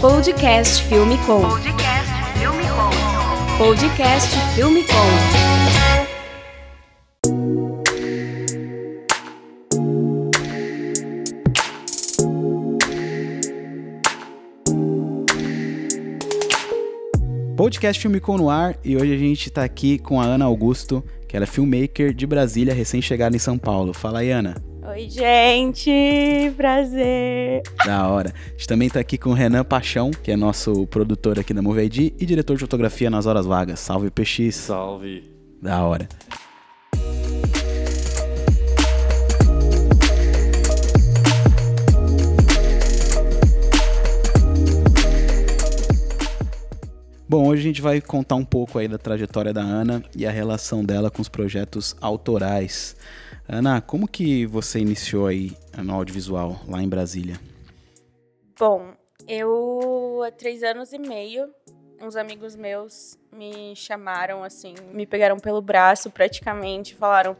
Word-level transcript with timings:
Podcast 0.00 0.82
Filme 0.84 1.18
Com. 1.26 1.42
Podcast 1.42 2.08
Filme 2.38 2.64
Com. 2.70 2.90
Podcast 3.58 4.34
Filme 4.54 4.82
Com. 4.82 4.94
Podcast 17.54 18.00
Filme 18.00 18.20
Com 18.20 18.38
no 18.38 18.48
ar 18.48 18.78
e 18.82 18.96
hoje 18.96 19.12
a 19.12 19.18
gente 19.18 19.50
tá 19.50 19.62
aqui 19.62 19.98
com 19.98 20.18
a 20.18 20.24
Ana 20.24 20.46
Augusto, 20.46 21.04
que 21.28 21.36
ela 21.36 21.44
é 21.44 21.46
filmmaker 21.46 22.14
de 22.14 22.26
Brasília, 22.26 22.72
recém-chegada 22.72 23.36
em 23.36 23.38
São 23.38 23.58
Paulo. 23.58 23.92
Fala 23.92 24.20
aí, 24.20 24.30
Ana. 24.30 24.69
Oi, 24.90 25.08
gente! 25.08 26.52
Prazer! 26.56 27.62
Da 27.86 28.08
hora. 28.08 28.34
A 28.34 28.50
gente 28.50 28.66
também 28.66 28.90
tá 28.90 28.98
aqui 28.98 29.16
com 29.16 29.30
o 29.30 29.32
Renan 29.32 29.62
Paixão, 29.62 30.10
que 30.10 30.32
é 30.32 30.36
nosso 30.36 30.84
produtor 30.88 31.38
aqui 31.38 31.54
da 31.54 31.62
Movie 31.62 31.84
ID 31.84 31.98
e 32.18 32.26
diretor 32.26 32.54
de 32.54 32.60
fotografia 32.62 33.08
nas 33.08 33.24
horas 33.24 33.46
vagas. 33.46 33.78
Salve, 33.78 34.10
PX. 34.10 34.56
Salve. 34.56 35.30
Da 35.62 35.84
hora. 35.84 36.08
Bom, 47.28 47.46
hoje 47.46 47.60
a 47.60 47.64
gente 47.64 47.80
vai 47.80 48.00
contar 48.00 48.34
um 48.34 48.44
pouco 48.44 48.76
aí 48.76 48.88
da 48.88 48.98
trajetória 48.98 49.52
da 49.52 49.62
Ana 49.62 50.02
e 50.16 50.26
a 50.26 50.32
relação 50.32 50.84
dela 50.84 51.12
com 51.12 51.22
os 51.22 51.28
projetos 51.28 51.94
autorais. 52.00 52.96
Ana, 53.52 53.80
como 53.80 54.06
que 54.06 54.46
você 54.46 54.78
iniciou 54.78 55.26
aí 55.26 55.50
no 55.76 55.92
audiovisual 55.92 56.60
lá 56.68 56.80
em 56.80 56.88
Brasília? 56.88 57.34
Bom, 58.56 58.92
eu 59.26 60.22
há 60.24 60.30
três 60.30 60.62
anos 60.62 60.92
e 60.92 60.98
meio, 61.00 61.52
uns 62.00 62.14
amigos 62.14 62.54
meus 62.54 63.18
me 63.32 63.74
chamaram 63.74 64.44
assim, 64.44 64.76
me 64.92 65.04
pegaram 65.04 65.36
pelo 65.36 65.60
braço 65.60 66.12
praticamente, 66.12 66.94
falaram: 66.94 67.36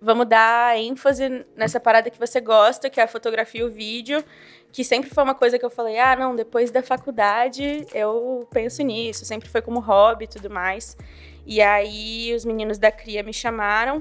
vamos 0.00 0.28
dar 0.28 0.78
ênfase 0.78 1.44
nessa 1.56 1.80
parada 1.80 2.10
que 2.10 2.18
você 2.18 2.40
gosta, 2.40 2.88
que 2.88 3.00
é 3.00 3.02
a 3.02 3.08
fotografia 3.08 3.62
e 3.62 3.64
o 3.64 3.70
vídeo, 3.72 4.22
que 4.70 4.84
sempre 4.84 5.10
foi 5.10 5.24
uma 5.24 5.34
coisa 5.34 5.58
que 5.58 5.64
eu 5.64 5.70
falei, 5.70 5.98
ah, 5.98 6.14
não, 6.14 6.36
depois 6.36 6.70
da 6.70 6.80
faculdade 6.80 7.84
eu 7.92 8.46
penso 8.52 8.84
nisso, 8.84 9.24
sempre 9.24 9.48
foi 9.48 9.60
como 9.60 9.80
hobby 9.80 10.26
e 10.26 10.28
tudo 10.28 10.48
mais. 10.48 10.96
E 11.44 11.60
aí 11.60 12.32
os 12.36 12.44
meninos 12.44 12.78
da 12.78 12.92
CRIA 12.92 13.24
me 13.24 13.32
chamaram, 13.32 14.00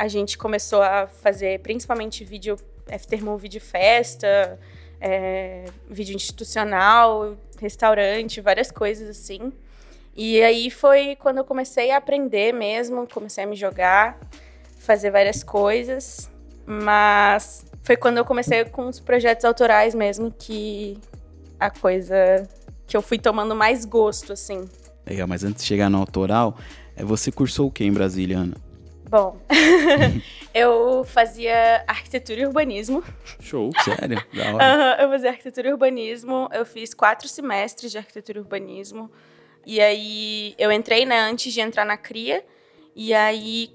a 0.00 0.08
gente 0.08 0.38
começou 0.38 0.80
a 0.80 1.06
fazer 1.06 1.60
principalmente 1.60 2.24
vídeo, 2.24 2.56
aftermovie 2.90 3.50
de 3.50 3.60
festa, 3.60 4.58
é, 4.98 5.66
vídeo 5.90 6.16
institucional, 6.16 7.36
restaurante, 7.60 8.40
várias 8.40 8.70
coisas 8.70 9.10
assim. 9.10 9.52
E 10.16 10.42
aí 10.42 10.70
foi 10.70 11.16
quando 11.16 11.36
eu 11.36 11.44
comecei 11.44 11.90
a 11.90 11.98
aprender 11.98 12.50
mesmo, 12.50 13.06
comecei 13.06 13.44
a 13.44 13.46
me 13.46 13.54
jogar 13.54 14.18
fazer 14.78 15.10
várias 15.10 15.44
coisas, 15.44 16.30
mas 16.64 17.66
foi 17.82 17.98
quando 17.98 18.16
eu 18.16 18.24
comecei 18.24 18.64
com 18.64 18.88
os 18.88 18.98
projetos 18.98 19.44
autorais 19.44 19.94
mesmo 19.94 20.32
que 20.32 20.96
a 21.58 21.70
coisa 21.70 22.48
que 22.86 22.96
eu 22.96 23.02
fui 23.02 23.18
tomando 23.18 23.54
mais 23.54 23.84
gosto, 23.84 24.32
assim. 24.32 24.66
Legal, 25.06 25.28
mas 25.28 25.44
antes 25.44 25.62
de 25.62 25.68
chegar 25.68 25.90
no 25.90 25.98
autoral, 25.98 26.56
é, 26.96 27.04
você 27.04 27.30
cursou 27.30 27.68
o 27.68 27.70
que 27.70 27.84
em 27.84 27.92
Brasília, 27.92 28.38
Ana? 28.38 28.69
Bom, 29.10 29.36
eu 30.54 31.02
fazia 31.02 31.82
arquitetura 31.84 32.42
e 32.42 32.46
urbanismo. 32.46 33.02
Show. 33.40 33.72
Sério? 33.82 34.24
Da 34.32 34.54
hora. 34.54 34.64
Aham, 34.64 35.02
eu 35.02 35.10
fazia 35.10 35.30
arquitetura 35.30 35.68
e 35.68 35.72
urbanismo. 35.72 36.48
Eu 36.52 36.64
fiz 36.64 36.94
quatro 36.94 37.26
semestres 37.26 37.90
de 37.90 37.98
arquitetura 37.98 38.38
e 38.38 38.40
urbanismo. 38.40 39.10
E 39.66 39.80
aí 39.80 40.54
eu 40.56 40.70
entrei, 40.70 41.04
né, 41.04 41.18
antes 41.18 41.52
de 41.52 41.60
entrar 41.60 41.84
na 41.84 41.96
CRIA. 41.96 42.44
E 42.94 43.12
aí 43.12 43.74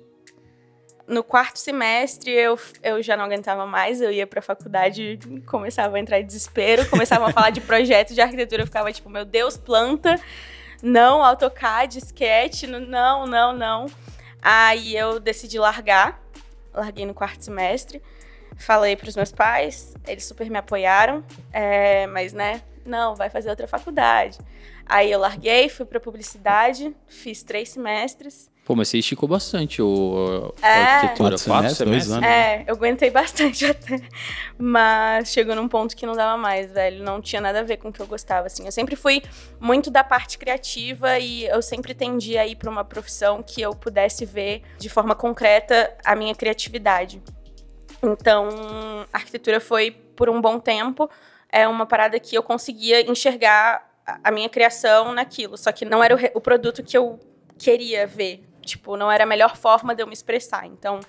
no 1.05 1.21
quarto 1.21 1.59
semestre 1.59 2.31
eu, 2.31 2.57
eu 2.81 3.03
já 3.03 3.17
não 3.17 3.25
aguentava 3.25 3.65
mais, 3.65 3.99
eu 3.99 4.11
ia 4.11 4.25
pra 4.25 4.41
faculdade, 4.41 5.19
começava 5.45 5.97
a 5.97 5.99
entrar 5.99 6.19
em 6.19 6.25
desespero, 6.25 6.89
começava 6.89 7.27
a 7.27 7.31
falar 7.31 7.49
de 7.49 7.61
projetos 7.61 8.15
de 8.15 8.21
arquitetura, 8.21 8.63
eu 8.63 8.65
ficava 8.65 8.91
tipo, 8.91 9.07
meu 9.07 9.23
Deus, 9.23 9.55
planta, 9.55 10.19
não, 10.81 11.23
AutoCAD, 11.23 11.99
Sketch, 11.99 12.63
não, 12.63 13.27
não, 13.27 13.53
não. 13.53 13.85
Aí 14.47 14.95
eu 14.95 15.19
decidi 15.19 15.57
largar, 15.57 16.23
larguei 16.71 17.03
no 17.03 17.15
quarto 17.15 17.43
semestre, 17.43 17.99
falei 18.55 18.95
pros 18.95 19.15
meus 19.15 19.31
pais, 19.31 19.95
eles 20.05 20.23
super 20.23 20.51
me 20.51 20.59
apoiaram, 20.59 21.25
é, 21.51 22.05
mas 22.05 22.31
né, 22.31 22.61
não, 22.85 23.15
vai 23.15 23.27
fazer 23.27 23.49
outra 23.49 23.67
faculdade. 23.67 24.37
Aí 24.85 25.11
eu 25.11 25.19
larguei, 25.19 25.67
fui 25.67 25.83
pra 25.83 25.99
publicidade, 25.99 26.95
fiz 27.07 27.41
três 27.41 27.69
semestres, 27.69 28.51
Pô, 28.65 28.75
mas 28.75 28.87
você 28.87 28.97
esticou 28.97 29.29
bastante 29.29 29.79
o, 29.79 30.51
a 30.59 30.67
É. 30.67 30.81
arquitetura. 30.81 31.29
Quatro 31.29 31.45
Quatro 31.45 31.69
semestres, 31.69 31.87
dois 31.89 32.11
anos. 32.11 32.27
É, 32.27 32.63
eu 32.67 32.73
aguentei 32.73 33.11
bastante 33.11 33.63
até. 33.63 34.01
Mas 34.57 35.29
chegou 35.31 35.55
num 35.55 35.67
ponto 35.67 35.95
que 35.95 36.03
não 36.03 36.13
dava 36.13 36.35
mais, 36.35 36.71
velho. 36.71 37.03
Não 37.03 37.21
tinha 37.21 37.39
nada 37.39 37.59
a 37.59 37.63
ver 37.63 37.77
com 37.77 37.89
o 37.89 37.93
que 37.93 37.99
eu 38.01 38.07
gostava, 38.07 38.47
assim. 38.47 38.65
Eu 38.65 38.71
sempre 38.71 38.95
fui 38.95 39.21
muito 39.59 39.91
da 39.91 40.03
parte 40.03 40.39
criativa 40.39 41.19
e 41.19 41.45
eu 41.45 41.61
sempre 41.61 41.93
tendi 41.93 42.39
a 42.39 42.47
ir 42.47 42.55
pra 42.55 42.67
uma 42.69 42.83
profissão 42.83 43.43
que 43.43 43.61
eu 43.61 43.71
pudesse 43.75 44.25
ver 44.25 44.63
de 44.79 44.89
forma 44.89 45.13
concreta 45.13 45.95
a 46.03 46.15
minha 46.15 46.33
criatividade. 46.33 47.21
Então, 48.01 48.49
a 49.13 49.17
arquitetura 49.17 49.59
foi, 49.59 49.91
por 49.91 50.27
um 50.27 50.41
bom 50.41 50.59
tempo, 50.59 51.07
é 51.51 51.67
uma 51.67 51.85
parada 51.85 52.19
que 52.19 52.35
eu 52.35 52.41
conseguia 52.41 53.07
enxergar 53.09 53.87
a- 54.07 54.19
a 54.23 54.31
minha 54.31 54.49
criação 54.49 55.13
naquilo. 55.13 55.55
Só 55.55 55.71
que 55.71 55.85
não 55.85 56.03
era 56.03 56.15
o, 56.15 56.19
o 56.37 56.41
produto 56.41 56.81
que 56.83 56.97
eu 56.97 57.19
queria 57.59 58.05
ver. 58.07 58.43
Tipo, 58.65 58.97
não 58.97 59.11
era 59.11 59.23
a 59.23 59.27
melhor 59.27 59.55
forma 59.55 59.95
de 59.95 60.01
eu 60.03 60.07
me 60.07 60.13
expressar. 60.13 60.65
Então, 60.65 60.99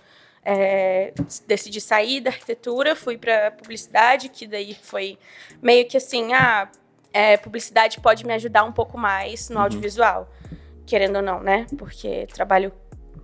é, 0.45 1.13
decidi 1.47 1.81
sair 1.81 2.21
da 2.21 2.31
arquitetura, 2.31 2.95
fui 2.95 3.19
para 3.19 3.51
publicidade, 3.51 4.29
que 4.29 4.47
daí 4.47 4.75
foi 4.81 5.19
meio 5.61 5.89
que 5.89 5.97
assim, 5.97 6.33
ah, 6.33 6.71
é, 7.13 7.37
publicidade 7.37 8.01
pode 8.01 8.25
me 8.25 8.33
ajudar 8.35 8.63
um 8.63 8.73
pouco 8.73 8.97
mais 8.97 9.49
no 9.49 9.59
audiovisual, 9.59 10.31
querendo 10.87 11.17
ou 11.17 11.23
não, 11.23 11.41
né? 11.41 11.67
Porque 11.77 12.27
trabalho 12.33 12.73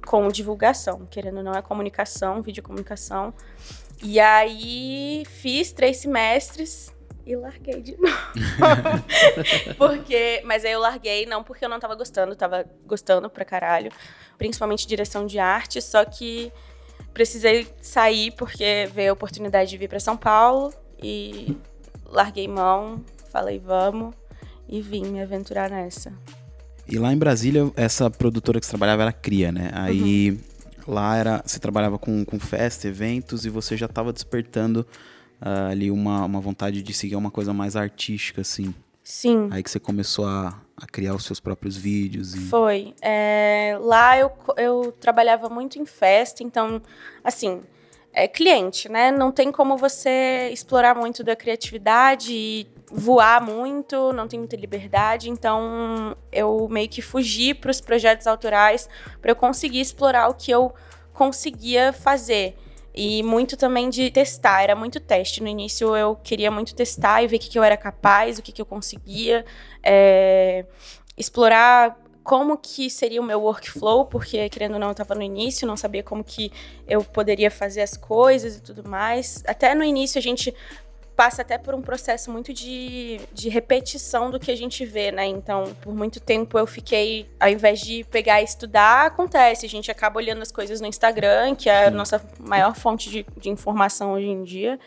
com 0.04 0.26
divulgação, 0.28 1.06
querendo 1.10 1.38
ou 1.38 1.42
não 1.44 1.52
é 1.52 1.62
comunicação, 1.62 2.42
videocomunicação. 2.42 3.32
E 4.02 4.18
aí 4.18 5.22
fiz 5.26 5.72
três 5.72 5.98
semestres 5.98 6.91
e 7.26 7.36
larguei 7.36 7.80
de 7.80 7.96
novo. 7.96 8.16
porque, 9.78 10.42
mas 10.44 10.64
aí 10.64 10.72
eu 10.72 10.80
larguei 10.80 11.26
não 11.26 11.42
porque 11.42 11.64
eu 11.64 11.68
não 11.68 11.78
tava 11.78 11.94
gostando, 11.94 12.34
tava 12.34 12.64
gostando 12.86 13.30
pra 13.30 13.44
caralho, 13.44 13.92
principalmente 14.36 14.86
direção 14.86 15.26
de 15.26 15.38
arte, 15.38 15.80
só 15.80 16.04
que 16.04 16.52
precisei 17.14 17.66
sair 17.80 18.32
porque 18.32 18.88
veio 18.92 19.10
a 19.10 19.12
oportunidade 19.12 19.70
de 19.70 19.78
vir 19.78 19.88
pra 19.88 20.00
São 20.00 20.16
Paulo 20.16 20.72
e 21.02 21.56
larguei 22.06 22.48
mão, 22.48 23.04
falei 23.30 23.58
vamos 23.58 24.14
e 24.68 24.80
vim 24.80 25.04
me 25.04 25.20
aventurar 25.20 25.70
nessa. 25.70 26.12
E 26.88 26.98
lá 26.98 27.12
em 27.12 27.16
Brasília, 27.16 27.70
essa 27.76 28.10
produtora 28.10 28.58
que 28.58 28.66
você 28.66 28.70
trabalhava 28.70 29.02
era 29.02 29.12
cria, 29.12 29.52
né? 29.52 29.70
Aí 29.72 30.38
lá 30.86 31.16
era. 31.16 31.42
Você 31.44 31.58
trabalhava 31.58 31.98
com, 31.98 32.24
com 32.24 32.38
festa, 32.40 32.88
eventos, 32.88 33.46
e 33.46 33.50
você 33.50 33.76
já 33.76 33.86
estava 33.86 34.12
despertando 34.12 34.86
ah, 35.44 35.68
ali 35.70 35.90
uma, 35.90 36.24
uma 36.24 36.40
vontade 36.40 36.82
de 36.82 36.94
seguir 36.94 37.16
uma 37.16 37.30
coisa 37.30 37.52
mais 37.52 37.74
artística, 37.74 38.40
assim. 38.40 38.72
Sim. 39.02 39.48
Aí 39.50 39.60
que 39.60 39.68
você 39.68 39.80
começou 39.80 40.24
a, 40.24 40.60
a 40.76 40.86
criar 40.86 41.14
os 41.14 41.24
seus 41.24 41.40
próprios 41.40 41.76
vídeos. 41.76 42.34
E... 42.34 42.38
Foi. 42.38 42.94
É, 43.02 43.76
lá 43.80 44.16
eu, 44.16 44.30
eu 44.56 44.92
trabalhava 45.00 45.48
muito 45.48 45.80
em 45.80 45.84
festa, 45.84 46.44
então, 46.44 46.80
assim, 47.24 47.60
é 48.12 48.28
cliente, 48.28 48.88
né? 48.88 49.10
Não 49.10 49.32
tem 49.32 49.50
como 49.50 49.76
você 49.76 50.48
explorar 50.52 50.94
muito 50.94 51.24
da 51.24 51.34
criatividade 51.34 52.32
e 52.32 52.68
voar 52.92 53.44
muito, 53.44 54.12
não 54.12 54.28
tem 54.28 54.38
muita 54.38 54.54
liberdade, 54.54 55.28
então 55.28 56.14
eu 56.30 56.68
meio 56.68 56.88
que 56.88 57.02
fugi 57.02 57.54
para 57.54 57.70
os 57.70 57.80
projetos 57.80 58.26
autorais 58.28 58.88
para 59.20 59.32
eu 59.32 59.36
conseguir 59.36 59.80
explorar 59.80 60.28
o 60.28 60.34
que 60.34 60.52
eu 60.52 60.72
conseguia 61.12 61.92
fazer. 61.92 62.54
E 62.94 63.22
muito 63.22 63.56
também 63.56 63.88
de 63.88 64.10
testar, 64.10 64.62
era 64.62 64.74
muito 64.74 65.00
teste. 65.00 65.42
No 65.42 65.48
início 65.48 65.96
eu 65.96 66.16
queria 66.16 66.50
muito 66.50 66.74
testar 66.74 67.22
e 67.22 67.26
ver 67.26 67.36
o 67.36 67.38
que, 67.38 67.48
que 67.48 67.58
eu 67.58 67.62
era 67.62 67.76
capaz, 67.76 68.38
o 68.38 68.42
que, 68.42 68.52
que 68.52 68.60
eu 68.60 68.66
conseguia. 68.66 69.44
é, 69.82 70.64
explorar 71.16 71.98
como 72.22 72.56
que 72.56 72.88
seria 72.88 73.20
o 73.20 73.24
meu 73.24 73.40
workflow, 73.40 74.06
porque 74.06 74.48
querendo 74.48 74.74
ou 74.74 74.78
não 74.78 74.88
eu 74.88 74.92
estava 74.92 75.14
no 75.14 75.22
início, 75.22 75.66
não 75.66 75.76
sabia 75.76 76.02
como 76.02 76.22
que 76.22 76.52
eu 76.86 77.02
poderia 77.02 77.50
fazer 77.50 77.82
as 77.82 77.96
coisas 77.96 78.56
e 78.56 78.62
tudo 78.62 78.88
mais. 78.88 79.42
Até 79.46 79.74
no 79.74 79.82
início 79.82 80.18
a 80.18 80.22
gente 80.22 80.54
passa 81.22 81.42
até 81.42 81.56
por 81.56 81.72
um 81.72 81.80
processo 81.80 82.32
muito 82.32 82.52
de, 82.52 83.20
de 83.32 83.48
repetição 83.48 84.28
do 84.28 84.40
que 84.40 84.50
a 84.50 84.56
gente 84.56 84.84
vê, 84.84 85.12
né? 85.12 85.24
Então, 85.24 85.72
por 85.80 85.94
muito 85.94 86.18
tempo 86.18 86.58
eu 86.58 86.66
fiquei, 86.66 87.28
ao 87.38 87.48
invés 87.48 87.80
de 87.80 88.02
pegar 88.10 88.40
e 88.40 88.44
estudar, 88.44 89.06
acontece. 89.06 89.64
A 89.64 89.68
gente 89.68 89.88
acaba 89.88 90.18
olhando 90.18 90.42
as 90.42 90.50
coisas 90.50 90.80
no 90.80 90.86
Instagram, 90.88 91.54
que 91.54 91.70
é 91.70 91.86
a 91.86 91.90
nossa 91.92 92.20
maior 92.40 92.74
fonte 92.74 93.08
de, 93.08 93.24
de 93.36 93.48
informação 93.48 94.14
hoje 94.14 94.26
em 94.26 94.42
dia. 94.42 94.80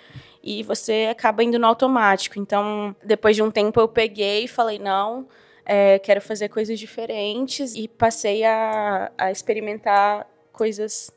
e 0.43 0.61
você 0.61 1.07
acaba 1.09 1.41
indo 1.41 1.57
no 1.57 1.67
automático. 1.67 2.37
Então, 2.37 2.93
depois 3.01 3.33
de 3.33 3.41
um 3.41 3.49
tempo, 3.49 3.79
eu 3.79 3.87
peguei 3.87 4.43
e 4.43 4.47
falei: 4.49 4.77
não, 4.77 5.29
é, 5.65 5.99
quero 5.99 6.19
fazer 6.19 6.49
coisas 6.49 6.77
diferentes 6.77 7.75
e 7.75 7.87
passei 7.87 8.43
a, 8.43 9.09
a 9.17 9.31
experimentar 9.31 10.27
coisas 10.51 11.09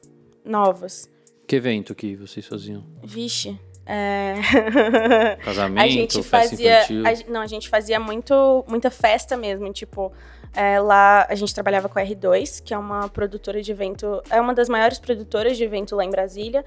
novas. 0.44 1.10
Que 1.48 1.56
evento 1.56 1.92
que 1.92 2.14
vocês 2.14 2.46
faziam? 2.46 2.84
Vixe. 3.02 3.58
É... 3.90 4.34
Casamento, 5.42 5.82
a 5.82 5.88
gente 5.88 6.22
festa 6.22 6.50
fazia, 6.50 6.82
infantil? 6.82 7.06
a- 7.06 7.32
não, 7.32 7.40
a 7.40 7.46
gente 7.46 7.68
fazia 7.70 7.98
muito, 7.98 8.62
muita 8.68 8.90
festa 8.90 9.34
mesmo, 9.34 9.72
tipo, 9.72 10.12
é, 10.54 10.78
lá 10.78 11.26
a 11.28 11.34
gente 11.34 11.54
trabalhava 11.54 11.88
com 11.88 11.98
a 11.98 12.02
R2, 12.02 12.62
que 12.62 12.74
é 12.74 12.78
uma 12.78 13.08
produtora 13.08 13.62
de 13.62 13.72
evento, 13.72 14.22
é 14.28 14.38
uma 14.40 14.52
das 14.54 14.68
maiores 14.68 14.98
produtoras 14.98 15.56
de 15.56 15.64
evento 15.64 15.96
lá 15.96 16.04
em 16.04 16.10
Brasília, 16.10 16.64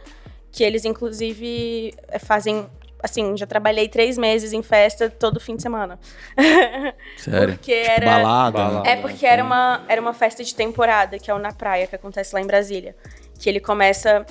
que 0.51 0.63
eles 0.63 0.83
inclusive 0.83 1.93
é, 2.07 2.17
fazem, 2.17 2.65
assim, 3.03 3.37
já 3.37 3.45
trabalhei 3.45 3.87
três 3.87 4.17
meses 4.17 4.51
em 4.51 4.63
festa 4.63 5.07
todo 5.09 5.39
fim 5.39 5.55
de 5.55 5.61
semana. 5.61 5.99
Sério? 7.17 7.53
Porque 7.55 7.81
Tipo, 7.81 7.91
era... 7.91 8.05
balada. 8.05 8.57
Balada. 8.57 8.89
É 8.89 8.95
porque 8.95 9.25
era 9.25 9.43
uma, 9.43 9.83
era 9.87 10.01
uma 10.01 10.13
festa 10.13 10.43
de 10.43 10.53
temporada, 10.55 11.19
que 11.19 11.29
é 11.29 11.33
o 11.33 11.39
Na 11.39 11.53
Praia, 11.53 11.85
que 11.87 11.95
acontece 11.95 12.33
lá 12.33 12.41
em 12.41 12.47
Brasília. 12.47 12.95
Que 13.39 13.49
ele 13.49 13.59
começa, 13.59 14.25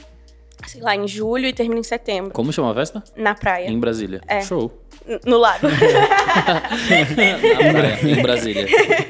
sei 0.66 0.80
lá, 0.80 0.94
em 0.96 1.06
julho 1.08 1.46
e 1.46 1.52
termina 1.52 1.80
em 1.80 1.84
setembro. 1.84 2.32
Como 2.32 2.52
chama 2.52 2.70
a 2.72 2.74
festa? 2.74 3.02
Na 3.16 3.34
praia. 3.34 3.68
Em 3.68 3.78
Brasília. 3.78 4.20
É. 4.26 4.40
Show. 4.42 4.72
N- 5.06 5.20
No 5.26 5.38
lago. 5.38 5.66
Na 5.68 7.72
praia, 7.72 7.98
em 8.02 8.22
Brasília. 8.22 8.66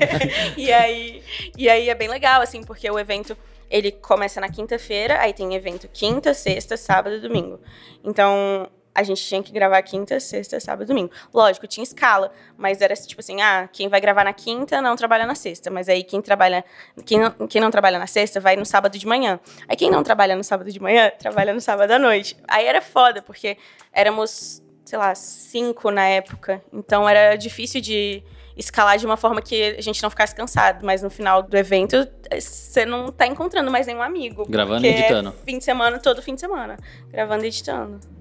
e, 0.56 0.72
aí, 0.72 1.22
e 1.56 1.68
aí 1.68 1.88
é 1.88 1.94
bem 1.94 2.08
legal, 2.08 2.42
assim, 2.42 2.62
porque 2.62 2.90
o 2.90 2.98
evento 2.98 3.36
ele 3.70 3.92
começa 3.92 4.40
na 4.40 4.48
quinta-feira, 4.48 5.18
aí 5.20 5.32
tem 5.32 5.54
evento 5.54 5.88
quinta, 5.92 6.34
sexta, 6.34 6.76
sábado 6.76 7.16
e 7.16 7.20
domingo. 7.20 7.60
Então, 8.02 8.68
a 8.94 9.02
gente 9.02 9.22
tinha 9.24 9.42
que 9.42 9.52
gravar 9.52 9.80
quinta, 9.82 10.18
sexta, 10.18 10.58
sábado 10.58 10.82
e 10.82 10.86
domingo. 10.86 11.10
Lógico, 11.32 11.66
tinha 11.66 11.84
escala, 11.84 12.32
mas 12.56 12.80
era 12.80 12.94
tipo 12.94 13.20
assim, 13.20 13.40
ah, 13.40 13.68
quem 13.72 13.88
vai 13.88 14.00
gravar 14.00 14.24
na 14.24 14.32
quinta 14.32 14.82
não 14.82 14.96
trabalha 14.96 15.26
na 15.26 15.34
sexta, 15.34 15.70
mas 15.70 15.88
aí 15.88 16.02
quem 16.02 16.20
trabalha, 16.20 16.64
quem 17.06 17.18
não, 17.18 17.46
quem 17.46 17.60
não 17.60 17.70
trabalha 17.70 17.98
na 17.98 18.06
sexta 18.06 18.40
vai 18.40 18.56
no 18.56 18.66
sábado 18.66 18.98
de 18.98 19.06
manhã. 19.06 19.38
Aí 19.68 19.76
quem 19.76 19.90
não 19.90 20.02
trabalha 20.02 20.34
no 20.34 20.42
sábado 20.42 20.70
de 20.70 20.80
manhã, 20.80 21.10
trabalha 21.18 21.54
no 21.54 21.60
sábado 21.60 21.90
à 21.92 21.98
noite. 21.98 22.36
Aí 22.48 22.66
era 22.66 22.82
foda, 22.82 23.22
porque 23.22 23.56
éramos, 23.92 24.62
sei 24.84 24.98
lá, 24.98 25.14
cinco 25.14 25.90
na 25.90 26.06
época, 26.06 26.62
então 26.72 27.08
era 27.08 27.36
difícil 27.36 27.80
de 27.80 28.22
escalar 28.56 28.98
de 28.98 29.06
uma 29.06 29.16
forma 29.16 29.40
que 29.40 29.76
a 29.78 29.80
gente 29.80 30.02
não 30.02 30.10
ficasse 30.10 30.34
cansado, 30.34 30.84
mas 30.84 31.02
no 31.02 31.08
final 31.08 31.42
do 31.42 31.56
evento 31.56 32.06
você 32.30 32.84
não 32.84 33.10
tá 33.10 33.26
encontrando 33.26 33.70
mais 33.70 33.86
nenhum 33.86 34.02
amigo. 34.02 34.44
Gravando 34.48 34.84
e 34.84 34.90
porque 34.90 35.02
é 35.02 35.06
editando. 35.06 35.34
Fim 35.44 35.58
de 35.58 35.64
semana, 35.64 35.98
todo 35.98 36.20
fim 36.20 36.34
de 36.34 36.40
semana. 36.40 36.76
Gravando 37.08 37.44
e 37.44 37.48
editando. 37.48 38.19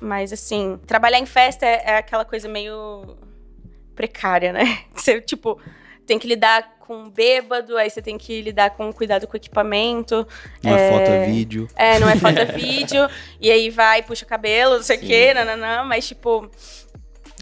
Mas 0.00 0.32
assim, 0.32 0.78
trabalhar 0.86 1.18
em 1.18 1.26
festa 1.26 1.66
é, 1.66 1.82
é 1.86 1.96
aquela 1.98 2.24
coisa 2.24 2.48
meio 2.48 3.16
precária, 3.94 4.52
né? 4.52 4.78
Você, 4.94 5.20
tipo, 5.20 5.60
tem 6.06 6.18
que 6.18 6.26
lidar 6.26 6.78
com 6.80 7.08
bêbado, 7.08 7.76
aí 7.76 7.88
você 7.88 8.02
tem 8.02 8.18
que 8.18 8.42
lidar 8.42 8.70
com 8.70 8.92
cuidado 8.92 9.24
com 9.26 9.34
o 9.34 9.36
equipamento. 9.36 10.26
Não 10.60 10.74
é 10.74 10.90
foto, 10.90 11.08
é 11.08 11.24
vídeo. 11.26 11.68
É, 11.76 12.00
não 12.00 12.08
é 12.08 12.16
foto, 12.16 12.36
é 12.38 12.44
vídeo. 12.50 13.08
e 13.40 13.48
aí 13.50 13.70
vai, 13.70 14.02
puxa 14.02 14.24
cabelo, 14.26 14.74
não 14.76 14.82
sei 14.82 14.96
o 14.96 15.00
quê, 15.00 15.32
nananã, 15.32 15.84
mas 15.84 16.08
tipo, 16.08 16.50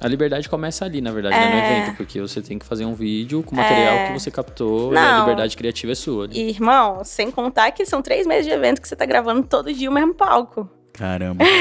A 0.03 0.07
liberdade 0.07 0.49
começa 0.51 0.85
ali, 0.85 1.01
na 1.01 1.11
verdade, 1.11 1.35
né, 1.35 1.47
no 1.51 1.57
É. 1.57 1.79
evento, 1.79 1.97
porque 1.97 2.21
você 2.21 2.43
tem 2.43 2.59
que 2.59 2.67
fazer 2.67 2.85
um 2.85 2.95
vídeo 2.95 3.43
com 3.43 3.53
o 3.53 3.57
material 3.57 3.95
É. 3.95 4.07
que 4.09 4.13
você 4.21 4.31
captou 4.31 4.93
e 4.93 4.97
a 4.99 5.01
Não. 5.13 5.21
liberdade 5.21 5.57
criativa 5.57 5.93
é 5.93 5.95
sua. 5.95 6.25
ali. 6.27 6.39
e, 6.39 6.51
irmão, 6.51 7.03
sem 7.03 7.31
contar 7.31 7.71
que 7.73 7.87
são 7.87 8.03
três 8.03 8.27
meses 8.27 8.45
de 8.45 8.53
evento 8.53 8.83
que 8.83 8.87
você 8.89 8.95
tá 8.95 9.07
gravando 9.07 9.45
todo 9.47 9.73
dia 9.73 9.89
o 9.89 9.93
mesmo 9.93 10.13
palco. 10.15 10.69
Caramba. 10.99 11.45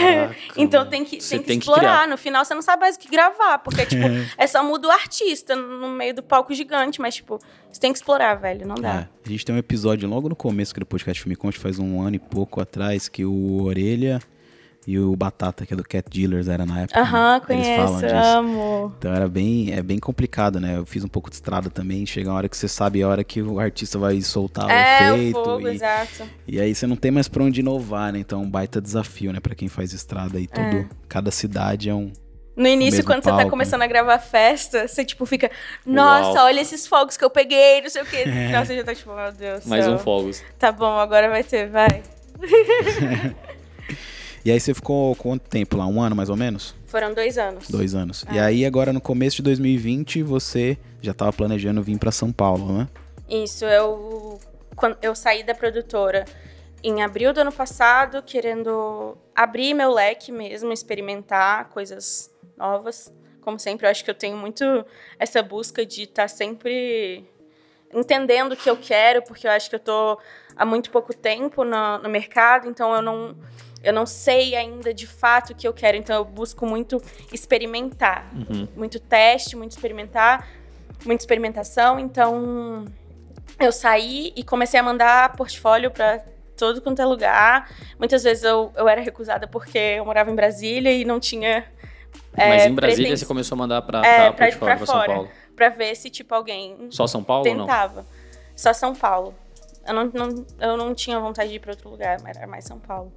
Então 0.57 0.85
tem 0.89 1.05
que, 1.05 1.17
tem 1.17 1.39
que 1.39 1.45
tem 1.45 1.59
que 1.59 1.65
explorar. 1.65 1.79
criar. 1.79 2.07
no 2.07 2.17
final 2.17 2.43
você 2.43 2.55
não 2.55 2.61
sabe 2.61 2.81
mais 2.81 2.95
o 2.95 2.99
que 2.99 3.09
gravar, 3.09 3.59
porque, 3.59 3.85
tipo, 3.85 4.03
é 4.37 4.47
só 4.47 4.63
muda 4.63 4.87
o 4.87 4.91
artista 4.91 5.55
no 5.55 5.89
meio 5.89 6.15
do 6.15 6.23
palco 6.23 6.53
gigante, 6.53 6.99
mas, 6.99 7.15
tipo, 7.15 7.39
você 7.71 7.79
tem 7.79 7.91
que 7.91 7.99
explorar, 7.99 8.35
velho, 8.35 8.67
não 8.67 8.75
dá. 8.75 9.01
É, 9.01 9.07
a 9.25 9.29
gente 9.29 9.45
tem 9.45 9.53
um 9.53 9.59
episódio 9.59 10.09
logo 10.09 10.27
no 10.27 10.35
começo 10.35 10.73
do 10.73 10.85
podcast 10.85 11.21
Filme 11.21 11.35
Conte, 11.35 11.59
faz 11.59 11.77
um 11.77 12.01
ano 12.01 12.15
e 12.15 12.19
pouco 12.19 12.59
atrás, 12.59 13.07
que 13.07 13.23
o 13.23 13.61
Orelha 13.61 14.19
e 14.87 14.97
o 14.97 15.13
Batata, 15.17 15.65
que 15.65 15.73
é 15.73 15.77
do 15.77 15.83
Cat 15.83 16.09
Dealers, 16.09 16.47
era 16.47 16.65
na 16.65 16.79
época. 16.83 16.97
Aham, 17.01 17.39
né? 17.49 17.55
Eles 17.55 17.67
falam 17.75 17.99
conheço, 17.99 18.15
disso. 18.15 18.27
amo. 18.37 18.95
Então 18.97 19.13
era 19.13 19.27
bem, 19.27 19.73
é 19.73 19.83
bem 19.83 19.99
complicado, 19.99 20.61
né? 20.61 20.77
Eu 20.77 20.85
fiz 20.85 21.03
um 21.03 21.09
pouco 21.09 21.29
de 21.29 21.35
estrada 21.35 21.69
também. 21.69 22.05
Chega 22.05 22.29
uma 22.29 22.37
hora 22.37 22.47
que 22.47 22.55
você 22.55 22.69
sabe 22.69 23.03
a 23.03 23.07
hora 23.09 23.21
que 23.21 23.41
o 23.41 23.59
artista 23.59 23.99
vai 23.99 24.21
soltar 24.21 24.69
É, 24.71 25.11
o 25.11 25.15
o 25.15 25.17
efeito. 25.17 25.43
fogo, 25.43 25.67
e, 25.67 25.73
exato. 25.75 26.23
e 26.47 26.57
aí 26.61 26.73
você 26.73 26.87
não 26.87 26.95
tem 26.95 27.11
mais 27.11 27.27
pra 27.27 27.43
onde 27.43 27.59
inovar, 27.59 28.13
né? 28.13 28.19
Então 28.19 28.41
é 28.41 28.45
um 28.45 28.49
baita 28.49 28.79
desafio, 28.79 29.33
né? 29.33 29.41
Pra 29.41 29.53
quem 29.53 29.67
faz 29.67 29.91
estrada 29.91 30.37
aí. 30.37 30.47
Todo, 30.47 30.87
Cada 31.09 31.31
cidade 31.31 31.89
é 31.89 31.93
um. 31.93 32.09
No 32.55 32.65
início, 32.67 32.99
mesmo 32.99 33.05
quando 33.11 33.23
você 33.23 33.29
palco, 33.29 33.43
tá 33.43 33.49
começando 33.51 33.81
a 33.83 33.87
gravar 33.87 34.17
festa, 34.17 34.87
você, 34.87 35.03
tipo, 35.05 35.25
fica, 35.27 35.51
nossa, 35.85 36.39
Uau. 36.39 36.45
olha 36.45 36.59
esses 36.61 36.87
fogos 36.87 37.15
que 37.15 37.23
eu 37.23 37.29
peguei, 37.29 37.81
não 37.81 37.89
sei 37.89 38.01
o 38.01 38.05
quê. 38.05 38.25
No 38.25 38.31
final 38.33 38.65
você 38.65 38.75
já 38.77 38.83
tá, 38.83 38.95
tipo, 38.95 39.13
meu 39.13 39.31
Deus 39.31 39.65
Mais 39.67 39.83
céu. 39.85 39.93
um 39.93 39.97
Fogos. 39.99 40.41
Tá 40.57 40.71
bom, 40.71 40.97
agora 40.97 41.29
vai 41.29 41.43
ter, 41.43 41.69
vai. 41.69 42.01
E 44.47 44.51
aí 44.51 44.61
você 44.61 44.73
ficou 44.73 45.13
quanto 45.17 45.49
tempo 45.49 45.75
lá? 45.75 45.85
Um 45.85 46.01
ano 46.01 46.15
mais 46.15 46.29
ou 46.29 46.37
menos? 46.37 46.73
Foram 46.85 47.13
dois 47.13 47.37
anos. 47.37 47.67
Dois 47.67 47.93
anos. 47.93 48.23
E 48.31 48.39
aí 48.39 48.65
agora 48.65 48.93
no 48.93 49.01
começo 49.01 49.35
de 49.35 49.41
2020 49.41 50.23
você 50.23 50.77
já 51.01 51.13
tava 51.13 51.33
planejando 51.33 51.83
vir 51.83 51.99
pra 51.99 52.13
São 52.13 52.31
Paulo, 52.31 52.71
né? 52.71 52.87
Isso, 53.27 53.65
eu 53.65 54.39
quando 54.73 54.97
eu 55.01 55.13
saí 55.13 55.43
da 55.43 55.53
produtora 55.53 56.23
em 56.81 57.03
abril 57.03 57.33
do 57.33 57.41
ano 57.41 57.51
passado, 57.51 58.23
querendo 58.23 59.17
abrir 59.35 59.73
meu 59.73 59.93
leque 59.93 60.31
mesmo, 60.31 60.71
experimentar 60.71 61.67
coisas 61.67 62.33
novas. 62.55 63.11
Como 63.41 63.59
sempre, 63.59 63.85
eu 63.85 63.91
acho 63.91 64.01
que 64.01 64.09
eu 64.09 64.15
tenho 64.15 64.37
muito 64.37 64.63
essa 65.19 65.43
busca 65.43 65.85
de 65.85 66.03
estar 66.03 66.29
sempre 66.29 67.29
entendendo 67.93 68.53
o 68.53 68.55
que 68.55 68.69
eu 68.69 68.77
quero, 68.77 69.21
porque 69.23 69.45
eu 69.45 69.51
acho 69.51 69.69
que 69.69 69.75
eu 69.75 69.79
tô 69.81 70.17
há 70.55 70.65
muito 70.65 70.89
pouco 70.89 71.13
tempo 71.13 71.65
no, 71.65 71.97
no 71.97 72.07
mercado, 72.07 72.69
então 72.69 72.95
eu 72.95 73.01
não 73.01 73.35
eu 73.87 73.93
não 73.93 74.05
sei 74.05 74.55
ainda 74.55 74.93
de 74.93 75.07
fato 75.07 75.51
o 75.51 75.55
que 75.55 75.67
eu 75.67 75.73
quero, 75.73 75.95
então 75.95 76.15
eu 76.15 76.25
busco 76.25 76.65
muito 76.65 77.01
experimentar, 77.31 78.29
muito 78.75 78.99
teste, 78.99 79.55
muito 79.55 79.71
experimentar, 79.71 80.47
muita 81.05 81.23
experimentação, 81.23 81.97
então 81.99 82.83
eu 83.59 83.71
saí 83.71 84.33
e 84.35 84.43
comecei 84.43 84.77
a 84.79 84.83
mandar 84.83 85.35
portfólio 85.37 85.89
para 85.89 86.21
todo 86.57 86.81
quanto 86.81 87.01
é 87.01 87.05
lugar. 87.05 87.69
Muitas 87.97 88.23
vezes 88.23 88.43
eu, 88.43 88.73
eu 88.75 88.87
era 88.89 88.99
recusada 88.99 89.47
porque 89.47 89.77
eu 89.77 90.03
morava 90.05 90.29
em 90.29 90.35
Brasília 90.35 90.91
e 90.91 91.05
não 91.05 91.19
tinha. 91.19 91.63
Mas 92.35 92.63
é, 92.63 92.67
em 92.67 92.73
Brasília 92.73 93.15
você 93.15 93.25
começou 93.25 93.55
a 93.55 93.59
mandar 93.59 93.81
pra, 93.83 94.05
É, 94.05 94.31
pra, 94.31 94.45
portfólio, 94.47 94.77
pra 94.77 94.85
São 94.85 94.95
fora. 94.95 95.13
Paulo. 95.13 95.29
Pra 95.55 95.69
ver 95.69 95.95
se, 95.95 96.09
tipo, 96.09 96.35
alguém 96.35 96.87
Só 96.91 97.07
São 97.07 97.23
Paulo 97.23 97.47
ou 97.49 97.55
não? 97.55 97.65
tentava. 97.65 98.05
Só 98.55 98.73
São 98.73 98.93
Paulo. 98.93 99.33
Eu 99.87 99.93
não, 99.93 100.05
não- 100.13 100.45
eu 100.59 100.75
não 100.77 100.93
tinha 100.93 101.19
vontade 101.19 101.49
de 101.49 101.55
ir 101.55 101.59
pra 101.59 101.71
outro 101.71 101.89
lugar, 101.89 102.17
mas 102.21 102.35
era 102.37 102.45
mais 102.45 102.65
São 102.65 102.77
Paulo. 102.77 103.11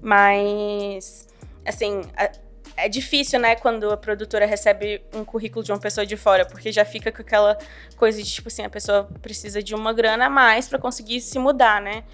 Mas, 0.00 1.26
assim, 1.64 2.02
a- 2.16 2.30
é 2.76 2.88
difícil, 2.88 3.40
né, 3.40 3.56
quando 3.56 3.90
a 3.90 3.96
produtora 3.96 4.44
recebe 4.44 5.00
um 5.14 5.24
currículo 5.24 5.64
de 5.64 5.72
uma 5.72 5.78
pessoa 5.80 6.04
de 6.04 6.16
fora, 6.16 6.44
porque 6.44 6.70
já 6.70 6.84
fica 6.84 7.10
com 7.10 7.22
aquela 7.22 7.56
coisa 7.96 8.22
de, 8.22 8.30
tipo 8.30 8.48
assim, 8.48 8.62
a 8.64 8.70
pessoa 8.70 9.08
precisa 9.22 9.62
de 9.62 9.74
uma 9.74 9.92
grana 9.92 10.26
a 10.26 10.30
mais 10.30 10.68
pra 10.68 10.78
conseguir 10.78 11.20
se 11.20 11.38
mudar, 11.38 11.80
né? 11.80 12.04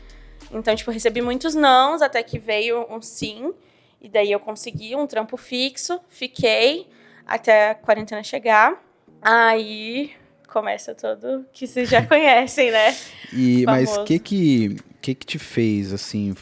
Então, 0.53 0.75
tipo, 0.77 0.91
recebi 0.91 1.21
muitos 1.21 1.55
nãos, 1.55 2.01
até 2.03 2.23
que 2.23 2.39
veio 2.39 2.87
um 2.91 3.01
sim. 3.03 3.53
E 4.01 4.09
daí 4.09 4.31
eu 4.33 4.39
consegui 4.41 4.95
um 4.95 5.07
trampo 5.07 5.37
fixo, 5.37 6.01
fiquei 6.09 6.89
até 7.27 7.71
a 7.71 7.75
quarentena 7.75 8.23
chegar. 8.23 8.81
Aí 9.21 10.13
começa 10.49 10.95
todo 10.95 11.47
que 11.53 11.67
vocês 11.67 11.89
já 11.89 12.05
conhecem, 12.07 12.71
né? 12.71 12.95
E, 13.33 13.65
mas 13.65 13.97
o 13.97 14.05
que 14.05 14.19
que, 14.19 14.77
que 15.01 15.15
que 15.15 15.25
te 15.27 15.39
fez, 15.39 15.93
assim, 15.93 16.35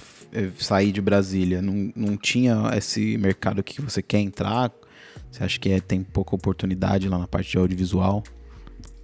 sair 0.58 0.92
de 0.92 1.00
Brasília? 1.00 1.60
Não, 1.60 1.92
não 1.94 2.16
tinha 2.16 2.70
esse 2.76 3.16
mercado 3.18 3.62
que 3.62 3.80
você 3.80 4.02
quer 4.02 4.18
entrar? 4.18 4.72
Você 5.30 5.44
acha 5.44 5.58
que 5.58 5.70
é- 5.70 5.80
tem 5.80 6.02
pouca 6.02 6.34
oportunidade 6.34 7.08
lá 7.08 7.18
na 7.18 7.26
parte 7.28 7.50
de 7.50 7.58
audiovisual? 7.58 8.22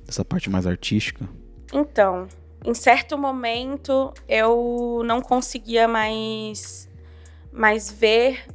Essa 0.09 0.25
parte 0.25 0.49
mais 0.50 0.66
artística? 0.66 1.28
Então, 1.73 2.28
em 2.64 2.75
certo 2.75 3.18
momento 3.18 4.12
eu 4.28 5.02
não 5.04 5.21
conseguia 5.21 5.87
mais, 5.88 6.88
mais 7.52 7.90
ver 7.90 8.47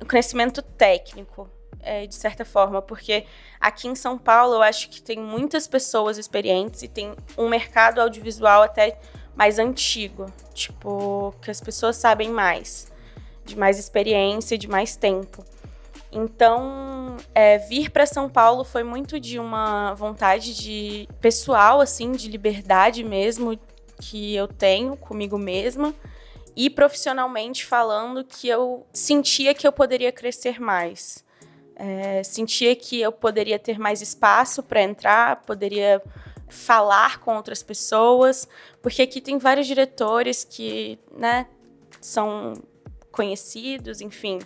o 0.00 0.04
crescimento 0.04 0.60
técnico, 0.62 1.48
é, 1.80 2.06
de 2.06 2.14
certa 2.14 2.44
forma, 2.44 2.80
porque 2.82 3.24
aqui 3.60 3.88
em 3.88 3.94
São 3.94 4.18
Paulo 4.18 4.54
eu 4.54 4.62
acho 4.62 4.88
que 4.88 5.02
tem 5.02 5.18
muitas 5.18 5.66
pessoas 5.66 6.18
experientes 6.18 6.82
e 6.82 6.88
tem 6.88 7.14
um 7.36 7.48
mercado 7.48 8.00
audiovisual 8.00 8.62
até 8.62 8.98
mais 9.34 9.58
antigo, 9.58 10.26
tipo, 10.54 11.34
que 11.42 11.50
as 11.50 11.60
pessoas 11.60 11.96
sabem 11.96 12.30
mais, 12.30 12.90
de 13.44 13.56
mais 13.56 13.78
experiência, 13.78 14.58
de 14.58 14.68
mais 14.68 14.96
tempo. 14.96 15.44
Então, 16.12 17.16
é, 17.34 17.56
vir 17.56 17.90
para 17.90 18.04
São 18.04 18.28
Paulo 18.28 18.64
foi 18.64 18.82
muito 18.84 19.18
de 19.18 19.38
uma 19.38 19.94
vontade 19.94 20.54
de 20.54 21.08
pessoal, 21.20 21.80
assim, 21.80 22.12
de 22.12 22.28
liberdade 22.28 23.02
mesmo 23.02 23.58
que 23.98 24.34
eu 24.34 24.46
tenho 24.46 24.96
comigo 24.96 25.38
mesma 25.38 25.94
e 26.54 26.68
profissionalmente 26.68 27.64
falando 27.64 28.24
que 28.24 28.46
eu 28.48 28.86
sentia 28.92 29.54
que 29.54 29.66
eu 29.66 29.72
poderia 29.72 30.12
crescer 30.12 30.60
mais. 30.60 31.24
É, 31.76 32.22
sentia 32.22 32.76
que 32.76 33.00
eu 33.00 33.10
poderia 33.10 33.58
ter 33.58 33.78
mais 33.78 34.02
espaço 34.02 34.62
para 34.62 34.82
entrar, 34.82 35.42
poderia 35.42 36.02
falar 36.52 37.18
com 37.20 37.34
outras 37.34 37.62
pessoas, 37.62 38.46
porque 38.80 39.02
aqui 39.02 39.20
tem 39.20 39.38
vários 39.38 39.66
diretores 39.66 40.44
que, 40.44 40.98
né, 41.16 41.46
são 42.00 42.54
conhecidos, 43.10 44.00
enfim. 44.00 44.38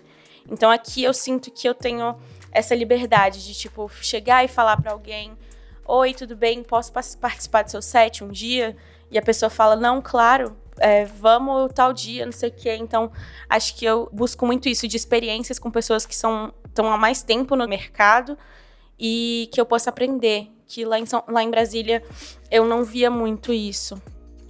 Então 0.48 0.70
aqui 0.70 1.02
eu 1.02 1.12
sinto 1.12 1.50
que 1.50 1.68
eu 1.68 1.74
tenho 1.74 2.16
essa 2.52 2.74
liberdade 2.74 3.44
de 3.44 3.54
tipo 3.54 3.88
chegar 4.00 4.44
e 4.44 4.48
falar 4.48 4.80
para 4.80 4.92
alguém: 4.92 5.36
"Oi, 5.86 6.14
tudo 6.14 6.36
bem? 6.36 6.62
Posso 6.62 6.92
participar 6.92 7.64
do 7.64 7.70
seu 7.70 7.82
set 7.82 8.22
um 8.22 8.28
dia?" 8.28 8.76
E 9.10 9.18
a 9.18 9.22
pessoa 9.22 9.50
fala: 9.50 9.76
"Não, 9.76 10.00
claro, 10.00 10.56
é, 10.78 11.04
vamos 11.04 11.72
tal 11.74 11.92
dia, 11.92 12.24
não 12.24 12.32
sei 12.32 12.50
o 12.50 12.52
quê. 12.52 12.76
Então, 12.76 13.10
acho 13.48 13.74
que 13.76 13.84
eu 13.84 14.08
busco 14.12 14.46
muito 14.46 14.68
isso 14.68 14.86
de 14.86 14.96
experiências 14.96 15.58
com 15.58 15.70
pessoas 15.70 16.06
que 16.06 16.14
são 16.14 16.52
estão 16.66 16.92
há 16.92 16.98
mais 16.98 17.22
tempo 17.22 17.56
no 17.56 17.66
mercado 17.66 18.36
e 18.98 19.48
que 19.52 19.60
eu 19.60 19.64
possa 19.64 19.88
aprender. 19.88 20.50
Que 20.66 20.84
lá 20.84 20.98
em, 20.98 21.06
São, 21.06 21.22
lá 21.28 21.42
em 21.42 21.50
Brasília 21.50 22.02
eu 22.50 22.64
não 22.66 22.84
via 22.84 23.10
muito 23.10 23.52
isso. 23.52 24.00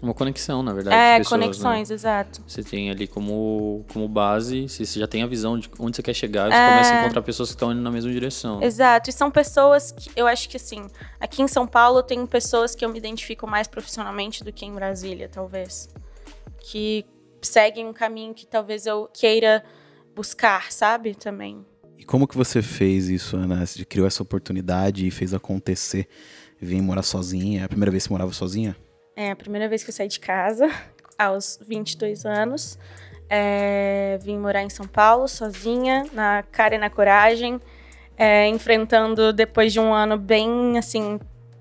Uma 0.03 0.13
conexão, 0.13 0.63
na 0.63 0.73
verdade. 0.73 0.97
É, 0.97 1.19
pessoas, 1.19 1.41
né? 1.41 1.47
conexões, 1.47 1.89
né? 1.89 1.95
exato. 1.95 2.43
Você 2.47 2.63
tem 2.63 2.91
ali 2.91 3.07
como, 3.07 3.85
como 3.93 4.07
base, 4.07 4.69
se 4.69 4.85
você 4.85 5.01
já 5.01 5.07
tem 5.07 5.23
a 5.23 5.27
visão 5.27 5.59
de 5.59 5.71
onde 5.79 5.97
você 5.97 6.03
quer 6.03 6.15
chegar, 6.15 6.51
você 6.51 6.57
é... 6.57 6.69
começa 6.69 6.95
a 6.95 7.01
encontrar 7.01 7.23
pessoas 7.23 7.49
que 7.49 7.55
estão 7.55 7.73
indo 7.73 7.81
na 7.81 7.91
mesma 7.91 8.11
direção. 8.11 8.63
Exato, 8.63 9.09
e 9.09 9.13
são 9.13 9.31
pessoas 9.31 9.93
que 9.93 10.11
eu 10.15 10.27
acho 10.27 10.49
que 10.49 10.59
assim, 10.59 10.87
aqui 11.19 11.43
em 11.43 11.49
São 11.49 11.67
Paulo 11.67 12.01
eu 12.01 12.03
tenho 12.03 12.27
pessoas 12.27 12.75
que 12.75 12.85
eu 12.85 12.89
me 12.91 12.99
identifico 12.99 13.47
mais 13.47 13.67
profissionalmente 13.67 14.45
do 14.45 14.53
que 14.53 14.67
em 14.67 14.73
Brasília, 14.75 15.31
talvez. 15.33 15.89
Que 16.59 17.07
seguem 17.41 17.87
um 17.87 17.93
caminho 17.93 18.35
que 18.35 18.47
talvez 18.47 18.87
eu 18.87 19.09
queira 19.13 19.65
buscar, 20.15 20.71
sabe? 20.73 21.15
Também. 21.15 21.65
E 21.99 22.05
como 22.05 22.29
que 22.29 22.37
você 22.37 22.61
fez 22.61 23.09
isso, 23.09 23.37
Ana? 23.37 23.65
Você 23.65 23.85
criou 23.85 24.07
essa 24.07 24.23
oportunidade 24.23 25.07
e 25.07 25.11
fez 25.11 25.33
acontecer? 25.33 26.09
Vim 26.61 26.81
morar 26.81 27.03
sozinha? 27.03 27.63
É 27.63 27.65
a 27.65 27.69
primeira 27.69 27.91
vez 27.91 28.05
que 28.05 28.09
você 28.09 28.13
morava 28.13 28.33
sozinha? 28.33 28.77
É 29.15 29.31
a 29.31 29.37
primeira 29.37 29.69
vez 29.69 29.83
que 29.83 29.91
eu 29.91 29.95
saí 29.95 30.09
de 30.09 30.21
casa, 30.21 30.71
aos 31.19 31.59
22 31.67 32.27
anos. 32.27 32.79
É, 33.29 34.19
vim 34.23 34.39
morar 34.39 34.63
em 34.63 34.71
São 34.71 34.87
Paulo, 34.87 35.27
sozinha, 35.27 36.07
na 36.13 36.43
cara 36.45 36.77
e 36.77 36.79
na 36.79 36.89
coragem, 36.89 37.61
é, 38.17 38.47
enfrentando 38.47 39.33
depois 39.33 39.73
de 39.73 39.81
um 39.81 39.93
ano 39.93 40.17
bem, 40.17 40.79
assim, 40.79 41.19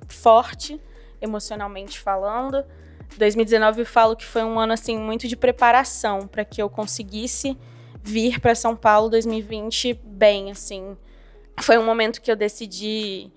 forte, 0.07 0.79
emocionalmente 1.21 1.99
falando. 1.99 2.63
2019 3.17 3.81
eu 3.81 3.85
falo 3.85 4.15
que 4.15 4.25
foi 4.25 4.43
um 4.43 4.59
ano, 4.59 4.73
assim, 4.73 4.97
muito 4.97 5.27
de 5.27 5.35
preparação 5.35 6.27
para 6.27 6.43
que 6.43 6.61
eu 6.61 6.69
conseguisse 6.69 7.57
vir 8.05 8.39
para 8.39 8.53
São 8.53 8.75
Paulo 8.75 9.09
2020 9.09 9.93
bem, 10.03 10.51
assim. 10.51 10.95
Foi 11.61 11.77
um 11.77 11.85
momento 11.85 12.21
que 12.21 12.31
eu 12.31 12.35
decidi 12.35 13.31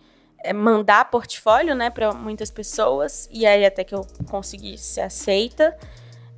é, 0.44 0.52
mandar 0.52 1.10
portfólio, 1.10 1.74
né, 1.74 1.88
para 1.88 2.12
muitas 2.12 2.50
pessoas 2.50 3.28
e 3.32 3.46
aí 3.46 3.64
até 3.64 3.82
que 3.82 3.94
eu 3.94 4.06
consegui 4.28 4.76
ser 4.76 5.00
aceita 5.00 5.76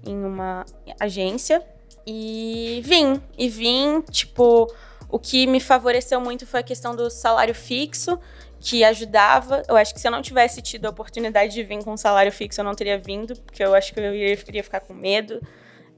em 0.06 0.24
uma 0.24 0.64
agência 0.98 1.62
e 2.06 2.80
vim 2.84 3.20
e 3.36 3.48
vim 3.48 4.00
tipo 4.10 4.72
o 5.08 5.18
que 5.18 5.46
me 5.46 5.60
favoreceu 5.60 6.20
muito 6.20 6.46
foi 6.46 6.60
a 6.60 6.62
questão 6.62 6.94
do 6.94 7.10
salário 7.10 7.54
fixo 7.54 8.18
que 8.60 8.84
ajudava. 8.84 9.62
Eu 9.68 9.76
acho 9.76 9.92
que 9.92 10.00
se 10.00 10.06
eu 10.06 10.12
não 10.12 10.22
tivesse 10.22 10.62
tido 10.62 10.86
a 10.86 10.90
oportunidade 10.90 11.52
de 11.52 11.62
vir 11.62 11.82
com 11.82 11.92
um 11.92 11.96
salário 11.96 12.30
fixo, 12.30 12.60
eu 12.60 12.64
não 12.64 12.74
teria 12.74 12.98
vindo, 12.98 13.34
porque 13.36 13.64
eu 13.64 13.74
acho 13.74 13.92
que 13.92 13.98
eu 13.98 14.14
iria, 14.14 14.38
iria 14.46 14.62
ficar 14.62 14.80
com 14.80 14.94
medo 14.94 15.40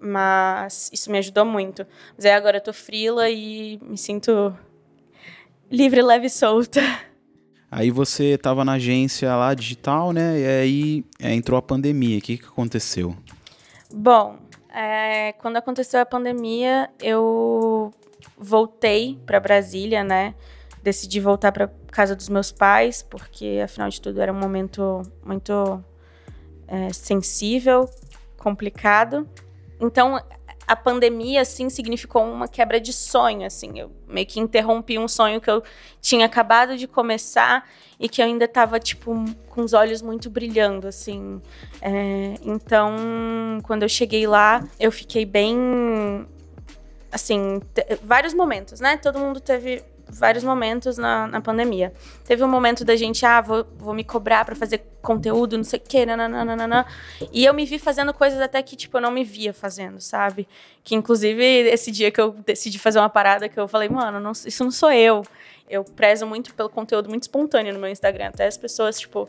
mas 0.03 0.91
isso 0.93 1.11
me 1.11 1.19
ajudou 1.19 1.45
muito. 1.45 1.87
Mas 2.17 2.27
aí 2.27 2.33
agora 2.33 2.57
eu 2.57 2.61
tô 2.61 2.73
frila 2.73 3.31
e 3.31 3.79
me 3.83 3.97
sinto 3.97 4.55
livre, 5.71 6.03
leve 6.03 6.27
e 6.27 6.31
solta. 6.31 6.81
Aí 7.71 7.91
você 7.91 8.35
estava 8.35 8.65
na 8.65 8.73
agência 8.73 9.35
lá 9.35 9.55
digital, 9.55 10.13
né? 10.13 10.39
E 10.39 10.47
aí 10.47 11.05
é, 11.19 11.33
entrou 11.33 11.57
a 11.57 11.63
pandemia. 11.63 12.19
O 12.19 12.21
que, 12.21 12.37
que 12.37 12.45
aconteceu? 12.45 13.17
Bom, 13.91 14.37
é, 14.69 15.33
quando 15.35 15.57
aconteceu 15.57 16.01
a 16.01 16.07
pandemia, 16.07 16.91
eu 17.01 17.93
voltei 18.37 19.19
para 19.25 19.39
Brasília, 19.41 20.03
né? 20.03 20.35
Decidi 20.83 21.21
voltar 21.21 21.53
para 21.53 21.71
casa 21.91 22.17
dos 22.17 22.29
meus 22.29 22.51
pais, 22.51 23.03
porque 23.03 23.61
afinal 23.65 23.89
de 23.89 24.01
tudo 24.01 24.21
era 24.21 24.33
um 24.33 24.39
momento 24.39 25.03
muito 25.25 25.83
é, 26.67 26.93
sensível, 26.93 27.89
complicado. 28.37 29.29
Então, 29.83 30.23
a 30.65 30.77
pandemia, 30.77 31.41
assim, 31.41 31.69
significou 31.69 32.23
uma 32.23 32.47
quebra 32.47 32.81
de 32.81 32.93
sonho, 32.93 33.45
assim. 33.45 33.81
Eu 33.81 33.91
meio 34.07 34.25
que 34.25 34.39
interrompi 34.39 34.97
um 34.97 35.09
sonho 35.09 35.41
que 35.41 35.51
eu 35.51 35.63
tinha 36.01 36.25
acabado 36.25 36.77
de 36.77 36.87
começar 36.87 37.69
e 37.99 38.09
que 38.09 38.23
eu 38.23 38.27
ainda 38.27 38.45
estava, 38.45 38.79
tipo, 38.79 39.13
com 39.49 39.63
os 39.63 39.73
olhos 39.73 40.01
muito 40.01 40.31
brilhando, 40.31 40.87
assim. 40.87 41.43
É, 41.81 42.35
então, 42.45 42.97
quando 43.65 43.83
eu 43.83 43.89
cheguei 43.89 44.27
lá, 44.27 44.67
eu 44.79 44.93
fiquei 44.93 45.25
bem... 45.25 46.27
Assim, 47.11 47.61
vários 48.03 48.33
momentos, 48.33 48.81
né? 48.81 48.97
Todo 48.97 49.19
mundo 49.19 49.39
teve 49.39 49.83
vários 50.13 50.45
momentos 50.45 50.99
na, 50.99 51.27
na 51.27 51.41
pandemia. 51.41 51.93
Teve 52.25 52.45
um 52.45 52.49
momento 52.49 52.85
da 52.85 52.95
gente, 52.95 53.25
ah, 53.25 53.41
vou, 53.41 53.67
vou 53.77 53.95
me 53.95 54.05
cobrar 54.05 54.45
para 54.45 54.55
fazer 54.55 54.85
conteúdo, 55.01 55.57
não 55.57 55.65
sei 55.65 55.79
o 55.79 55.83
quê, 55.83 56.05
nananana. 56.05 56.87
E 57.33 57.45
eu 57.45 57.55
me 57.55 57.65
vi 57.65 57.79
fazendo 57.79 58.13
coisas 58.13 58.41
até 58.41 58.63
que, 58.63 58.77
tipo, 58.77 58.99
eu 58.99 59.01
não 59.01 59.11
me 59.11 59.25
via 59.25 59.53
fazendo, 59.53 60.01
sabe? 60.01 60.47
Que, 60.85 60.95
inclusive, 60.95 61.43
esse 61.43 61.91
dia 61.91 62.11
que 62.11 62.21
eu 62.21 62.33
decidi 62.45 62.79
fazer 62.79 62.99
uma 62.99 63.09
parada 63.09 63.49
que 63.49 63.59
eu 63.59 63.67
falei, 63.67 63.89
mano, 63.89 64.21
não, 64.21 64.33
isso 64.33 64.63
não 64.63 64.71
sou 64.71 64.93
eu. 64.93 65.25
Eu 65.69 65.83
prezo 65.83 66.27
muito 66.27 66.55
pelo 66.55 66.69
conteúdo 66.69 67.09
muito 67.09 67.23
espontâneo 67.23 67.73
no 67.73 67.81
meu 67.81 67.89
Instagram. 67.89 68.29
Até 68.29 68.47
as 68.47 68.59
pessoas, 68.59 69.01
tipo, 69.01 69.29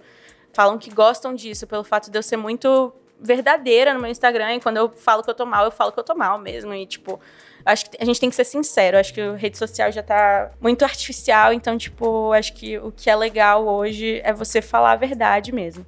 falam 0.52 0.78
que 0.78 0.92
gostam 0.92 1.34
disso, 1.34 1.66
pelo 1.66 1.84
fato 1.84 2.12
de 2.12 2.18
eu 2.18 2.24
ser 2.24 2.38
muito 2.38 2.94
verdadeira 3.24 3.94
no 3.94 4.02
meu 4.02 4.12
Instagram. 4.12 4.56
E 4.56 4.60
quando 4.60 4.78
eu 4.78 4.90
falo 4.90 5.24
que 5.24 5.30
eu 5.30 5.34
tô 5.34 5.46
mal, 5.46 5.66
eu 5.66 5.72
falo 5.72 5.92
que 5.92 6.00
eu 6.00 6.04
tô 6.04 6.14
mal 6.14 6.38
mesmo. 6.38 6.74
E, 6.74 6.86
tipo, 6.86 7.20
acho 7.66 7.90
que 7.90 7.98
a 8.00 8.06
gente 8.06 8.20
tem 8.20 8.30
que 8.30 8.36
ser 8.36 8.44
sincero. 8.44 8.98
Acho 8.98 9.14
que 9.14 9.22
a 9.22 9.36
rede 9.36 9.58
social 9.58 9.92
já 9.92 10.04
tá 10.04 10.52
muito 10.60 10.84
artificial. 10.84 11.54
Então, 11.54 11.78
tipo, 11.78 12.34
acho 12.34 12.54
que 12.54 12.78
o 12.78 12.92
que 12.92 13.10
é 13.10 13.16
legal 13.16 13.66
hoje 13.66 14.22
é 14.24 14.34
você 14.34 14.62
falar 14.62 14.92
a 14.92 14.96
verdade 14.98 15.52
mesmo. 15.52 15.86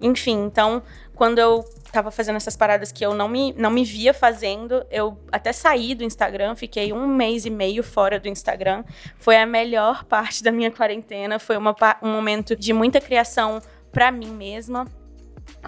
Enfim, 0.00 0.44
então, 0.44 0.82
quando 1.14 1.38
eu 1.40 1.64
tava 1.92 2.10
fazendo 2.10 2.36
essas 2.36 2.56
paradas 2.56 2.92
que 2.92 3.04
eu 3.04 3.12
não 3.12 3.28
me, 3.28 3.52
não 3.54 3.70
me 3.70 3.84
via 3.84 4.14
fazendo, 4.14 4.86
eu 4.90 5.18
até 5.32 5.52
saí 5.52 5.94
do 5.94 6.04
Instagram, 6.04 6.54
fiquei 6.54 6.92
um 6.92 7.06
mês 7.08 7.44
e 7.44 7.50
meio 7.50 7.82
fora 7.82 8.20
do 8.20 8.28
Instagram. 8.28 8.84
Foi 9.18 9.36
a 9.36 9.44
melhor 9.44 10.04
parte 10.04 10.42
da 10.42 10.52
minha 10.52 10.70
quarentena. 10.70 11.38
Foi 11.38 11.56
uma, 11.56 11.74
um 12.02 12.12
momento 12.12 12.54
de 12.54 12.72
muita 12.72 13.00
criação 13.00 13.60
para 13.90 14.12
mim 14.12 14.30
mesma 14.30 14.86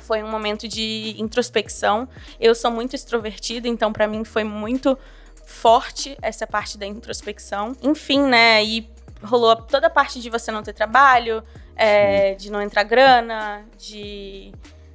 foi 0.00 0.23
um 0.23 0.28
momento 0.28 0.68
de 0.68 1.14
introspecção. 1.18 2.09
Eu 2.40 2.54
sou 2.54 2.70
muito 2.70 2.94
extrovertida, 2.94 3.68
então 3.68 3.92
para 3.92 4.06
mim 4.06 4.25
foi 4.25 4.44
muito 4.44 4.99
forte 5.44 6.16
essa 6.23 6.47
parte 6.47 6.78
da 6.78 6.87
introspecção. 6.87 7.76
Enfim, 7.82 8.23
né? 8.23 8.64
E 8.64 8.88
rolou 9.23 9.56
toda 9.56 9.88
a 9.88 9.90
parte 9.90 10.20
de 10.20 10.30
você 10.30 10.50
não 10.50 10.62
ter 10.62 10.73
trabalho, 10.73 11.42
é, 11.76 12.35
de 12.35 12.50
não 12.50 12.62
entrar 12.62 12.85
grana, 12.85 13.64
de. 13.76 14.52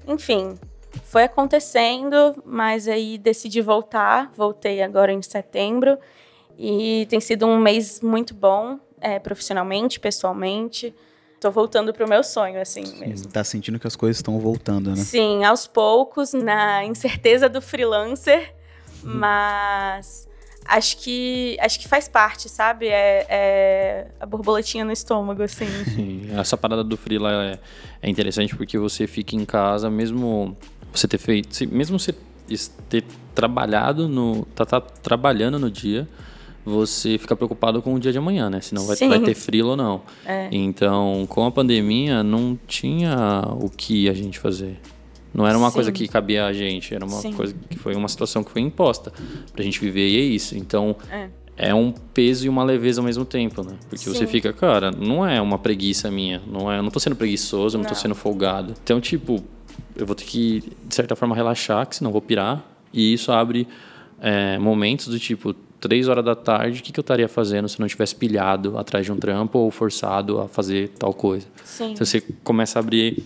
Enfim, 0.08 0.58
foi 1.04 1.24
acontecendo, 1.24 2.42
mas 2.46 2.88
aí 2.88 3.18
decidi 3.18 3.62
voltar. 3.62 4.32
Voltei 4.36 4.82
agora 4.82 5.12
em 5.12 5.22
setembro 5.22 5.98
e 6.58 7.06
tem 7.10 7.20
sido 7.20 7.46
um 7.46 7.60
mês 7.60 8.02
muito 8.02 8.34
bom, 8.34 8.80
é, 9.02 9.20
profissionalmente, 9.20 10.00
pessoalmente. 10.00 10.94
Tô 11.40 11.52
voltando 11.52 11.94
pro 11.94 12.08
meu 12.08 12.24
sonho, 12.24 12.60
assim 12.60 12.86
Sim, 12.86 13.00
mesmo. 13.00 13.32
Tá 13.32 13.44
sentindo 13.44 13.80
que 13.80 13.88
as 13.88 13.96
coisas 13.96 14.18
estão 14.18 14.40
voltando, 14.40 14.90
né? 14.90 14.96
Sim, 14.96 15.44
aos 15.44 15.68
poucos, 15.68 16.34
na 16.34 16.84
incerteza 16.86 17.50
do 17.50 17.62
freelancer, 17.62 18.54
hum. 19.04 19.20
mas 19.20 20.28
acho 20.66 20.98
que 20.98 21.58
acho 21.60 21.80
que 21.80 21.88
faz 21.88 22.08
parte, 22.08 22.50
sabe? 22.50 22.88
É, 22.88 23.26
é 23.30 24.08
a 24.20 24.26
borboletinha 24.26 24.84
no 24.84 24.92
estômago, 24.92 25.44
assim. 25.44 25.68
Sim, 25.94 26.30
essa 26.38 26.58
parada 26.58 26.84
do 26.84 26.98
freela 26.98 27.32
é, 27.32 27.60
é 28.02 28.10
interessante 28.10 28.56
porque 28.56 28.78
você 28.78 29.06
fica 29.06 29.36
em 29.36 29.46
casa, 29.46 29.90
mesmo 29.90 30.58
você 30.92 31.08
ter 31.08 31.18
feito, 31.18 31.50
mesmo 31.72 32.00
você 32.00 32.16
ter 32.90 33.04
trabalhado 33.34 34.08
no, 34.08 34.46
tá, 34.56 34.66
tá 34.66 34.80
trabalhando 34.80 35.60
no 35.60 35.70
dia, 35.70 36.08
você 36.66 37.18
fica 37.18 37.36
preocupado 37.36 37.82
com 37.82 37.94
o 37.94 38.00
dia 38.00 38.12
de 38.12 38.18
amanhã, 38.18 38.50
né? 38.50 38.60
Senão 38.60 38.86
vai, 38.88 38.96
vai 38.96 39.20
ter 39.20 39.36
frio 39.36 39.68
ou 39.68 39.78
não. 39.78 40.02
É. 40.26 40.50
Então, 40.52 41.26
com 41.30 41.46
a 41.46 41.52
pandemia, 41.52 42.24
não 42.24 42.58
tinha 42.68 43.44
o 43.62 43.70
que 43.70 44.10
a 44.10 44.14
gente 44.14 44.40
fazer. 44.40 44.80
Não 45.32 45.46
era 45.46 45.58
uma 45.58 45.70
Sim. 45.70 45.74
coisa 45.76 45.92
que 45.92 46.08
cabia 46.08 46.46
a 46.46 46.54
gente, 46.54 46.96
era 46.96 47.06
uma 47.06 47.18
Sim. 47.18 47.34
coisa 47.34 47.54
que 47.70 47.78
foi 47.78 47.94
uma 47.94 48.08
situação 48.08 48.44
que 48.44 48.50
foi 48.50 48.62
imposta 48.62 49.14
pra 49.54 49.64
gente 49.64 49.80
viver 49.80 50.08
e 50.08 50.18
é 50.18 50.22
isso. 50.22 50.58
Então, 50.58 50.96
é. 51.12 51.30
é 51.58 51.76
um 51.76 51.92
peso 51.92 52.46
e 52.46 52.50
uma 52.50 52.64
leveza 52.64 53.02
ao 53.02 53.06
mesmo 53.06 53.26
tempo, 53.26 53.62
né? 53.62 53.76
Porque 53.90 54.06
Sim. 54.06 54.14
você 54.14 54.26
fica, 54.26 54.52
cara, 54.52 54.90
não 54.92 55.28
é 55.28 55.40
uma 55.40 55.60
preguiça 55.60 56.10
minha, 56.10 56.42
não 56.48 56.72
é, 56.72 56.80
eu 56.80 56.84
não 56.84 56.90
tô 56.90 57.00
sendo 57.00 57.16
preguiçoso, 57.16 57.76
eu 57.76 57.80
não, 57.80 57.84
não 57.84 57.94
tô 57.94 58.00
sendo 58.00 58.16
folgado. 58.16 58.74
Então, 58.82 59.00
tipo, 59.00 59.44
eu 59.96 60.06
vou 60.06 60.16
ter 60.16 60.24
que 60.24 60.64
de 60.88 60.96
certa 60.96 61.16
forma 61.16 61.36
relaxar, 61.36 61.86
que 61.86 61.98
senão 61.98 62.10
eu 62.10 62.14
vou 62.14 62.22
pirar 62.22 62.66
E 62.94 63.14
isso 63.14 63.32
abre 63.32 63.68
é, 64.22 64.58
momentos 64.58 65.08
do 65.08 65.20
tipo, 65.20 65.54
três 65.88 66.08
horas 66.08 66.24
da 66.26 66.36
tarde, 66.36 66.80
o 66.80 66.84
que, 66.84 66.92
que 66.92 67.00
eu 67.00 67.02
estaria 67.04 67.28
fazendo 67.28 67.70
se 67.70 67.80
não 67.80 67.88
tivesse 67.88 68.16
pilhado 68.16 68.78
atrás 68.78 69.06
de 69.06 69.12
um 69.12 69.18
trampo 69.18 69.60
ou 69.60 69.70
forçado 69.72 70.40
a 70.42 70.48
fazer 70.48 70.90
tal 70.98 71.14
coisa? 71.14 71.46
Sim. 71.64 71.92
Então 71.92 72.06
você 72.06 72.22
começa 72.44 72.80
a 72.80 72.82
abrir 72.82 73.24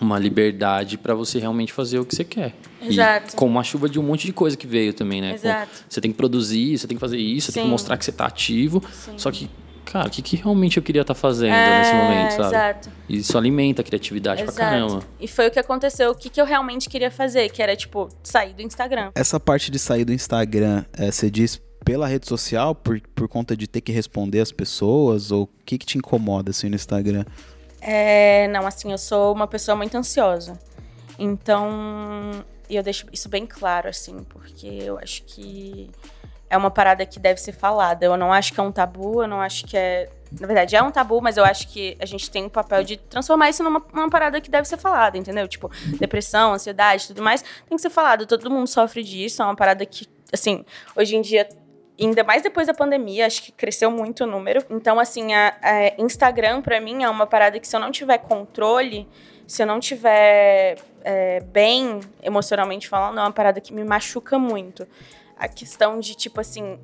uma 0.00 0.18
liberdade 0.18 0.98
para 0.98 1.14
você 1.14 1.38
realmente 1.38 1.72
fazer 1.72 1.98
o 1.98 2.04
que 2.04 2.14
você 2.14 2.22
quer. 2.24 2.54
Exato. 2.82 3.32
E 3.32 3.36
com 3.36 3.46
uma 3.46 3.64
chuva 3.64 3.88
de 3.88 3.98
um 3.98 4.02
monte 4.02 4.26
de 4.26 4.32
coisa 4.32 4.54
que 4.56 4.66
veio 4.66 4.92
também, 4.92 5.22
né? 5.22 5.30
Com- 5.30 5.34
Exato. 5.36 5.84
você 5.88 6.00
tem 6.02 6.10
que 6.10 6.16
produzir, 6.18 6.76
você 6.78 6.86
tem 6.86 6.96
que 6.96 7.00
fazer 7.00 7.16
isso, 7.16 7.46
você 7.46 7.52
tem 7.54 7.64
que 7.64 7.70
mostrar 7.70 7.96
que 7.96 8.04
você 8.04 8.12
tá 8.12 8.26
ativo. 8.26 8.82
Sim. 8.92 9.12
Só 9.16 9.30
que, 9.32 9.48
cara, 9.86 10.06
o 10.06 10.10
que, 10.10 10.20
que 10.20 10.36
realmente 10.36 10.76
eu 10.76 10.82
queria 10.82 11.00
estar 11.00 11.14
fazendo 11.14 11.54
É, 11.54 11.78
nesse 11.78 11.94
momento, 11.94 12.30
sabe? 12.32 12.46
exato. 12.48 12.90
E 13.08 13.16
isso 13.16 13.38
alimenta 13.38 13.80
a 13.80 13.84
criatividade 13.84 14.44
pra 14.44 14.52
caramba. 14.52 15.00
E 15.18 15.26
foi 15.26 15.48
o 15.48 15.50
que 15.50 15.58
aconteceu. 15.58 16.10
O 16.10 16.14
que, 16.14 16.28
que 16.28 16.38
eu 16.38 16.44
realmente 16.44 16.90
queria 16.90 17.10
fazer, 17.10 17.48
que 17.50 17.62
era, 17.62 17.74
tipo, 17.74 18.10
sair 18.22 18.52
do 18.52 18.60
Instagram. 18.60 19.12
Essa 19.14 19.40
parte 19.40 19.70
de 19.70 19.78
sair 19.78 20.04
do 20.04 20.12
Instagram, 20.12 20.84
é, 20.92 21.10
você 21.10 21.30
diz 21.30 21.58
pela 21.86 22.08
rede 22.08 22.26
social, 22.26 22.74
por, 22.74 23.00
por 23.14 23.28
conta 23.28 23.56
de 23.56 23.68
ter 23.68 23.80
que 23.80 23.92
responder 23.92 24.40
as 24.40 24.50
pessoas? 24.50 25.30
Ou 25.30 25.44
o 25.44 25.48
que, 25.64 25.78
que 25.78 25.86
te 25.86 25.96
incomoda 25.96 26.50
assim 26.50 26.68
no 26.68 26.74
Instagram? 26.74 27.24
É, 27.80 28.48
não, 28.48 28.66
assim, 28.66 28.90
eu 28.90 28.98
sou 28.98 29.32
uma 29.32 29.46
pessoa 29.46 29.76
muito 29.76 29.96
ansiosa. 29.96 30.58
Então, 31.16 32.44
eu 32.68 32.82
deixo 32.82 33.06
isso 33.12 33.28
bem 33.28 33.46
claro, 33.46 33.88
assim, 33.88 34.24
porque 34.24 34.66
eu 34.66 34.98
acho 34.98 35.22
que 35.22 35.88
é 36.50 36.56
uma 36.56 36.72
parada 36.72 37.06
que 37.06 37.20
deve 37.20 37.40
ser 37.40 37.52
falada. 37.52 38.04
Eu 38.04 38.16
não 38.16 38.32
acho 38.32 38.52
que 38.52 38.58
é 38.58 38.62
um 38.64 38.72
tabu, 38.72 39.22
eu 39.22 39.28
não 39.28 39.40
acho 39.40 39.64
que 39.64 39.76
é. 39.76 40.10
Na 40.40 40.48
verdade, 40.48 40.74
é 40.74 40.82
um 40.82 40.90
tabu, 40.90 41.22
mas 41.22 41.36
eu 41.36 41.44
acho 41.44 41.68
que 41.68 41.96
a 42.00 42.04
gente 42.04 42.28
tem 42.28 42.46
o 42.46 42.50
papel 42.50 42.82
de 42.82 42.96
transformar 42.96 43.48
isso 43.48 43.62
numa, 43.62 43.80
numa 43.94 44.10
parada 44.10 44.40
que 44.40 44.50
deve 44.50 44.66
ser 44.66 44.76
falada, 44.76 45.16
entendeu? 45.16 45.46
Tipo, 45.46 45.70
depressão, 46.00 46.52
ansiedade, 46.52 47.06
tudo 47.06 47.22
mais, 47.22 47.42
tem 47.42 47.76
que 47.76 47.78
ser 47.78 47.90
falado. 47.90 48.26
Todo 48.26 48.50
mundo 48.50 48.66
sofre 48.66 49.04
disso, 49.04 49.40
é 49.40 49.44
uma 49.44 49.54
parada 49.54 49.86
que, 49.86 50.04
assim, 50.32 50.64
hoje 50.96 51.14
em 51.14 51.20
dia 51.20 51.48
ainda 52.04 52.22
mais 52.24 52.42
depois 52.42 52.66
da 52.66 52.74
pandemia, 52.74 53.26
acho 53.26 53.42
que 53.42 53.52
cresceu 53.52 53.90
muito 53.90 54.24
o 54.24 54.26
número. 54.26 54.62
Então, 54.70 54.98
assim, 55.00 55.32
a, 55.34 55.54
a 55.62 56.00
Instagram, 56.02 56.60
pra 56.62 56.80
mim, 56.80 57.02
é 57.04 57.08
uma 57.08 57.26
parada 57.26 57.58
que 57.58 57.66
se 57.66 57.74
eu 57.74 57.80
não 57.80 57.90
tiver 57.90 58.18
controle, 58.18 59.08
se 59.46 59.62
eu 59.62 59.66
não 59.66 59.80
tiver 59.80 60.76
é, 61.04 61.40
bem 61.40 62.00
emocionalmente 62.22 62.88
falando, 62.88 63.18
é 63.18 63.22
uma 63.22 63.32
parada 63.32 63.60
que 63.60 63.72
me 63.72 63.84
machuca 63.84 64.38
muito. 64.38 64.86
A 65.38 65.46
questão 65.48 66.00
de, 66.00 66.14
tipo 66.14 66.40
assim, 66.40 66.78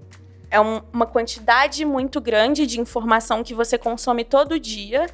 é 0.51 0.61
um- 0.61 0.81
uma 0.93 1.07
quantidade 1.07 1.85
muito 1.85 2.21
grande 2.21 2.67
de 2.67 2.81
informação 2.81 3.43
que 3.43 3.53
você 3.55 3.77
consome 3.77 4.25
todo 4.25 4.61
dia, 4.61 5.07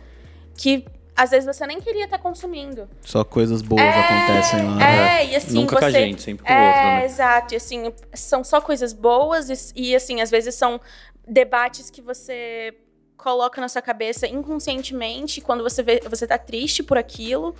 que 0.56 0.84
às 1.18 1.30
vezes 1.30 1.46
você 1.46 1.66
nem 1.66 1.80
queria 1.80 2.04
estar 2.04 2.18
consumindo. 2.18 2.88
Só 3.02 3.24
coisas 3.24 3.60
boas 3.60 3.82
acontecem 3.82 4.64
lá. 4.64 4.74
né? 4.76 5.22
É, 5.24 5.26
e 5.26 5.34
assim, 5.34 5.54
Nunca 5.54 5.74
você... 5.74 5.80
com 5.80 5.86
a 5.86 5.90
gente, 5.90 6.22
sempre 6.22 6.44
com 6.44 6.52
o 6.52 6.54
É, 6.54 6.66
outro, 6.68 6.82
né? 6.82 7.04
exato. 7.06 7.54
E 7.54 7.56
assim, 7.56 7.92
são 8.14 8.44
só 8.44 8.60
coisas 8.60 8.92
boas 8.92 9.74
e, 9.74 9.88
e, 9.90 9.96
assim, 9.96 10.20
às 10.20 10.30
vezes 10.30 10.54
são 10.54 10.80
debates 11.26 11.90
que 11.90 12.00
você 12.00 12.72
coloca 13.16 13.60
na 13.60 13.68
sua 13.68 13.82
cabeça 13.82 14.28
inconscientemente 14.28 15.40
quando 15.40 15.64
você 15.64 15.82
vê, 15.82 16.00
você 16.08 16.24
tá 16.24 16.38
triste 16.38 16.84
por 16.84 16.96
aquilo. 16.96 17.52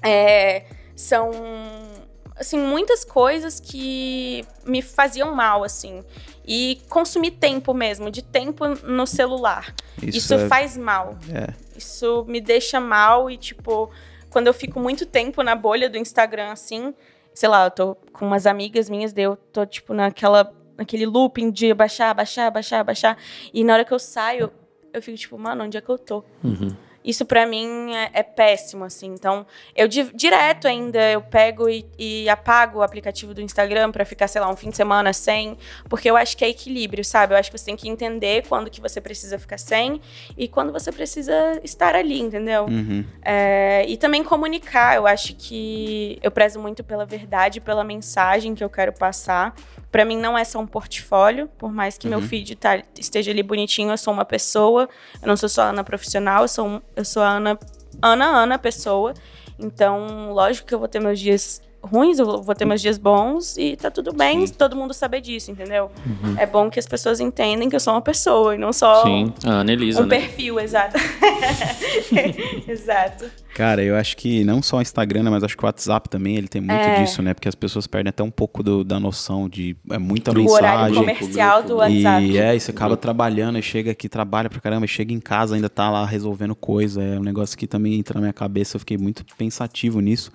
É, 0.00 0.64
são 0.94 1.32
assim 2.38 2.58
muitas 2.58 3.04
coisas 3.04 3.60
que 3.60 4.44
me 4.64 4.82
faziam 4.82 5.34
mal 5.34 5.64
assim 5.64 6.04
e 6.46 6.80
consumir 6.88 7.32
tempo 7.32 7.74
mesmo 7.74 8.10
de 8.10 8.22
tempo 8.22 8.66
no 8.84 9.06
celular 9.06 9.74
Isso, 10.02 10.18
isso, 10.18 10.34
é, 10.34 10.48
faz 10.48 10.76
mal 10.76 11.18
é. 11.32 11.52
isso 11.76 12.24
me 12.28 12.40
deixa 12.40 12.80
mal 12.80 13.30
e, 13.30 13.36
tipo, 13.36 13.90
quando 14.30 14.46
eu 14.46 14.54
fico 14.54 14.78
muito 14.78 15.06
tempo 15.06 15.42
na 15.42 15.54
bolha 15.54 15.88
do 15.88 15.96
Instagram, 15.96 16.52
assim, 16.52 16.94
sei 17.34 17.48
lá, 17.48 17.66
eu 17.66 17.70
tô 17.70 17.94
com 18.12 18.26
umas 18.26 18.46
amigas 18.46 18.90
minhas, 18.90 19.12
daí 19.12 19.24
eu 19.24 19.36
tô, 19.36 19.64
tipo, 19.64 19.94
naquela, 19.94 20.52
naquele 20.76 21.06
looping 21.06 21.50
de 21.50 21.72
baixar, 21.72 22.14
baixar, 22.14 22.50
baixar, 22.50 22.84
baixar. 22.84 23.18
E 23.52 23.64
na 23.64 23.74
hora 23.74 23.84
que 23.84 23.92
eu 23.92 23.98
saio, 23.98 24.52
eu 24.92 25.02
fico, 25.02 25.16
tipo, 25.16 25.38
mano, 25.38 25.64
onde 25.64 25.76
é 25.76 25.80
que 25.80 25.88
eu 25.88 25.98
tô? 25.98 26.24
Uhum. 26.42 26.76
Isso 27.04 27.24
pra 27.24 27.46
mim 27.46 27.94
é, 27.94 28.10
é 28.12 28.22
péssimo, 28.22 28.84
assim. 28.84 29.06
Então, 29.14 29.46
eu 29.74 29.88
di- 29.88 30.10
direto 30.14 30.66
ainda 30.68 31.00
eu 31.10 31.22
pego 31.22 31.68
e, 31.68 31.86
e 31.98 32.28
apago 32.28 32.80
o 32.80 32.82
aplicativo 32.82 33.32
do 33.32 33.40
Instagram 33.40 33.90
pra 33.90 34.04
ficar, 34.04 34.28
sei 34.28 34.40
lá, 34.40 34.50
um 34.50 34.56
fim 34.56 34.68
de 34.70 34.76
semana 34.76 35.12
sem, 35.12 35.56
porque 35.88 36.10
eu 36.10 36.16
acho 36.16 36.36
que 36.36 36.44
é 36.44 36.48
equilíbrio, 36.48 37.04
sabe? 37.04 37.32
Eu 37.34 37.38
acho 37.38 37.50
que 37.50 37.58
você 37.58 37.64
tem 37.66 37.76
que 37.76 37.88
entender 37.88 38.44
quando 38.48 38.68
que 38.70 38.80
você 38.80 39.00
precisa 39.00 39.38
ficar 39.38 39.58
sem 39.58 40.00
e 40.36 40.48
quando 40.48 40.72
você 40.72 40.92
precisa 40.92 41.60
estar 41.64 41.94
ali, 41.94 42.20
entendeu? 42.20 42.64
Uhum. 42.66 43.04
É, 43.22 43.84
e 43.88 43.96
também 43.96 44.22
comunicar. 44.22 44.96
Eu 44.96 45.06
acho 45.06 45.34
que 45.36 46.18
eu 46.22 46.30
prezo 46.30 46.58
muito 46.60 46.82
pela 46.84 47.06
verdade, 47.06 47.60
pela 47.60 47.84
mensagem 47.84 48.54
que 48.54 48.62
eu 48.62 48.68
quero 48.70 48.92
passar. 48.92 49.54
Pra 49.90 50.04
mim 50.04 50.18
não 50.18 50.36
é 50.36 50.44
só 50.44 50.58
um 50.58 50.66
portfólio, 50.66 51.48
por 51.58 51.72
mais 51.72 51.96
que 51.96 52.06
meu 52.06 52.20
feed 52.20 52.54
tá- 52.56 52.82
esteja 52.98 53.30
ali 53.30 53.42
bonitinho, 53.42 53.90
eu 53.90 53.96
sou 53.98 54.12
uma 54.12 54.24
pessoa. 54.24 54.88
Eu 55.22 55.26
não 55.28 55.36
sou 55.36 55.48
só 55.48 55.62
Ana 55.62 55.82
profissional, 55.82 56.42
eu 56.42 56.48
sou, 56.48 56.82
eu 56.94 57.04
sou 57.04 57.22
a 57.22 57.28
Ana, 57.30 57.58
Ana, 58.02 58.26
Ana 58.26 58.58
pessoa. 58.58 59.14
Então, 59.58 60.30
lógico 60.32 60.68
que 60.68 60.74
eu 60.74 60.78
vou 60.78 60.88
ter 60.88 61.00
meus 61.00 61.18
dias 61.18 61.62
ruins, 61.88 62.18
eu 62.18 62.42
vou 62.42 62.54
ter 62.54 62.64
meus 62.64 62.80
dias 62.80 62.98
bons 62.98 63.56
e 63.56 63.76
tá 63.76 63.90
tudo 63.90 64.12
bem 64.12 64.46
Sim. 64.46 64.54
todo 64.54 64.76
mundo 64.76 64.94
saber 64.94 65.20
disso, 65.20 65.50
entendeu? 65.50 65.90
É 66.38 66.46
bom 66.46 66.70
que 66.70 66.78
as 66.78 66.86
pessoas 66.86 67.18
entendem 67.20 67.68
que 67.68 67.76
eu 67.76 67.80
sou 67.80 67.94
uma 67.94 68.02
pessoa 68.02 68.54
e 68.54 68.58
não 68.58 68.72
só 68.72 69.02
Sim, 69.02 69.32
a 69.44 69.50
Ana 69.60 69.72
Elisa, 69.72 70.02
um 70.02 70.06
né? 70.06 70.18
perfil, 70.20 70.60
exato. 70.60 70.96
exato. 72.66 73.26
Cara, 73.54 73.82
eu 73.82 73.96
acho 73.96 74.16
que 74.16 74.44
não 74.44 74.62
só 74.62 74.76
o 74.78 74.82
Instagram, 74.82 75.24
né, 75.24 75.30
mas 75.30 75.42
acho 75.42 75.56
que 75.56 75.64
o 75.64 75.66
WhatsApp 75.66 76.08
também, 76.08 76.36
ele 76.36 76.46
tem 76.46 76.60
muito 76.60 76.72
É. 76.80 77.00
disso, 77.00 77.20
né? 77.22 77.34
Porque 77.34 77.48
as 77.48 77.54
pessoas 77.54 77.86
perdem 77.86 78.10
até 78.10 78.22
um 78.22 78.30
pouco 78.30 78.62
do- 78.62 78.84
da 78.84 79.00
noção 79.00 79.48
de 79.48 79.76
é 79.90 79.98
muita 79.98 80.30
O 80.30 80.48
horário 80.50 80.94
mensagem. 80.94 81.00
comercial 81.16 81.62
do 81.62 81.76
WhatsApp. 81.76 82.24
E 82.24 82.38
é, 82.38 82.54
e 82.54 82.60
você 82.60 82.70
acaba 82.70 82.96
trabalhando 82.96 83.58
e 83.58 83.62
chega 83.62 83.90
aqui, 83.90 84.08
trabalha 84.08 84.48
pra 84.48 84.60
caramba, 84.60 84.84
e 84.84 84.88
chega 84.88 85.12
em 85.12 85.18
casa, 85.20 85.56
ainda 85.56 85.68
tá 85.68 85.90
lá 85.90 86.04
resolvendo 86.06 86.54
coisa. 86.54 87.02
É 87.02 87.18
um 87.18 87.22
negócio 87.24 87.58
que 87.58 87.66
também 87.66 87.94
entra 87.98 88.14
na 88.14 88.20
minha 88.22 88.32
cabeça, 88.32 88.76
eu 88.76 88.80
fiquei 88.80 88.96
muito 88.96 89.24
pensativo 89.36 90.00
nisso. 90.00 90.30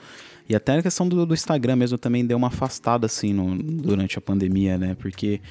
E 0.53 0.55
até 0.55 0.77
a 0.77 0.83
questão 0.83 1.07
do, 1.09 1.25
do 1.25 1.33
Instagram 1.33 1.75
mesmo 1.75 1.97
também 1.97 2.23
deu 2.23 2.37
uma 2.37 2.47
afastada, 2.47 3.07
assim, 3.07 3.33
no- 3.33 3.57
durante 3.57 4.19
a 4.19 4.21
pandemia, 4.21 4.77
né? 4.77 4.95
Porque 4.99 5.41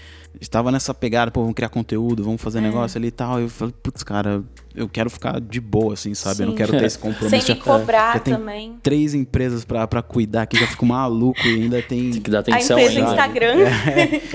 estava 0.41 0.71
nessa 0.71 0.95
pegada, 0.95 1.29
pô, 1.31 1.41
vamos 1.41 1.55
criar 1.57 1.69
conteúdo, 1.71 2.23
vamos 2.23 2.41
É. 2.41 2.45
fazer 2.45 2.61
negócio 2.61 2.99
ali 2.99 3.09
e 3.09 3.11
tal. 3.11 3.41
Eu 3.41 3.49
falei, 3.49 3.75
putz, 3.83 4.05
cara, 4.05 4.45
eu 4.75 4.89
quero 4.89 5.09
ficar 5.11 5.41
de 5.41 5.61
boa, 5.61 5.95
assim, 5.95 6.15
sabe? 6.15 6.43
Eu 6.43 6.47
não 6.47 6.53
Sim. 6.53 6.59
quero 6.59 6.73
ter 6.73 6.85
esse 6.85 6.99
compromisso. 6.99 7.47
Sem 7.47 7.55
me 7.57 7.61
cobrar 7.61 8.15
já 8.15 8.21
tem 8.21 8.35
também. 8.35 8.77
três 8.83 9.15
empresas 9.15 9.65
pra, 9.65 9.87
pra 9.87 10.03
cuidar 10.03 10.43
aqui, 10.43 10.59
já 10.59 10.67
fico 10.67 10.85
maluco 10.87 11.41
e 11.47 11.63
ainda 11.63 11.81
tem. 11.83 12.11
Tem 12.11 12.21
que 12.23 12.31
dar 12.31 12.39
A 12.39 12.41
atenção 12.41 12.79
empresa 12.79 12.99
ainda. 13.01 13.11
Instagram. 13.11 13.55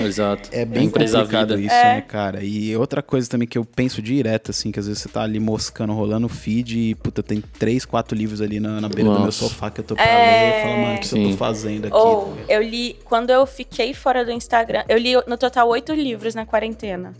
Exato. 0.06 0.48
É 0.52 0.64
bem 0.64 0.84
Empresa 0.84 1.18
complicado 1.18 1.56
vida. 1.56 1.60
isso, 1.66 1.74
né, 1.74 2.00
cara? 2.02 2.42
E 2.42 2.76
outra 2.76 3.02
coisa 3.02 3.28
também 3.28 3.46
que 3.46 3.58
eu 3.58 3.64
penso 3.64 4.00
direto, 4.00 4.50
assim, 4.50 4.70
que 4.70 4.78
às 4.78 4.86
vezes 4.86 5.02
você 5.02 5.08
tá 5.08 5.22
ali 5.22 5.40
moscando, 5.40 5.92
rolando 5.92 6.26
o 6.26 6.30
feed 6.30 6.78
e, 6.90 6.94
puta, 6.94 7.22
tem 7.22 7.42
três, 7.58 7.84
quatro 7.84 8.16
livros 8.16 8.40
ali 8.40 8.60
na, 8.60 8.80
na 8.80 8.88
beira 8.88 9.10
do 9.10 9.16
meu 9.16 9.24
Nossa. 9.26 9.38
sofá 9.48 9.70
que 9.70 9.80
eu 9.80 9.84
tô 9.84 9.94
pra 9.94 10.04
É. 10.04 10.50
ler 10.52 10.58
e 10.58 10.62
falo, 10.62 10.82
mano, 10.82 10.94
o 10.94 11.00
que, 11.00 11.08
que 11.08 11.14
eu 11.14 11.22
Sim. 11.24 11.30
tô 11.32 11.36
fazendo 11.36 11.84
aqui? 11.86 11.96
Ou 11.96 12.36
eu 12.48 12.62
li, 12.62 12.96
quando 13.04 13.30
eu 13.30 13.44
fiquei 13.46 13.92
fora 13.94 14.24
do 14.24 14.30
Instagram, 14.30 14.84
eu 14.88 14.98
li 14.98 15.12
no 15.26 15.36
total 15.36 15.68
oito 15.68 15.92
livros 15.92 16.34
na 16.34 16.44
quarentena. 16.46 17.12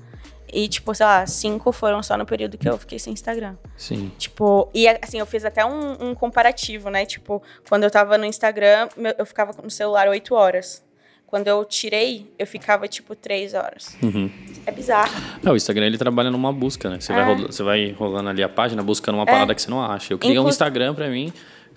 E, 0.52 0.68
tipo, 0.68 0.94
sei 0.94 1.04
lá, 1.06 1.26
cinco 1.26 1.72
foram 1.72 2.02
só 2.02 2.16
no 2.16 2.24
período 2.26 2.56
que 2.56 2.68
eu 2.68 2.78
fiquei 2.78 2.98
sem 2.98 3.12
Instagram. 3.12 3.54
Sim. 3.76 4.11
Tipo, 4.18 4.68
e 4.74 4.88
assim, 4.88 5.18
eu 5.18 5.26
fiz 5.26 5.44
até 5.44 5.64
um, 5.64 6.11
um 6.11 6.14
comparativo, 6.14 6.90
né? 6.90 7.04
Tipo, 7.04 7.42
quando 7.68 7.84
eu 7.84 7.90
tava 7.90 8.16
no 8.18 8.24
Instagram, 8.24 8.88
eu 9.18 9.26
ficava 9.26 9.52
no 9.62 9.70
celular 9.70 10.08
oito 10.08 10.34
horas. 10.34 10.87
Quando 11.26 11.46
eu 11.46 11.62
tirei, 11.62 12.32
eu 12.38 12.46
ficava, 12.46 12.88
tipo, 12.88 13.14
três 13.14 13.52
horas. 13.52 13.94
Uhum. 14.02 14.30
É 14.64 14.72
bizarro. 14.72 15.12
É, 15.44 15.50
o 15.50 15.56
Instagram 15.56 15.84
ele 15.84 15.98
trabalha 15.98 16.30
numa 16.30 16.50
busca, 16.50 16.88
né? 16.88 16.98
Você, 17.00 17.12
vai, 17.12 17.20
É. 17.22 17.24
rola- 17.26 17.46
você 17.48 17.62
vai 17.62 17.90
rolando 17.92 18.30
ali 18.30 18.42
a 18.42 18.48
página 18.48 18.82
buscando 18.82 19.16
uma 19.16 19.26
parada 19.26 19.54
que 19.54 19.61
você 19.61 19.70
não 19.70 19.82
acha. 19.82 20.14
Eu 20.14 20.18
criei 20.18 20.38
um 20.38 20.40
Inclu- 20.40 20.48
Instagram 20.50 20.94
pra 20.94 21.08
mim 21.08 21.30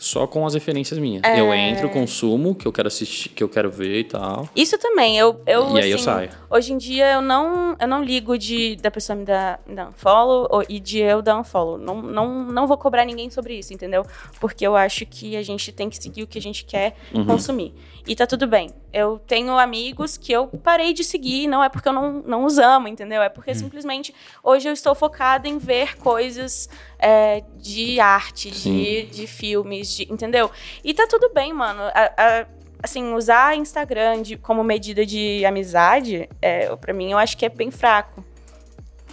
só 0.03 0.25
com 0.25 0.45
as 0.47 0.55
referências 0.55 0.97
minhas. 0.97 1.21
É. 1.23 1.39
Eu 1.39 1.53
entro, 1.53 1.87
consumo, 1.89 2.55
que 2.55 2.67
eu 2.67 2.71
quero 2.71 2.87
assistir, 2.87 3.29
que 3.29 3.43
eu 3.43 3.47
quero 3.47 3.69
ver 3.69 3.99
e 3.99 4.03
tal. 4.05 4.49
Isso 4.55 4.75
também, 4.79 5.15
eu, 5.15 5.39
eu 5.45 5.77
E 5.77 5.81
aí 5.81 5.91
eu 5.91 5.95
assim, 5.97 6.05
saio. 6.05 6.29
hoje 6.49 6.73
em 6.73 6.77
dia 6.79 7.13
eu 7.13 7.21
não, 7.21 7.75
eu 7.79 7.87
não 7.87 8.03
ligo 8.03 8.35
de 8.35 8.75
da 8.77 8.89
pessoa 8.89 9.15
me 9.15 9.23
dar, 9.25 9.59
me 9.67 9.75
dar 9.75 9.89
um 9.89 9.91
follow 9.91 10.47
ou- 10.49 10.65
e 10.67 10.79
de 10.79 10.97
eu 10.97 11.21
dar 11.21 11.37
um 11.37 11.43
follow. 11.43 11.77
Não, 11.77 12.01
não, 12.01 12.43
não 12.45 12.65
vou 12.67 12.77
cobrar 12.77 13.05
ninguém 13.05 13.29
sobre 13.29 13.59
isso, 13.59 13.71
entendeu? 13.73 14.03
Porque 14.39 14.65
eu 14.65 14.75
acho 14.75 15.05
que 15.05 15.37
a 15.37 15.43
gente 15.43 15.71
tem 15.71 15.87
que 15.87 16.01
seguir 16.01 16.23
o 16.23 16.27
que 16.27 16.39
a 16.39 16.41
gente 16.41 16.65
quer 16.65 16.95
Uhum. 17.13 17.25
consumir. 17.25 17.71
E 18.07 18.15
tá 18.15 18.25
tudo 18.25 18.47
bem. 18.47 18.71
Eu 18.93 19.19
tenho 19.19 19.57
amigos 19.57 20.17
que 20.17 20.31
eu 20.33 20.47
parei 20.47 20.93
de 20.93 21.03
seguir, 21.03 21.47
não 21.47 21.63
é 21.63 21.69
porque 21.69 21.87
eu 21.87 21.93
não, 21.93 22.21
não 22.25 22.43
os 22.45 22.57
amo, 22.57 22.87
entendeu? 22.87 23.21
É 23.21 23.27
Hum. 23.27 23.31
porque 23.33 23.55
simplesmente 23.55 24.13
hoje 24.43 24.67
eu 24.67 24.73
estou 24.73 24.93
focada 24.93 25.47
em 25.47 25.57
ver 25.57 25.97
coisas 25.97 26.67
é, 26.99 27.41
de 27.57 27.99
arte, 27.99 28.51
de, 28.51 29.03
de 29.03 29.27
filmes, 29.27 29.95
de, 29.95 30.11
entendeu? 30.11 30.51
E 30.83 30.93
tá 30.93 31.07
tudo 31.07 31.29
bem, 31.33 31.53
mano. 31.53 31.81
A- 31.93 32.13
a- 32.17 32.45
assim, 32.83 33.13
usar 33.13 33.55
Instagram 33.55 34.21
de- 34.23 34.35
como 34.37 34.63
medida 34.63 35.05
de 35.05 35.45
amizade, 35.45 36.27
é, 36.41 36.75
para 36.75 36.93
mim, 36.93 37.11
eu 37.11 37.17
acho 37.17 37.37
que 37.37 37.45
é 37.45 37.49
bem 37.49 37.71
fraco. 37.71 38.23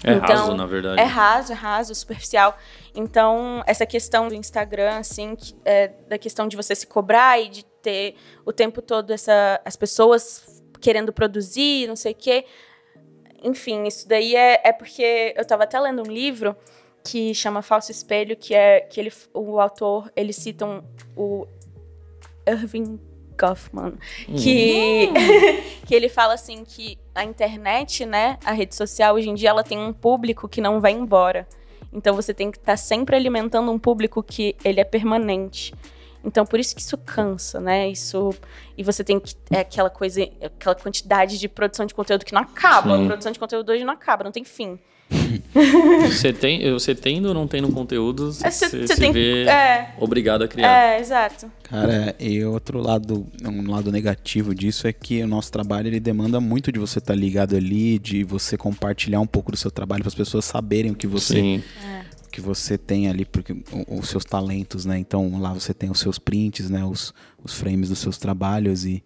É 0.05 0.13
Então, 0.13 0.37
raso, 0.37 0.55
na 0.55 0.65
verdade. 0.67 1.01
É 1.01 1.05
raso, 1.05 1.53
é 1.53 1.55
raso, 1.57 1.95
superficial. 1.95 2.57
Então, 2.95 3.63
essa 3.67 3.85
questão 3.85 4.29
do 4.29 4.35
Instagram, 4.35 4.99
assim, 4.99 5.35
que- 5.37 5.55
é, 5.65 5.89
da 6.09 6.17
questão 6.17 6.47
de 6.47 6.57
você 6.57 6.75
se 6.75 6.87
cobrar 6.87 7.39
e 7.41 7.49
de 7.49 7.65
ter 7.83 8.15
o 8.45 8.53
tempo 8.53 8.83
todo 8.83 9.11
essa, 9.11 9.61
as 9.65 9.77
pessoas 9.77 10.63
querendo 10.81 11.13
produzir, 11.13 11.87
não 11.87 11.97
sei 11.97 12.13
o 12.13 12.15
quê. 12.15 12.45
Enfim, 13.43 13.85
isso 13.85 14.09
daí 14.09 14.35
é, 14.35 14.61
é 14.65 14.73
porque 14.73 15.33
eu 15.37 15.43
estava 15.43 15.65
até 15.65 15.79
lendo 15.79 16.03
um 16.03 16.11
livro 16.11 16.57
que 17.05 17.35
chama 17.35 17.63
Falso 17.63 17.91
Espelho, 17.91 18.37
que 18.37 18.55
é 18.55 18.81
que 18.81 19.01
ele, 19.01 19.13
o 19.33 19.61
autor, 19.61 20.13
ele 20.15 20.33
cita 20.33 20.67
um, 20.67 20.83
o 21.17 21.47
Irving 22.47 22.99
Goffman, 23.39 23.95
que, 24.27 25.09
que 25.87 25.95
ele 25.95 26.09
fala 26.09 26.35
assim 26.35 26.65
que 26.65 26.99
a 27.15 27.25
internet, 27.25 28.05
né, 28.05 28.39
a 28.45 28.53
rede 28.53 28.75
social 28.75 29.15
hoje 29.15 29.29
em 29.31 29.35
dia, 29.35 29.51
ela 29.51 29.63
tem 29.63 29.79
um 29.79 29.93
público 29.93 30.49
que 30.49 30.61
não 30.61 30.81
vai 30.81 30.93
embora. 30.93 31.47
Então 31.93 32.15
você 32.15 32.35
tem 32.35 32.51
que 32.51 32.59
estar 32.59 32.77
sempre 32.77 33.17
alimentando 33.17 33.71
um 33.71 33.79
público 33.79 34.23
que 34.23 34.55
ele 34.65 34.81
é 34.81 34.85
permanente. 34.85 35.73
Então 36.25 36.45
por 36.45 36.59
isso 36.59 36.75
que 36.75 36.81
isso 36.81 36.97
cansa, 36.99 37.61
né? 37.61 37.89
Isso 37.89 38.35
e 38.77 38.83
você 38.83 39.03
tem 39.05 39.19
que 39.21 39.35
é 39.51 39.61
aquela 39.61 39.89
coisa, 39.91 40.23
aquela 40.43 40.75
quantidade 40.75 41.39
de 41.39 41.49
produção 41.49 41.87
de 41.87 41.95
conteúdo 41.95 42.25
que 42.25 42.33
não 42.35 42.43
acaba. 42.43 42.97
Sim. 42.97 43.05
A 43.05 43.07
produção 43.07 43.33
de 43.33 43.39
conteúdo 43.39 43.71
hoje 43.73 43.85
não 43.85 43.93
acaba, 43.95 44.25
não 44.25 44.33
tem 44.33 44.45
fim. 44.45 44.79
Você, 46.03 46.33
tem, 46.33 46.71
você 46.73 46.95
tendo 46.95 47.29
ou 47.29 47.35
não 47.35 47.47
tendo 47.49 47.71
conteúdo, 47.73 48.31
você, 48.33 48.47
É, 48.47 48.51
cê- 48.51 48.69
você 48.69 48.87
cê 48.87 48.95
se 48.95 49.01
tem- 49.01 49.11
vê 49.13 49.45
é. 49.49 49.95
obrigado 49.99 50.43
a 50.43 50.49
criar. 50.49 50.69
É, 50.95 51.01
exato. 51.01 51.51
Cara, 51.63 52.15
e 52.21 52.45
outro 52.45 52.79
lado, 52.81 53.27
um 53.45 53.71
lado 53.71 53.91
negativo 53.91 54.55
disso 54.55 54.87
é 54.87 54.93
que 54.93 55.23
o 55.23 55.27
nosso 55.27 55.51
trabalho 55.51 55.89
ele 55.89 55.99
demanda 56.01 56.41
muito 56.41 56.71
de 56.71 56.79
você 56.79 56.99
estar 56.99 57.15
ligado 57.15 57.57
ali, 57.57 57.99
de 57.99 58.23
você 58.23 58.57
compartilhar 58.57 59.21
um 59.21 59.27
pouco 59.27 59.51
do 59.51 59.57
seu 59.57 59.71
trabalho 59.71 60.03
para 60.03 60.09
as 60.09 60.15
pessoas 60.15 60.45
saberem 60.45 60.91
o 60.91 60.95
que 60.95 61.07
você 61.07 61.35
Sim. 61.35 61.65
Que 62.29 62.41
você 62.41 62.79
tem 62.79 63.09
ali, 63.09 63.25
porque 63.25 63.57
os 63.89 64.09
seus 64.09 64.25
talentos, 64.25 64.85
né? 64.85 64.99
Então 64.99 65.41
lá 65.41 65.53
você 65.53 65.75
tem 65.75 65.91
os 65.91 66.01
seus 66.01 66.19
prints, 66.19 66.71
né? 66.71 66.85
Os, 66.85 67.13
os 67.43 67.55
frames 67.55 67.89
dos 67.89 67.99
seus 67.99 68.19
trabalhos 68.19 68.85
e 68.85 69.03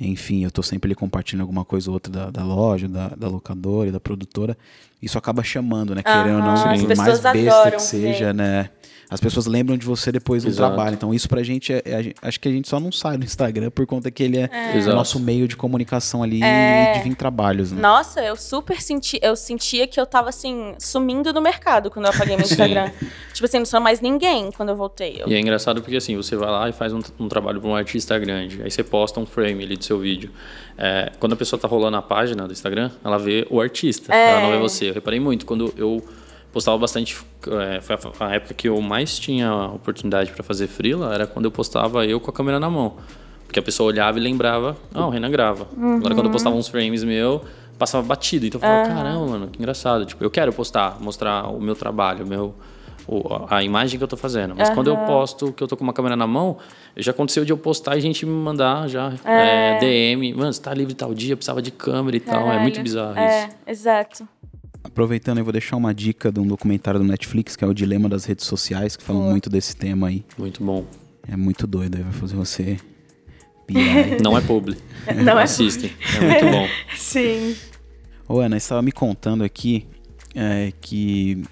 enfim, 0.00 0.44
eu 0.44 0.50
tô 0.50 0.62
sempre 0.62 0.88
ali 0.88 0.94
compartilhando 0.94 1.42
alguma 1.42 1.64
coisa 1.64 1.90
ou 1.90 1.94
outra 1.94 2.10
da, 2.10 2.30
da 2.30 2.42
loja, 2.42 2.88
da, 2.88 3.08
da 3.08 3.28
locadora 3.28 3.90
e 3.90 3.92
da 3.92 4.00
produtora. 4.00 4.56
Isso 5.02 5.18
acaba 5.18 5.42
chamando, 5.42 5.94
né? 5.94 6.02
Querendo 6.02 6.36
ou 6.36 6.42
não, 6.42 6.54
por 6.86 6.96
mais 6.96 7.20
besta 7.20 7.70
que 7.72 7.82
seja, 7.82 8.32
né? 8.32 8.70
As 9.10 9.20
pessoas 9.20 9.46
lembram 9.46 9.76
de 9.76 9.84
você 9.84 10.12
depois 10.12 10.44
do 10.44 10.48
Exato. 10.50 10.72
trabalho. 10.74 10.94
Então 10.94 11.12
isso 11.12 11.28
pra 11.28 11.42
gente, 11.42 11.72
é, 11.72 11.82
é- 11.84 11.94
a 11.96 12.02
gente- 12.02 12.14
acho 12.22 12.38
que 12.38 12.48
a 12.48 12.52
gente 12.52 12.68
só 12.68 12.78
não 12.78 12.92
sai 12.92 13.18
do 13.18 13.24
Instagram 13.24 13.70
por 13.70 13.84
conta 13.86 14.10
que 14.10 14.22
ele 14.22 14.38
é, 14.38 14.48
o 14.74 14.78
Exato. 14.78 14.96
nosso 14.96 15.18
meio 15.18 15.48
de 15.48 15.56
comunicação 15.56 16.22
ali 16.22 16.40
É. 16.42 16.92
de 16.98 17.02
vir 17.08 17.14
trabalhos, 17.16 17.72
né? 17.72 17.80
Nossa, 17.82 18.20
eu 18.22 18.36
super 18.36 18.80
senti, 18.80 19.18
eu 19.20 19.34
sentia 19.34 19.86
que 19.88 20.00
eu 20.00 20.06
tava 20.06 20.28
assim, 20.28 20.74
sumindo 20.78 21.32
do 21.32 21.42
mercado 21.42 21.90
quando 21.90 22.06
eu 22.06 22.12
apaguei 22.12 22.36
meu. 22.36 22.46
Instagram. 22.46 22.90
tipo 23.32 23.44
assim, 23.46 23.58
não 23.58 23.66
sou 23.66 23.80
mais 23.80 24.00
ninguém 24.00 24.50
quando 24.52 24.68
eu 24.68 24.76
voltei. 24.76 25.16
Eu- 25.20 25.28
E 25.28 25.34
é 25.34 25.40
engraçado 25.40 25.82
porque 25.82 25.96
assim, 25.96 26.14
você 26.16 26.36
vai 26.36 26.50
lá 26.50 26.68
e 26.68 26.72
faz 26.72 26.92
um, 26.92 27.00
um 27.18 27.28
trabalho 27.28 27.60
para 27.60 27.68
um 27.70 27.74
artista 27.74 28.16
grande, 28.18 28.62
aí 28.62 28.70
você 28.70 28.84
posta 28.84 29.18
um 29.18 29.26
frame 29.26 29.64
ali 29.64 29.76
do 29.76 29.84
seu 29.84 29.98
vídeo. 29.98 30.30
É, 30.78 31.10
quando 31.18 31.32
a 31.32 31.36
pessoa 31.36 31.58
tá 31.60 31.66
rolando 31.68 31.96
a 31.96 32.02
página 32.02 32.46
do 32.46 32.52
Instagram, 32.52 32.90
ela 33.04 33.18
vê 33.18 33.46
o 33.50 33.60
artista, 33.60 34.14
É. 34.14 34.30
ela 34.30 34.40
não 34.42 34.50
vê 34.52 34.58
você. 34.58 34.88
Eu 34.90 34.94
reparei 34.94 35.18
muito, 35.20 35.44
quando 35.44 35.74
eu 35.76 36.02
postava 36.52 36.76
bastante, 36.78 37.16
é, 37.76 37.80
foi 37.80 37.96
a, 37.96 38.26
a 38.26 38.34
época 38.34 38.54
que 38.54 38.68
eu 38.68 38.80
mais 38.80 39.18
tinha 39.18 39.52
oportunidade 39.66 40.32
para 40.32 40.42
fazer 40.42 40.66
freela, 40.68 41.14
era 41.14 41.26
quando 41.26 41.44
eu 41.46 41.50
postava 41.50 42.04
eu 42.06 42.18
com 42.20 42.30
a 42.30 42.32
câmera 42.32 42.58
na 42.60 42.68
mão. 42.70 42.94
Porque 43.46 43.58
a 43.58 43.62
pessoa 43.62 43.88
olhava 43.88 44.18
e 44.18 44.22
lembrava, 44.22 44.76
ah, 44.94 45.06
o 45.06 45.10
Renan 45.10 45.30
grava. 45.30 45.66
Agora 45.96 46.14
quando 46.14 46.26
eu 46.26 46.30
postava 46.30 46.54
uns 46.54 46.68
frames 46.68 47.02
meu, 47.02 47.42
passava 47.76 48.06
batido. 48.06 48.46
Então 48.46 48.60
eu 48.60 48.66
falava, 48.66 48.86
caramba, 48.88 49.26
mano, 49.26 49.48
que 49.48 49.58
engraçado. 49.58 50.04
Tipo, 50.06 50.22
eu 50.22 50.30
quero 50.30 50.52
postar, 50.52 50.98
mostrar 51.00 51.48
o 51.48 51.60
meu 51.60 51.74
trabalho, 51.74 52.24
o 52.24 52.28
meu, 52.28 52.54
o- 53.08 53.24
a 53.50 53.60
imagem 53.64 53.98
que 53.98 54.04
eu 54.04 54.08
tô 54.08 54.16
fazendo. 54.16 54.54
Mas 54.56 54.70
quando 54.70 54.86
eu 54.86 54.96
posto 54.98 55.52
que 55.52 55.60
eu 55.64 55.66
tô 55.66 55.76
com 55.76 55.82
uma 55.82 55.92
câmera 55.92 56.14
na 56.14 56.28
mão, 56.28 56.58
já 56.96 57.10
aconteceu 57.10 57.44
de 57.44 57.52
eu 57.52 57.58
postar 57.58 57.96
e 57.96 58.00
gente 58.00 58.24
me 58.24 58.30
mandar 58.30 58.88
já 58.88 59.12
é, 59.24 59.74
DM. 59.74 60.32
Mano, 60.32 60.52
você 60.52 60.62
tá 60.62 60.72
livre 60.72 60.94
tal 60.94 61.12
dia, 61.12 61.36
precisava 61.36 61.60
de 61.60 61.72
câmera 61.72 62.16
e 62.16 62.20
tal. 62.20 62.52
É 62.52 62.58
muito 62.58 62.74
Caralho. 62.74 62.82
bizarro 62.84 63.18
É, 63.18 63.46
isso. 63.46 63.56
exato. 63.66 64.28
Aproveitando, 64.82 65.38
eu 65.38 65.44
vou 65.44 65.52
deixar 65.52 65.76
uma 65.76 65.94
dica 65.94 66.32
de 66.32 66.40
um 66.40 66.46
documentário 66.46 66.98
do 66.98 67.06
Netflix, 67.06 67.54
que 67.54 67.64
é 67.64 67.66
o 67.66 67.74
Dilema 67.74 68.08
das 68.08 68.24
Redes 68.24 68.46
Sociais, 68.46 68.96
que 68.96 69.02
fala 69.02 69.20
muito 69.20 69.50
desse 69.50 69.76
tema 69.76 70.08
aí. 70.08 70.24
Muito 70.38 70.64
bom. 70.64 70.86
É 71.28 71.36
muito 71.36 71.66
doido, 71.66 71.96
aí 71.96 72.02
vai 72.02 72.12
fazer 72.12 72.34
você 72.34 72.78
pirar. 73.66 74.20
Não 74.22 74.36
é 74.36 74.40
publi. 74.40 74.76
Não 75.22 75.38
é 75.38 75.42
Assistem. 75.42 75.92
É 76.16 76.20
muito 76.20 76.46
bom. 76.46 76.66
Sim. 76.96 77.54
Ô 78.26 78.40
Ana, 78.40 78.58
você 78.58 78.64
estava 78.64 78.82
me 78.82 78.92
contando 78.92 79.44
aqui 79.44 79.86
é, 80.34 80.72
que 80.80 81.42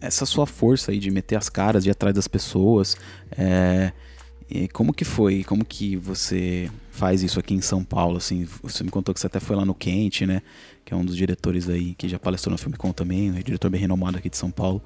essa 0.00 0.26
sua 0.26 0.46
força 0.46 0.92
aí 0.92 0.98
de 0.98 1.10
meter 1.10 1.36
as 1.36 1.48
caras, 1.48 1.84
de 1.84 1.90
ir 1.90 1.92
atrás 1.92 2.14
das 2.14 2.28
pessoas, 2.28 2.96
é, 3.36 3.92
e 4.50 4.66
como 4.68 4.92
que 4.92 5.04
foi? 5.04 5.44
Como 5.44 5.64
que 5.64 5.96
você 5.96 6.68
faz 6.90 7.22
isso 7.22 7.38
aqui 7.38 7.54
em 7.54 7.60
São 7.60 7.84
Paulo? 7.84 8.16
Assim, 8.16 8.48
você 8.60 8.82
me 8.82 8.90
contou 8.90 9.14
que 9.14 9.20
você 9.20 9.28
até 9.28 9.38
foi 9.38 9.54
lá 9.54 9.64
no 9.64 9.74
Quente, 9.74 10.26
né? 10.26 10.42
Que 10.90 10.94
é 10.94 10.96
um 10.96 11.04
dos 11.04 11.16
diretores 11.16 11.68
aí 11.68 11.94
que 11.94 12.08
já 12.08 12.18
palestrou 12.18 12.50
no 12.50 12.58
Filme 12.58 12.76
Com 12.76 12.90
também, 12.90 13.30
um 13.30 13.34
diretor 13.34 13.70
bem 13.70 13.80
renomado 13.80 14.18
aqui 14.18 14.28
de 14.28 14.36
São 14.36 14.50
Paulo. 14.50 14.82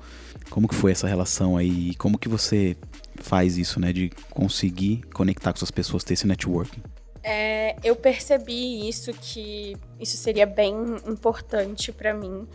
Como 0.50 0.68
que 0.68 0.74
foi 0.74 0.92
essa 0.92 1.08
relação 1.08 1.56
aí? 1.56 1.92
E 1.92 1.94
como 1.94 2.18
que 2.18 2.28
você 2.28 2.76
faz 3.22 3.56
isso, 3.56 3.80
né? 3.80 3.90
De 3.90 4.10
conseguir 4.28 5.00
conectar 5.14 5.50
com 5.50 5.56
essas 5.56 5.70
pessoas, 5.70 6.04
ter 6.04 6.12
esse 6.12 6.26
networking? 6.26 6.82
É, 7.22 7.76
eu 7.82 7.96
percebi 7.96 8.86
isso 8.86 9.14
que 9.14 9.78
isso 9.98 10.18
seria 10.18 10.44
bem 10.44 10.74
importante 11.08 11.90
pra 11.90 12.12
mim 12.12 12.46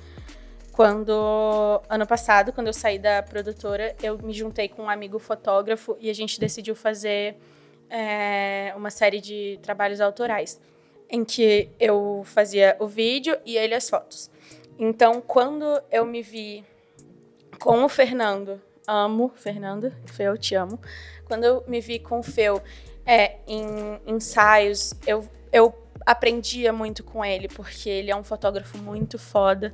quando 0.71 1.81
ano 1.89 2.05
passado, 2.05 2.53
quando 2.53 2.67
eu 2.67 2.73
saí 2.73 2.99
da 2.99 3.23
produtora, 3.23 3.95
eu 4.03 4.19
me 4.19 4.31
juntei 4.31 4.69
com 4.69 4.83
um 4.83 4.89
amigo 4.91 5.17
fotógrafo 5.17 5.97
e 5.99 6.07
a 6.07 6.13
gente 6.13 6.39
decidiu 6.39 6.75
fazer 6.75 7.35
é, 7.89 8.71
uma 8.77 8.91
série 8.91 9.19
de 9.19 9.57
trabalhos 9.63 9.99
autorais 9.99 10.61
em 11.09 11.25
que 11.25 11.69
eu 11.79 12.21
fazia 12.25 12.75
o 12.79 12.87
vídeo 12.87 13.37
e 13.45 13.57
ele 13.57 13.73
as 13.73 13.89
fotos. 13.89 14.29
Então, 14.77 15.21
quando 15.21 15.65
eu 15.91 16.05
me 16.05 16.21
vi 16.21 16.63
com 17.59 17.83
o 17.83 17.89
Fernando, 17.89 18.61
amo 18.87 19.31
Fernando, 19.35 19.93
Fê, 20.05 20.23
eu 20.23 20.37
te 20.37 20.55
amo. 20.55 20.79
Quando 21.25 21.43
eu 21.43 21.63
me 21.67 21.81
vi 21.81 21.99
com 21.99 22.19
o 22.19 22.23
Feu 22.23 22.61
é, 23.05 23.37
em 23.47 23.99
ensaios, 24.07 24.93
eu, 25.05 25.27
eu 25.51 25.73
aprendia 26.05 26.71
muito 26.71 27.03
com 27.03 27.23
ele, 27.23 27.47
porque 27.47 27.89
ele 27.89 28.09
é 28.09 28.15
um 28.15 28.23
fotógrafo 28.23 28.77
muito 28.77 29.19
foda. 29.19 29.73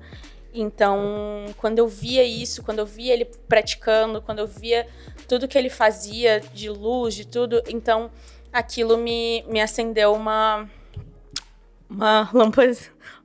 Então, 0.54 1.46
quando 1.58 1.80
eu 1.80 1.88
via 1.88 2.24
isso, 2.24 2.64
quando 2.64 2.80
eu 2.80 2.86
via 2.86 3.14
ele 3.14 3.26
praticando, 3.26 4.22
quando 4.22 4.40
eu 4.40 4.48
via 4.48 4.88
tudo 5.28 5.48
que 5.48 5.58
ele 5.58 5.70
fazia 5.70 6.40
de 6.40 6.70
luz, 6.70 7.14
de 7.14 7.28
tudo, 7.28 7.62
então 7.68 8.10
aquilo 8.54 8.98
me, 8.98 9.44
me 9.50 9.60
acendeu 9.60 10.14
uma, 10.14 10.70
uma 11.90 12.30
lâmpada, 12.34 12.76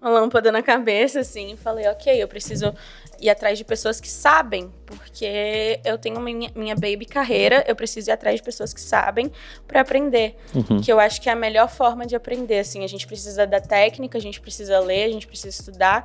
uma 0.00 0.10
lâmpada 0.10 0.52
na 0.52 0.62
cabeça, 0.62 1.20
assim, 1.20 1.52
e 1.52 1.56
falei, 1.56 1.86
ok, 1.88 2.22
eu 2.22 2.28
preciso 2.28 2.74
ir 3.20 3.28
atrás 3.28 3.58
de 3.58 3.64
pessoas 3.64 4.00
que 4.00 4.08
sabem, 4.08 4.72
porque 4.86 5.78
eu 5.84 5.98
tenho 5.98 6.18
minha, 6.20 6.50
minha 6.54 6.74
baby 6.74 7.04
carreira, 7.04 7.62
eu 7.68 7.76
preciso 7.76 8.10
ir 8.10 8.12
atrás 8.12 8.36
de 8.36 8.42
pessoas 8.42 8.72
que 8.72 8.80
sabem 8.80 9.30
para 9.66 9.80
aprender, 9.82 10.36
Uhum. 10.54 10.80
que 10.80 10.90
eu 10.90 10.98
acho 10.98 11.20
que 11.20 11.28
é 11.28 11.32
a 11.32 11.36
melhor 11.36 11.68
forma 11.68 12.06
de 12.06 12.16
aprender, 12.16 12.60
assim, 12.60 12.82
a 12.82 12.86
gente 12.88 13.06
precisa 13.06 13.46
da 13.46 13.60
técnica, 13.60 14.16
a 14.16 14.20
gente 14.20 14.40
precisa 14.40 14.78
ler, 14.80 15.04
a 15.04 15.08
gente 15.12 15.26
precisa 15.26 15.48
estudar, 15.60 16.02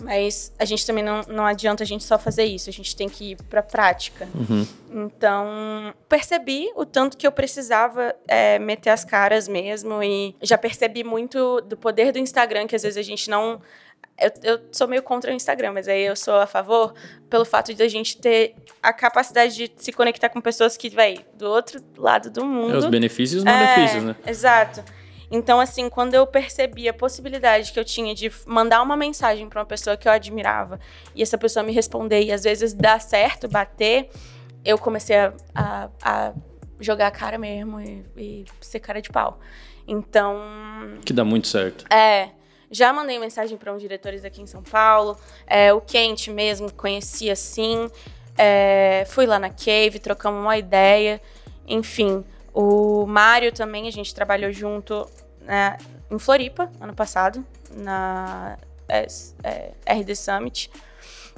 mas 0.00 0.52
a 0.58 0.64
gente 0.64 0.86
também 0.86 1.04
não, 1.04 1.22
não 1.28 1.44
adianta 1.44 1.82
a 1.82 1.86
gente 1.86 2.04
só 2.04 2.18
fazer 2.18 2.44
isso, 2.44 2.68
a 2.68 2.72
gente 2.72 2.94
tem 2.94 3.08
que 3.08 3.32
ir 3.32 3.36
pra 3.48 3.62
prática. 3.62 4.28
Uhum. 4.34 4.66
Então, 4.90 5.94
percebi 6.08 6.70
o 6.76 6.84
tanto 6.84 7.16
que 7.16 7.26
eu 7.26 7.32
precisava 7.32 8.14
é, 8.28 8.58
meter 8.58 8.90
as 8.90 9.04
caras 9.04 9.48
mesmo. 9.48 10.02
E 10.02 10.34
já 10.42 10.58
percebi 10.58 11.02
muito 11.02 11.60
do 11.62 11.76
poder 11.76 12.12
do 12.12 12.18
Instagram, 12.18 12.66
que 12.66 12.76
às 12.76 12.82
vezes 12.82 12.98
a 12.98 13.02
gente 13.02 13.30
não. 13.30 13.60
Eu, 14.18 14.30
eu 14.42 14.60
sou 14.70 14.86
meio 14.86 15.02
contra 15.02 15.32
o 15.32 15.34
Instagram, 15.34 15.72
mas 15.72 15.88
aí 15.88 16.02
eu 16.02 16.14
sou 16.14 16.34
a 16.34 16.46
favor 16.46 16.92
pelo 17.30 17.44
fato 17.44 17.72
de 17.72 17.82
a 17.82 17.88
gente 17.88 18.18
ter 18.18 18.54
a 18.82 18.92
capacidade 18.92 19.54
de 19.54 19.72
se 19.76 19.90
conectar 19.90 20.28
com 20.28 20.40
pessoas 20.40 20.76
que, 20.76 20.90
vai 20.90 21.24
do 21.34 21.48
outro 21.48 21.80
lado 21.96 22.30
do 22.30 22.44
mundo. 22.44 22.74
É 22.74 22.78
os 22.78 22.86
benefícios 22.86 23.36
e 23.36 23.38
os 23.38 23.46
É, 23.46 23.50
malefícios, 23.50 24.02
né? 24.02 24.16
Exato. 24.26 24.84
Então, 25.34 25.58
assim, 25.58 25.88
quando 25.88 26.12
eu 26.14 26.26
percebi 26.26 26.88
a 26.88 26.92
possibilidade 26.92 27.72
que 27.72 27.80
eu 27.80 27.84
tinha 27.84 28.14
de 28.14 28.30
mandar 28.46 28.82
uma 28.82 28.96
mensagem 28.96 29.48
para 29.48 29.60
uma 29.60 29.66
pessoa 29.66 29.96
que 29.96 30.06
eu 30.06 30.12
admirava 30.12 30.78
e 31.14 31.22
essa 31.22 31.38
pessoa 31.38 31.62
me 31.62 31.72
responder 31.72 32.22
e 32.22 32.30
às 32.30 32.44
vezes 32.44 32.74
dar 32.74 33.00
certo, 33.00 33.48
bater, 33.48 34.10
eu 34.62 34.76
comecei 34.76 35.16
a, 35.16 35.32
a- 35.54 35.88
a 36.02 36.32
jogar 36.78 37.06
a 37.06 37.10
cara 37.10 37.38
mesmo 37.38 37.80
e, 37.80 38.04
e 38.16 38.44
ser 38.60 38.80
cara 38.80 39.00
de 39.00 39.08
pau. 39.08 39.40
Então, 39.88 40.38
Que 41.04 41.12
dá 41.12 41.24
muito 41.24 41.48
certo. 41.48 41.84
é. 41.90 42.28
Já 42.74 42.90
mandei 42.90 43.18
mensagem 43.18 43.58
para 43.58 43.70
uns 43.70 43.82
diretores 43.82 44.24
aqui 44.24 44.40
em 44.40 44.46
São 44.46 44.62
Paulo. 44.62 45.18
É, 45.46 45.74
o 45.74 45.80
Quente 45.82 46.30
mesmo, 46.30 46.72
conheci 46.72 47.30
assim. 47.30 47.86
É, 48.38 49.04
fui 49.08 49.26
lá 49.26 49.38
na 49.38 49.50
Cave, 49.50 49.98
trocamos 49.98 50.40
uma 50.40 50.56
ideia. 50.56 51.20
Enfim, 51.68 52.24
o 52.54 53.04
Mário 53.04 53.52
também, 53.52 53.86
a 53.86 53.90
gente 53.92 54.14
trabalhou 54.14 54.50
junto 54.50 55.06
né, 55.44 55.76
em 56.10 56.18
Floripa, 56.18 56.70
ano 56.80 56.94
passado, 56.94 57.44
na 57.70 58.58
é, 58.88 59.06
é, 59.42 59.94
RD 59.94 60.14
Summit. 60.14 60.70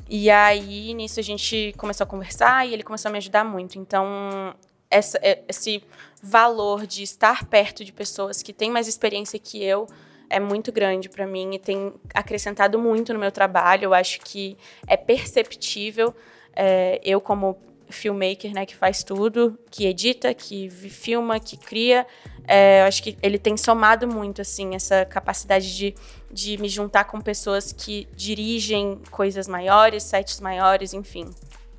E 0.08 0.30
aí, 0.30 0.92
nisso, 0.94 1.20
a 1.20 1.22
gente 1.22 1.74
começou 1.78 2.04
a 2.04 2.06
conversar 2.06 2.66
e 2.66 2.72
ele 2.72 2.82
começou 2.82 3.08
a 3.08 3.12
me 3.12 3.18
ajudar 3.18 3.44
muito. 3.44 3.78
Então, 3.78 4.54
essa, 4.90 5.18
é, 5.22 5.42
esse 5.48 5.82
valor 6.22 6.86
de 6.86 7.02
estar 7.02 7.46
perto 7.46 7.84
de 7.84 7.92
pessoas 7.92 8.42
que 8.42 8.52
têm 8.52 8.70
mais 8.70 8.88
experiência 8.88 9.38
que 9.38 9.62
eu 9.62 9.86
é 10.28 10.40
muito 10.40 10.72
grande 10.72 11.08
para 11.08 11.26
mim 11.26 11.54
e 11.54 11.58
tem 11.58 11.92
acrescentado 12.12 12.78
muito 12.78 13.12
no 13.12 13.18
meu 13.18 13.30
trabalho. 13.30 13.84
Eu 13.84 13.94
acho 13.94 14.20
que 14.20 14.56
é 14.86 14.96
perceptível. 14.96 16.14
É, 16.54 17.00
eu, 17.04 17.20
como 17.20 17.56
filmmaker, 17.88 18.52
né, 18.52 18.66
que 18.66 18.74
faz 18.74 19.02
tudo, 19.02 19.58
que 19.70 19.86
edita, 19.86 20.34
que 20.34 20.68
filma, 20.70 21.38
que 21.38 21.56
cria, 21.56 22.06
é, 22.46 22.82
eu 22.82 22.86
acho 22.86 23.02
que 23.02 23.16
ele 23.22 23.38
tem 23.38 23.56
somado 23.56 24.06
muito, 24.06 24.40
assim, 24.40 24.74
essa 24.74 25.04
capacidade 25.04 25.76
de, 25.76 25.94
de 26.30 26.58
me 26.58 26.68
juntar 26.68 27.04
com 27.04 27.20
pessoas 27.20 27.72
que 27.72 28.08
dirigem 28.14 29.00
coisas 29.10 29.48
maiores, 29.48 30.02
sets 30.02 30.40
maiores, 30.40 30.92
enfim. 30.92 31.30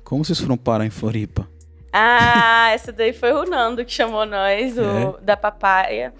Como 0.02 0.24
vocês 0.24 0.38
foram 0.38 0.56
parar 0.56 0.84
em 0.84 0.90
Floripa? 0.90 1.48
Ah, 1.92 2.70
essa 2.72 2.92
daí 2.92 3.12
foi 3.12 3.32
o 3.32 3.44
Nando 3.44 3.84
que 3.84 3.92
chamou 3.92 4.26
nós, 4.26 4.76
o, 4.76 5.18
da 5.22 5.36
Papaya. 5.36 6.12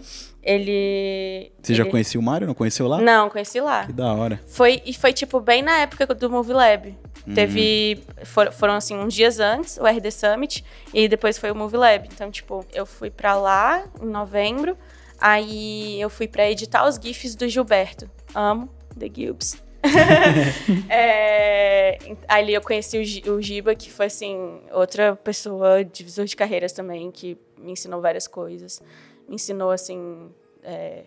Ele. 0.47 1.51
Você 1.61 1.73
ele... 1.73 1.79
já 1.79 1.85
conhecia 1.85 2.21
o 2.21 2.23
Mário? 2.23 2.47
Não 2.47 2.55
conheceu 2.55 2.87
lá? 2.87 3.01
Não, 3.01 3.29
conheci 3.29 3.61
lá. 3.61 3.87
Que 3.87 3.93
da 3.93 4.15
hora. 4.15 4.41
Foi, 4.47 4.81
e 4.87 4.95
foi, 4.95 5.13
tipo, 5.13 5.41
bem 5.41 5.61
na 5.61 5.79
época 5.79 6.07
do 6.07 6.31
Movie 6.31 6.53
Lab. 6.53 6.97
Uhum. 7.27 7.35
Teve. 7.35 8.01
For, 8.23 8.53
foram, 8.53 8.75
assim, 8.75 8.97
uns 8.97 9.13
dias 9.13 9.41
antes, 9.41 9.77
o 9.77 9.85
RD 9.85 10.13
Summit, 10.13 10.65
e 10.95 11.09
depois 11.09 11.37
foi 11.37 11.51
o 11.51 11.55
Movie 11.55 11.77
Lab. 11.77 12.09
Então, 12.15 12.31
tipo, 12.31 12.65
eu 12.73 12.87
fui 12.87 13.11
pra 13.11 13.35
lá 13.35 13.85
em 14.01 14.07
novembro. 14.07 14.79
Aí 15.21 16.01
eu 16.01 16.09
fui 16.09 16.29
pra 16.29 16.49
editar 16.49 16.87
os 16.87 16.95
GIFs 16.95 17.35
do 17.35 17.49
Gilberto. 17.49 18.09
Amo 18.33 18.71
The 18.97 19.11
Gilbs. 19.13 19.61
é, 20.89 21.99
ali 22.29 22.55
eu 22.55 22.61
conheci 22.61 23.23
o, 23.27 23.35
o 23.35 23.43
Giba, 23.43 23.75
que 23.75 23.91
foi 23.91 24.07
assim, 24.07 24.61
outra 24.71 25.17
pessoa 25.17 25.85
divisor 25.85 26.25
de 26.25 26.37
carreiras 26.37 26.73
também, 26.73 27.11
que 27.11 27.37
me 27.59 27.73
ensinou 27.73 28.01
várias 28.01 28.29
coisas. 28.29 28.81
Me 29.29 29.37
ensinou 29.37 29.71
assim. 29.71 30.31
É, 30.63 31.05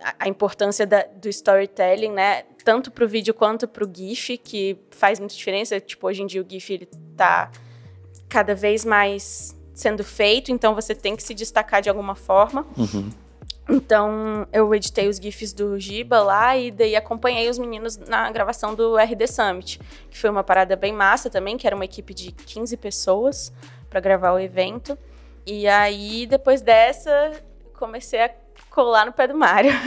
a, 0.00 0.14
a 0.20 0.28
importância 0.28 0.86
da, 0.86 1.02
do 1.02 1.28
storytelling, 1.28 2.12
né? 2.12 2.42
Tanto 2.64 2.90
para 2.90 3.04
o 3.04 3.08
vídeo 3.08 3.34
quanto 3.34 3.66
para 3.66 3.84
o 3.84 3.90
GIF, 3.92 4.38
que 4.38 4.78
faz 4.90 5.18
muita 5.18 5.34
diferença. 5.34 5.80
Tipo, 5.80 6.06
hoje 6.06 6.22
em 6.22 6.26
dia 6.26 6.42
o 6.42 6.46
GIF 6.48 6.72
ele 6.72 6.88
tá 7.16 7.50
cada 8.28 8.54
vez 8.54 8.84
mais 8.84 9.56
sendo 9.74 10.02
feito, 10.02 10.50
então 10.50 10.74
você 10.74 10.94
tem 10.94 11.16
que 11.16 11.22
se 11.22 11.32
destacar 11.34 11.80
de 11.80 11.88
alguma 11.88 12.14
forma. 12.14 12.66
Uhum. 12.76 13.10
Então, 13.70 14.46
eu 14.50 14.74
editei 14.74 15.08
os 15.08 15.18
GIFs 15.18 15.52
do 15.52 15.78
Giba 15.78 16.20
lá 16.20 16.56
e 16.56 16.70
daí 16.70 16.96
acompanhei 16.96 17.50
os 17.50 17.58
meninos 17.58 17.98
na 17.98 18.30
gravação 18.32 18.74
do 18.74 18.96
RD 18.96 19.26
Summit, 19.28 19.78
que 20.10 20.18
foi 20.18 20.30
uma 20.30 20.42
parada 20.42 20.74
bem 20.74 20.92
massa 20.92 21.28
também, 21.28 21.58
que 21.58 21.66
era 21.66 21.76
uma 21.76 21.84
equipe 21.84 22.14
de 22.14 22.32
15 22.32 22.76
pessoas 22.78 23.52
para 23.90 24.00
gravar 24.00 24.32
o 24.32 24.38
evento. 24.38 24.98
E 25.50 25.66
aí, 25.66 26.26
depois 26.26 26.60
dessa, 26.60 27.32
comecei 27.78 28.20
a 28.22 28.30
colar 28.70 29.06
no 29.06 29.12
pé 29.12 29.26
do 29.26 29.34
Mário. 29.34 29.70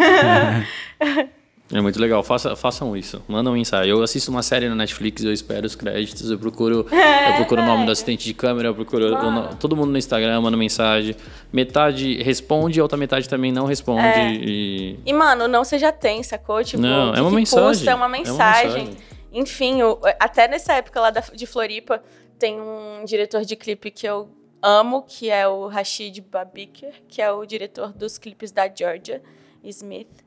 É 1.74 1.80
muito 1.80 1.98
legal, 2.02 2.22
Faça, 2.22 2.54
façam 2.54 2.98
isso, 2.98 3.24
mandam 3.30 3.54
um 3.54 3.56
ensaio. 3.56 3.92
Eu 3.92 4.04
assisto 4.04 4.30
uma 4.30 4.44
série 4.44 4.68
na 4.68 4.76
Netflix, 4.76 5.24
eu 5.24 5.32
espero 5.32 5.66
os 5.66 5.74
créditos, 5.74 6.30
eu 6.30 6.38
procuro, 6.38 6.86
eu 6.92 7.34
procuro 7.38 7.62
o 7.62 7.66
nome 7.66 7.86
do 7.86 7.94
assistente 7.94 8.26
de 8.26 8.34
câmera, 8.34 8.68
eu 8.68 8.76
procuro 8.76 9.06
o, 9.16 9.56
todo 9.56 9.74
mundo 9.74 9.90
no 9.90 9.98
Instagram, 9.98 10.42
manda 10.42 10.58
mensagem. 10.58 11.16
Metade 11.54 12.22
responde, 12.22 12.78
a 12.78 12.84
outra 12.84 12.98
metade 12.98 13.30
também 13.30 13.54
não 13.54 13.66
responde. 13.66 14.06
É. 14.06 14.34
E... 14.34 15.00
E, 15.06 15.14
mano, 15.14 15.48
não 15.48 15.64
seja 15.64 15.94
tensa, 15.94 16.38
coach. 16.38 16.72
Tipo, 16.72 16.82
Não, 16.84 17.16
é 17.16 17.22
uma 17.22 17.32
mensagem. 17.32 17.68
Custa, 17.70 17.92
é 17.92 17.96
uma 17.96 18.04
É 18.04 18.08
uma 18.10 18.18
mensagem. 18.18 18.70
mensagem. 18.88 18.98
Enfim, 19.32 19.82
o- 19.82 19.98
até 20.20 20.50
nessa 20.50 20.74
época 20.74 21.00
lá 21.00 21.10
da- 21.10 21.24
de 21.34 21.46
Floripa, 21.46 22.04
tem 22.38 22.60
um 22.60 23.06
diretor 23.06 23.46
de 23.46 23.56
clipe 23.56 23.92
que 23.92 24.06
eu 24.06 24.28
amo, 24.62 25.04
que 25.04 25.30
é 25.30 25.48
o 25.48 25.68
Rashid 25.68 26.22
Babiker, 26.22 27.02
que 27.08 27.22
é 27.22 27.32
o 27.32 27.46
diretor 27.46 27.94
dos 27.94 28.18
clipes 28.18 28.52
da 28.52 28.68
Georgia 28.68 29.22
Smith, 29.64 30.24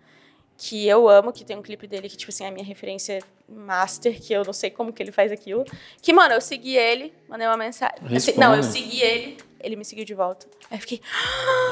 que 0.57 0.87
eu 0.87 1.09
amo, 1.09 1.33
que 1.33 1.45
tem 1.45 1.57
um 1.57 1.63
clipe 1.63 1.87
dele 1.87 2.09
que, 2.09 2.17
tipo 2.17 2.31
assim, 2.31 2.45
é 2.45 2.49
a 2.49 2.51
minha 2.51 2.65
referência 2.65 3.23
master, 3.49 4.21
que 4.21 4.33
eu 4.33 4.45
não 4.45 4.53
sei 4.53 4.71
como 4.71 4.93
que 4.93 5.03
ele 5.03 5.13
faz 5.13 5.31
aquilo. 5.33 5.65
Que, 6.01 6.13
mano, 6.13 6.35
eu 6.35 6.41
segui 6.41 6.77
ele, 6.77 7.13
mandei 7.29 7.47
uma 7.47 7.57
mensagem. 7.57 7.99
Assim, 8.17 8.35
não, 8.39 8.55
eu 8.55 8.63
segui 8.63 9.01
ele, 9.01 9.37
ele 9.65 9.77
me 9.77 9.85
seguiu 9.85 10.05
de 10.05 10.15
volta. 10.15 10.47
Aí 10.71 10.77
eu 10.77 10.81
fiquei, 10.81 11.01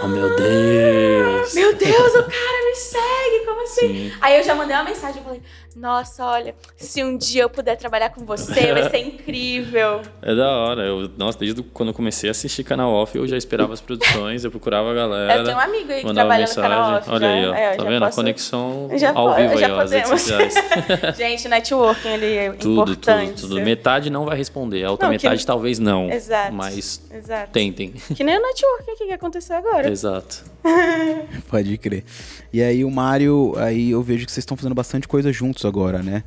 Oh, 0.03 0.09
meu 0.09 0.35
Deus! 0.37 1.53
meu 1.55 1.75
Deus, 1.77 2.11
o 2.15 2.23
cara 2.23 2.65
me 2.65 2.75
segue, 2.75 3.45
como 3.47 3.63
assim? 3.63 3.81
Sim. 3.89 4.13
Aí 4.21 4.37
eu 4.39 4.43
já 4.45 4.55
mandei 4.55 4.75
uma 4.77 4.85
mensagem, 4.85 5.19
eu 5.19 5.25
falei, 5.25 5.43
nossa, 5.75 6.25
olha, 6.27 6.55
se 6.77 7.03
um 7.03 7.17
dia 7.17 7.43
eu 7.43 7.51
puder 7.51 7.77
trabalhar 7.77 8.11
com 8.11 8.25
você, 8.27 8.73
vai 8.73 8.91
ser 8.91 8.99
incrível. 9.07 10.03
É 10.21 10.35
da 10.35 10.51
hora. 10.51 10.83
Eu, 10.83 11.11
nossa, 11.17 11.39
desde 11.39 11.63
quando 11.63 11.89
eu 11.91 11.95
comecei 11.95 12.29
a 12.29 12.33
assistir 12.33 12.63
canal 12.65 12.93
off, 12.93 13.17
eu 13.17 13.27
já 13.27 13.37
esperava 13.37 13.73
as 13.73 13.81
produções, 13.81 14.45
eu 14.45 14.51
procurava 14.51 14.91
a 14.91 14.95
galera. 14.95 15.37
eu 15.41 15.45
tenho 15.45 15.57
um 15.57 15.61
amigo 15.61 15.91
aí 15.93 16.05
que 16.05 16.13
trabalha 16.13 16.41
mensagem. 16.47 16.63
no 16.71 16.77
canal 16.77 16.99
off. 16.99 17.11
Olha 17.11 17.21
já. 17.27 17.33
aí, 17.35 17.47
ó. 17.47 17.55
É, 17.55 17.77
tá 17.77 17.85
vendo? 17.85 18.03
A 18.03 18.07
posso- 18.07 18.17
conexão 18.17 18.89
Já 18.97 19.13
ao 19.15 19.35
vivo 19.35 19.57
já 19.59 19.67
aí, 19.67 19.73
ó, 19.73 19.77
podemos. 19.83 20.25
Gente, 21.17 21.49
networking, 21.49 22.09
ele 22.09 22.35
é 22.37 22.51
tudo, 22.53 22.93
importante. 22.93 23.41
tudo, 23.41 23.49
tudo. 23.55 23.61
Metade 23.63 24.11
não 24.11 24.25
vai 24.27 24.37
responder, 24.37 24.85
a 24.85 24.91
outra 24.91 25.09
Não, 25.09 25.17
que- 25.17 25.25
metade 25.25 25.47
talvez 25.47 25.79
não. 25.79 26.11
Exato. 26.11 26.53
Mas 26.53 27.01
Exato. 27.11 27.51
tentem. 27.53 27.82
Que 28.15 28.23
nem 28.25 28.37
o 28.39 28.43
networking 28.43 28.91
aqui 28.93 29.07
que 29.07 29.13
aconteceu 29.13 29.57
agora. 29.57 29.91
Exato. 29.91 30.45
Pode 31.49 31.77
crer. 31.79 32.05
E 32.53 32.63
aí 32.63 32.85
o 32.85 32.91
Mário, 32.91 33.55
aí 33.57 33.91
eu 33.91 34.03
vejo 34.03 34.27
que 34.27 34.33
vocês 34.33 34.43
estão 34.43 34.57
fazendo 34.57 34.75
bastante 34.75 35.09
coisa 35.09 35.33
juntos 35.33 35.65
agora, 35.65 36.03
né? 36.03 36.23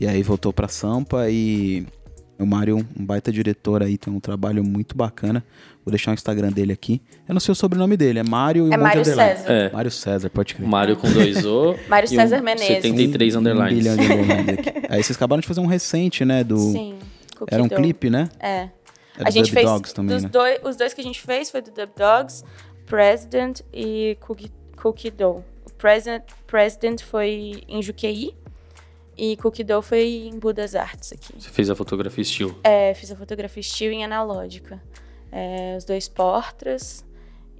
E 0.00 0.06
aí 0.06 0.22
voltou 0.22 0.52
pra 0.52 0.68
Sampa 0.68 1.28
e 1.28 1.84
o 2.38 2.46
Mário, 2.46 2.76
um 2.96 3.04
baita 3.04 3.32
diretor 3.32 3.82
aí, 3.82 3.98
tem 3.98 4.12
um 4.12 4.20
trabalho 4.20 4.62
muito 4.62 4.96
bacana. 4.96 5.44
Vou 5.84 5.90
deixar 5.90 6.12
o 6.12 6.14
Instagram 6.14 6.52
dele 6.52 6.72
aqui. 6.72 7.00
Eu 7.26 7.32
não 7.32 7.40
sei 7.40 7.50
o 7.50 7.54
sobrenome 7.54 7.96
dele, 7.96 8.20
é 8.20 8.22
Mário 8.22 8.66
e 8.66 8.70
um 8.70 8.72
É 8.72 8.76
monte 8.76 8.82
Mário. 8.84 9.04
César. 9.04 9.50
É. 9.52 9.72
Mário 9.72 9.90
César, 9.90 10.30
pode 10.30 10.54
crer. 10.54 10.68
Mário 10.68 10.96
com 10.96 11.10
dois 11.10 11.44
O. 11.44 11.74
Mário 11.88 12.08
César 12.08 12.38
um 12.38 12.42
Menezes. 12.44 12.82
73 12.82 13.34
Um 13.34 13.38
underlines. 13.40 13.78
bilhão 13.78 13.96
de 13.96 14.02
underlines 14.04 14.58
aqui. 14.58 14.72
Aí 14.88 15.02
vocês 15.02 15.16
acabaram 15.16 15.40
de 15.40 15.48
fazer 15.48 15.60
um 15.60 15.66
recente, 15.66 16.24
né? 16.24 16.44
Do... 16.44 16.58
Sim. 16.58 16.94
Cookie 17.36 17.54
Era 17.54 17.62
um 17.62 17.68
clipe, 17.68 18.10
né? 18.10 18.28
É. 18.40 18.68
É 19.18 19.28
a 19.28 19.30
gente 19.30 19.46
Dub 19.46 19.54
fez 19.54 19.66
Dogs 19.66 19.94
também, 19.94 20.14
dos 20.14 20.24
né? 20.24 20.28
dois, 20.30 20.60
os 20.64 20.76
dois 20.76 20.94
que 20.94 21.00
a 21.00 21.04
gente 21.04 21.20
fez 21.20 21.50
foi 21.50 21.60
do 21.60 21.70
Dub 21.70 21.90
Dogs, 21.96 22.44
President 22.86 23.60
e 23.72 24.16
Cookie, 24.20 24.50
Cookie 24.76 25.10
Dough. 25.10 25.44
O 25.66 25.72
President, 25.76 26.24
President 26.46 27.02
foi 27.02 27.64
em 27.68 27.82
Juqueí 27.82 28.34
e 29.16 29.36
Cookie 29.36 29.64
Dough 29.64 29.82
foi 29.82 30.28
em 30.32 30.38
Budas 30.38 30.74
Artes 30.74 31.12
aqui. 31.12 31.34
Você 31.38 31.50
fez 31.50 31.68
a 31.68 31.74
fotografia 31.74 32.22
estilo. 32.22 32.58
É, 32.62 32.94
fiz 32.94 33.10
a 33.10 33.16
fotografia 33.16 33.60
estilo 33.60 33.92
em 33.92 34.04
analógica. 34.04 34.82
É, 35.30 35.76
os 35.76 35.84
dois 35.84 36.08
portras 36.08 37.04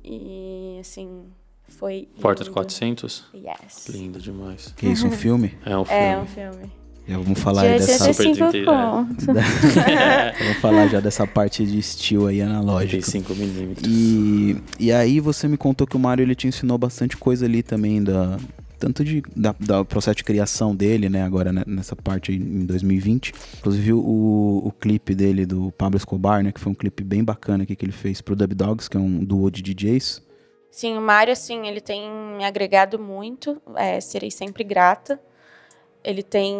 e 0.04 0.78
assim 0.80 1.26
foi 1.68 2.08
Porta 2.20 2.42
lindo. 2.42 2.54
400. 2.54 3.24
Yes. 3.34 3.88
Lindo 3.88 4.18
demais. 4.20 4.72
Que 4.76 4.86
isso, 4.86 5.06
um 5.06 5.10
filme? 5.10 5.58
É 5.64 5.76
um 5.76 5.84
filme. 5.84 6.02
É 6.02 6.18
um 6.18 6.26
filme. 6.26 6.72
Já 7.08 7.16
vamos 7.16 7.40
falar 7.40 7.62
aí 7.62 7.78
De 7.78 7.86
dessa... 7.86 8.12
Super 8.12 8.28
85 8.28 8.50
trinta- 8.50 8.74
conto. 8.74 9.26
Vamos 10.44 10.56
falar 10.60 10.88
já 10.88 11.00
dessa 11.00 11.26
parte 11.26 11.64
de 11.64 11.78
estilo 11.78 12.26
aí 12.26 12.42
analógico. 12.42 13.02
35mm. 13.02 13.78
E, 13.86 14.56
e 14.78 14.92
aí 14.92 15.18
você 15.18 15.48
me 15.48 15.56
contou 15.56 15.86
que 15.86 15.96
o 15.96 15.98
Mário 15.98 16.22
ele 16.22 16.34
te 16.34 16.46
ensinou 16.46 16.76
bastante 16.76 17.16
coisa 17.16 17.46
ali 17.46 17.62
também 17.62 18.02
da 18.04 18.36
tanto 18.78 19.02
de 19.02 19.22
da, 19.34 19.54
da 19.58 19.84
processo 19.84 20.16
de 20.16 20.22
criação 20.24 20.76
dele, 20.76 21.08
né, 21.08 21.24
agora 21.24 21.52
né, 21.52 21.64
nessa 21.66 21.96
parte 21.96 22.30
aí 22.30 22.36
em 22.36 22.64
2020. 22.64 23.32
Inclusive 23.58 23.92
o, 23.94 24.62
o 24.64 24.72
clipe 24.78 25.14
dele 25.14 25.44
do 25.46 25.72
Pablo 25.72 25.96
Escobar, 25.96 26.44
né, 26.44 26.52
que 26.52 26.60
foi 26.60 26.70
um 26.70 26.74
clipe 26.74 27.02
bem 27.02 27.24
bacana 27.24 27.64
aqui 27.64 27.74
que 27.74 27.84
ele 27.84 27.90
fez 27.92 28.20
pro 28.20 28.36
Dub 28.36 28.54
Dogs, 28.54 28.88
que 28.88 28.96
é 28.96 29.00
um 29.00 29.24
duo 29.24 29.50
de 29.50 29.62
DJs. 29.62 30.22
Sim, 30.70 30.96
o 30.96 31.00
Mário, 31.00 31.32
assim, 31.32 31.66
ele 31.66 31.80
tem 31.80 32.08
me 32.36 32.44
agregado 32.44 32.98
muito, 32.98 33.60
é, 33.74 34.00
serei 34.00 34.30
sempre 34.30 34.62
grata. 34.62 35.18
Ele 36.04 36.22
tem 36.22 36.56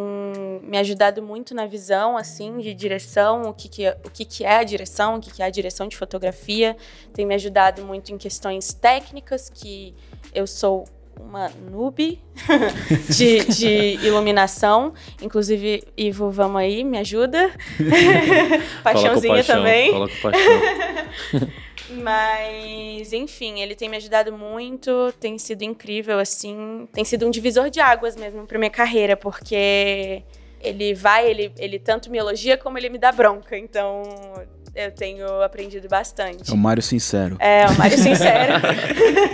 me 0.62 0.77
ajudado 0.79 1.22
muito 1.22 1.55
na 1.55 1.64
visão, 1.66 2.16
assim, 2.16 2.59
de 2.59 2.74
direção, 2.74 3.42
o 3.42 3.55
que, 3.55 3.68
que, 3.68 3.85
é- 3.87 3.96
o 4.05 4.11
que, 4.11 4.24
que 4.24 4.44
é 4.44 4.57
a 4.59 4.64
direção, 4.64 5.16
o 5.16 5.20
que, 5.20 5.31
que 5.33 5.42
é 5.42 5.46
a 5.46 5.51
direção 5.51 5.87
de 5.87 5.96
fotografia. 5.96 6.77
Tem 7.14 7.24
me 7.24 7.35
ajudado 7.35 7.83
muito 7.85 8.12
em 8.12 8.18
questões 8.18 8.72
técnicas, 8.74 9.48
que 9.48 9.94
eu 10.35 10.46
sou 10.46 10.85
uma 11.20 11.51
noob 11.70 12.20
de, 13.16 13.44
de 13.46 14.07
iluminação. 14.07 14.92
Inclusive, 15.22 15.83
Ivo, 15.96 16.31
vamos 16.31 16.61
aí, 16.61 16.85
me 16.85 16.98
ajuda. 16.98 17.51
Paixãozinha 18.85 19.35
paixão, 19.35 19.57
também. 19.57 19.92
Com 19.92 20.07
paixão. 20.20 21.48
Mas, 21.90 23.12
enfim, 23.12 23.60
ele 23.60 23.74
tem 23.74 23.88
me 23.88 23.96
ajudado 23.96 24.32
muito, 24.32 25.12
tem 25.18 25.38
sido 25.38 25.62
incrível, 25.62 26.18
assim. 26.18 26.88
Tem 26.92 27.04
sido 27.04 27.26
um 27.26 27.30
divisor 27.30 27.70
de 27.70 27.80
águas 27.80 28.16
mesmo 28.16 28.46
pra 28.46 28.58
minha 28.58 28.70
carreira, 28.70 29.16
porque 29.16 30.22
ele 30.60 30.94
vai, 30.94 31.28
ele, 31.28 31.52
ele 31.58 31.78
tanto 31.78 32.10
me 32.10 32.18
elogia 32.18 32.56
como 32.56 32.78
ele 32.78 32.88
me 32.88 32.98
dá 32.98 33.12
bronca. 33.12 33.56
Então, 33.56 34.02
eu 34.74 34.92
tenho 34.92 35.42
aprendido 35.42 35.88
bastante. 35.88 36.50
É 36.50 36.54
o 36.54 36.56
Mário 36.56 36.82
Sincero. 36.82 37.36
É, 37.40 37.66
o 37.66 37.76
Mário 37.76 37.98
Sincero. 37.98 38.54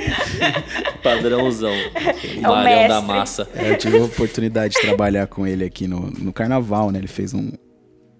Padrãozão. 1.03 1.73
É 1.73 2.49
o 2.49 2.53
Marião 2.53 2.89
da 2.89 3.03
mestre. 3.03 3.03
massa. 3.03 3.49
É, 3.55 3.71
eu 3.71 3.79
tive 3.79 3.99
a 3.99 4.05
oportunidade 4.05 4.75
de 4.75 4.81
trabalhar 4.81 5.27
com 5.27 5.47
ele 5.47 5.65
aqui 5.65 5.87
no, 5.87 6.11
no 6.11 6.33
carnaval, 6.33 6.91
né? 6.91 6.99
Ele 6.99 7.09
fez 7.09 7.35
um, 7.35 7.53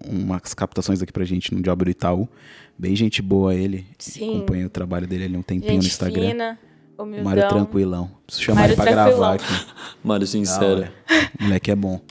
umas 0.07 0.53
captações 0.53 1.01
aqui 1.01 1.11
pra 1.11 1.23
gente 1.23 1.53
no 1.53 1.61
Job 1.61 1.85
do 1.85 1.89
Itaú. 1.89 2.29
Bem 2.77 2.95
gente 2.95 3.21
boa 3.21 3.53
ele. 3.55 3.85
Sim. 3.97 4.37
Acompanhei 4.37 4.65
o 4.65 4.69
trabalho 4.69 5.07
dele 5.07 5.25
ali 5.25 5.37
um 5.37 5.41
tempinho 5.41 5.73
Gente 5.73 5.83
no 5.83 5.87
Instagram. 5.87 6.27
fina, 6.29 6.59
humildão. 6.97 7.23
Mário 7.23 7.47
tranquilão. 7.47 8.11
Preciso 8.25 8.45
chamar 8.45 8.61
Mário 8.61 8.73
ele 8.73 8.75
pra 8.81 8.91
tranquilão. 8.91 9.17
gravar 9.19 9.33
aqui. 9.35 9.65
Mário 10.03 10.27
Sincero. 10.27 10.65
hora. 10.81 10.93
Moleque 11.39 11.71
é 11.71 11.75
bom. 11.75 12.01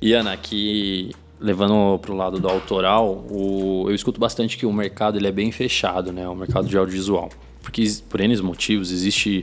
E 0.00 0.12
Ana, 0.12 0.32
aqui 0.32 1.10
levando 1.40 1.98
pro 1.98 2.14
lado 2.14 2.38
do 2.38 2.48
autoral, 2.48 3.24
o- 3.30 3.84
eu 3.88 3.94
escuto 3.94 4.20
bastante 4.20 4.56
que 4.56 4.66
o 4.66 4.72
mercado 4.72 5.18
ele 5.18 5.26
é 5.26 5.32
bem 5.32 5.50
fechado, 5.50 6.12
né? 6.12 6.28
O 6.28 6.34
mercado 6.34 6.68
de 6.68 6.76
audiovisual. 6.76 7.30
Porque 7.64 7.82
por 8.08 8.20
N 8.20 8.36
motivos 8.42 8.92
existe 8.92 9.42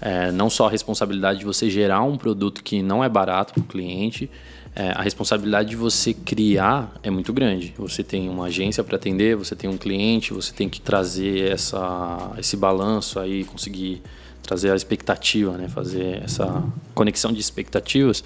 é, 0.00 0.32
não 0.32 0.48
só 0.48 0.66
a 0.66 0.70
responsabilidade 0.70 1.40
de 1.40 1.44
você 1.44 1.70
gerar 1.70 2.02
um 2.02 2.16
produto 2.16 2.64
que 2.64 2.82
não 2.82 3.04
é 3.04 3.08
barato 3.08 3.52
para 3.52 3.60
o 3.60 3.64
cliente, 3.64 4.28
é, 4.74 4.90
a 4.90 5.02
responsabilidade 5.02 5.70
de 5.70 5.76
você 5.76 6.14
criar 6.14 6.92
é 7.02 7.10
muito 7.10 7.32
grande. 7.32 7.74
Você 7.78 8.02
tem 8.02 8.28
uma 8.28 8.46
agência 8.46 8.82
para 8.84 8.96
atender, 8.96 9.36
você 9.36 9.54
tem 9.56 9.68
um 9.68 9.76
cliente, 9.76 10.32
você 10.32 10.52
tem 10.52 10.68
que 10.68 10.80
trazer 10.80 11.52
essa, 11.52 12.32
esse 12.38 12.56
balanço 12.56 13.18
aí, 13.18 13.44
conseguir 13.44 14.02
trazer 14.40 14.70
a 14.70 14.76
expectativa, 14.76 15.58
né? 15.58 15.68
Fazer 15.68 16.22
essa 16.24 16.64
conexão 16.94 17.32
de 17.32 17.40
expectativas 17.40 18.24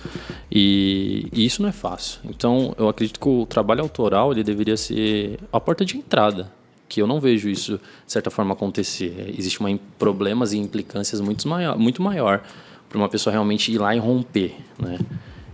e, 0.51 1.27
e 1.33 1.45
isso 1.45 1.63
não 1.63 1.69
é 1.69 1.73
fácil. 1.73 2.21
Então, 2.25 2.75
eu 2.79 2.89
acredito 2.89 3.19
que 3.19 3.29
o 3.29 3.45
trabalho 3.45 3.81
autoral 3.81 4.31
ele 4.31 4.45
deveria 4.45 4.77
ser 4.77 5.39
a 5.53 5.59
porta 5.59 5.85
de 5.85 5.97
entrada, 5.97 6.53
que 6.93 7.01
eu 7.01 7.07
não 7.07 7.19
vejo 7.19 7.49
isso 7.49 7.81
de 8.05 8.13
certa 8.13 8.31
forma 8.31 8.53
acontecer. 8.53 9.33
Existe 9.39 9.61
uma 9.61 9.71
problemas 9.99 10.53
e 10.53 10.59
implicâncias 10.59 11.23
muito 11.23 11.49
maior, 11.49 11.79
muito 11.79 12.03
maior 12.03 12.43
para 12.87 12.99
uma 12.99 13.09
pessoa 13.09 13.33
realmente 13.33 13.73
ir 13.73 13.79
lá 13.79 13.97
e 13.97 13.99
romper, 13.99 14.55
né? 14.79 14.99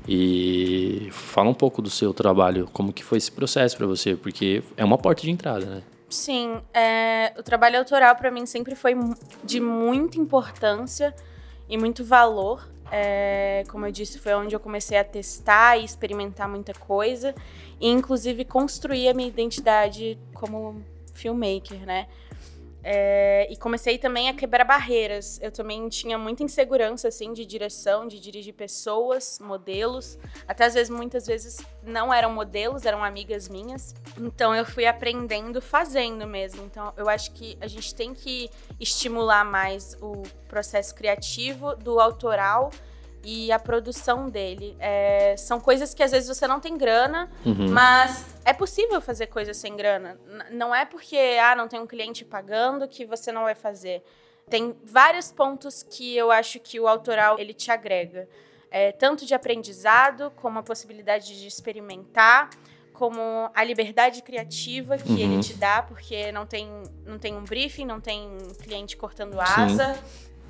E 0.08 1.08
fala 1.12 1.48
um 1.48 1.54
pouco 1.54 1.80
do 1.80 1.88
seu 1.88 2.12
trabalho, 2.12 2.68
como 2.72 2.92
que 2.92 3.04
foi 3.04 3.18
esse 3.18 3.30
processo 3.30 3.76
para 3.76 3.86
você, 3.86 4.16
porque 4.16 4.64
é 4.76 4.84
uma 4.84 4.98
porta 4.98 5.22
de 5.22 5.30
entrada, 5.30 5.64
né? 5.64 5.82
Sim, 6.08 6.56
é, 6.74 7.32
o 7.38 7.42
trabalho 7.42 7.78
autoral 7.78 8.16
para 8.16 8.32
mim 8.32 8.44
sempre 8.44 8.74
foi 8.74 8.96
de 9.44 9.60
muita 9.60 10.18
importância 10.18 11.14
e 11.68 11.78
muito 11.78 12.02
valor. 12.02 12.68
É, 12.90 13.62
como 13.68 13.86
eu 13.86 13.92
disse, 13.92 14.18
foi 14.18 14.34
onde 14.34 14.56
eu 14.56 14.60
comecei 14.60 14.98
a 14.98 15.04
testar 15.04 15.76
e 15.76 15.84
experimentar 15.84 16.48
muita 16.48 16.74
coisa, 16.74 17.32
e 17.80 17.88
inclusive 17.88 18.44
construir 18.44 19.08
a 19.08 19.14
minha 19.14 19.28
identidade 19.28 20.18
como 20.34 20.82
filmmaker, 21.18 21.84
né? 21.84 22.06
É, 22.82 23.46
e 23.50 23.56
comecei 23.56 23.98
também 23.98 24.28
a 24.28 24.34
quebrar 24.34 24.64
barreiras. 24.64 25.38
Eu 25.42 25.50
também 25.50 25.88
tinha 25.88 26.16
muita 26.16 26.42
insegurança 26.42 27.08
assim 27.08 27.32
de 27.32 27.44
direção, 27.44 28.06
de 28.06 28.20
dirigir 28.20 28.54
pessoas, 28.54 29.38
modelos. 29.40 30.18
Até 30.46 30.64
às 30.64 30.74
vezes, 30.74 30.88
muitas 30.88 31.26
vezes 31.26 31.58
não 31.82 32.14
eram 32.14 32.32
modelos, 32.32 32.86
eram 32.86 33.02
amigas 33.02 33.48
minhas. 33.48 33.94
Então 34.16 34.54
eu 34.54 34.64
fui 34.64 34.86
aprendendo 34.86 35.60
fazendo 35.60 36.26
mesmo. 36.26 36.64
Então 36.64 36.92
eu 36.96 37.08
acho 37.08 37.32
que 37.32 37.58
a 37.60 37.66
gente 37.66 37.94
tem 37.94 38.14
que 38.14 38.48
estimular 38.78 39.44
mais 39.44 39.96
o 40.00 40.22
processo 40.48 40.94
criativo 40.94 41.74
do 41.76 42.00
autoral 42.00 42.70
e 43.24 43.50
a 43.52 43.58
produção 43.58 44.28
dele. 44.30 44.76
É, 44.78 45.36
são 45.36 45.60
coisas 45.60 45.92
que 45.94 46.02
às 46.02 46.12
vezes 46.12 46.28
você 46.28 46.46
não 46.46 46.60
tem 46.60 46.76
grana, 46.78 47.30
Uhum. 47.44 47.70
mas 47.70 48.24
é 48.44 48.52
possível 48.52 49.00
fazer 49.00 49.26
coisas 49.26 49.56
sem 49.56 49.76
grana. 49.76 50.18
Não 50.50 50.74
é 50.74 50.84
porque 50.84 51.16
ah, 51.42 51.54
não 51.56 51.68
tem 51.68 51.80
um 51.80 51.86
cliente 51.86 52.24
pagando 52.24 52.86
que 52.88 53.04
você 53.04 53.30
não 53.32 53.42
vai 53.42 53.54
fazer. 53.54 54.02
Tem 54.48 54.74
vários 54.84 55.30
pontos 55.30 55.82
que 55.82 56.16
eu 56.16 56.30
acho 56.30 56.58
que 56.60 56.80
o 56.80 56.88
autoral 56.88 57.38
ele 57.38 57.52
te 57.52 57.70
agrega. 57.70 58.28
É, 58.70 58.92
tanto 58.92 59.24
de 59.26 59.34
aprendizado, 59.34 60.30
como 60.36 60.58
a 60.58 60.62
possibilidade 60.62 61.38
de 61.40 61.46
experimentar, 61.46 62.50
como 62.92 63.50
a 63.54 63.62
liberdade 63.62 64.22
criativa 64.22 64.98
que 64.98 65.10
Uhum. 65.12 65.18
ele 65.18 65.42
te 65.42 65.54
dá, 65.54 65.82
porque 65.82 66.32
não 66.32 66.44
tem, 66.46 66.68
não 67.06 67.18
tem 67.18 67.34
um 67.36 67.44
briefing, 67.44 67.84
não 67.84 68.00
tem 68.00 68.28
cliente 68.62 68.96
cortando 68.96 69.40
asa, 69.40 69.96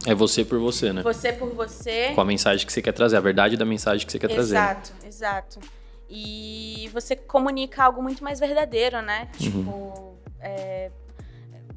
É 0.07 0.15
você 0.15 0.45
por 0.45 0.59
você, 0.59 0.93
né? 0.93 1.03
você 1.03 1.33
por 1.33 1.51
você. 1.55 2.13
Com 2.15 2.21
a 2.21 2.25
mensagem 2.25 2.67
que 2.67 2.73
você 2.73 2.81
quer 2.81 2.93
trazer, 2.93 3.17
a 3.17 3.21
verdade 3.21 3.57
da 3.57 3.65
mensagem 3.65 4.07
que 4.07 4.13
você 4.13 4.19
quer 4.19 4.29
trazer. 4.29 4.55
né? 4.55 4.61
Exato, 4.61 4.93
exato. 5.07 5.61
E 6.09 6.89
você 6.93 7.15
comunica 7.17 7.85
algo 7.85 8.03
muito 8.03 8.23
mais 8.25 8.41
verdadeiro, 8.41 9.03
né? 9.03 9.29
Tipo, 9.37 10.17
é, 10.41 10.91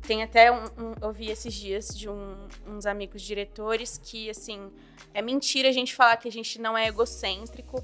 tem 0.08 0.24
até 0.24 0.52
um, 0.52 0.64
um- 0.78 0.94
eu 1.02 1.12
vi 1.12 1.30
esses 1.30 1.54
dias 1.54 1.88
de 1.90 2.08
um- 2.10 2.48
uns 2.68 2.86
amigos 2.86 3.22
diretores 3.22 4.00
que 4.02 4.30
assim 4.30 4.72
é 5.14 5.22
mentira 5.22 5.68
a 5.68 5.72
gente 5.74 5.94
falar 5.94 6.16
que 6.18 6.28
a 6.28 6.32
gente 6.32 6.60
não 6.62 6.78
é 6.78 6.88
egocêntrico, 6.88 7.84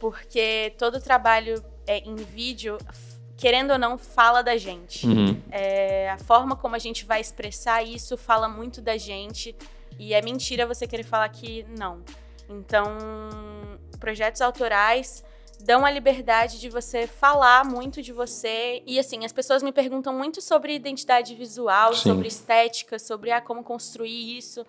porque 0.00 0.74
todo 0.78 1.00
trabalho 1.00 1.62
é, 1.86 1.98
em 1.98 2.16
vídeo, 2.16 2.76
querendo 3.36 3.72
ou 3.72 3.78
não, 3.78 3.96
fala 3.96 4.42
da 4.42 4.56
gente. 4.56 5.06
Uhum. 5.06 5.40
É, 5.50 6.10
a 6.10 6.18
forma 6.18 6.56
como 6.56 6.74
a 6.74 6.78
gente 6.78 7.04
vai 7.04 7.20
expressar 7.20 7.82
isso 7.84 8.16
fala 8.16 8.48
muito 8.48 8.80
da 8.80 8.96
gente. 8.96 9.54
E 9.98 10.14
é 10.14 10.22
mentira 10.22 10.66
você 10.66 10.86
querer 10.86 11.04
falar 11.04 11.28
que 11.28 11.64
não. 11.78 12.02
Então, 12.48 12.84
projetos 13.98 14.40
autorais 14.40 15.24
dão 15.60 15.84
a 15.84 15.90
liberdade 15.90 16.60
de 16.60 16.68
você 16.68 17.06
falar 17.06 17.64
muito 17.64 18.02
de 18.02 18.12
você. 18.12 18.82
E 18.86 18.98
assim, 18.98 19.24
as 19.24 19.32
pessoas 19.32 19.62
me 19.62 19.72
perguntam 19.72 20.12
muito 20.12 20.40
sobre 20.40 20.74
identidade 20.74 21.34
visual, 21.34 21.94
Sim. 21.94 22.10
sobre 22.10 22.28
estética, 22.28 22.98
sobre 22.98 23.30
ah, 23.30 23.40
como 23.40 23.62
construir 23.62 24.36
isso. 24.36 24.64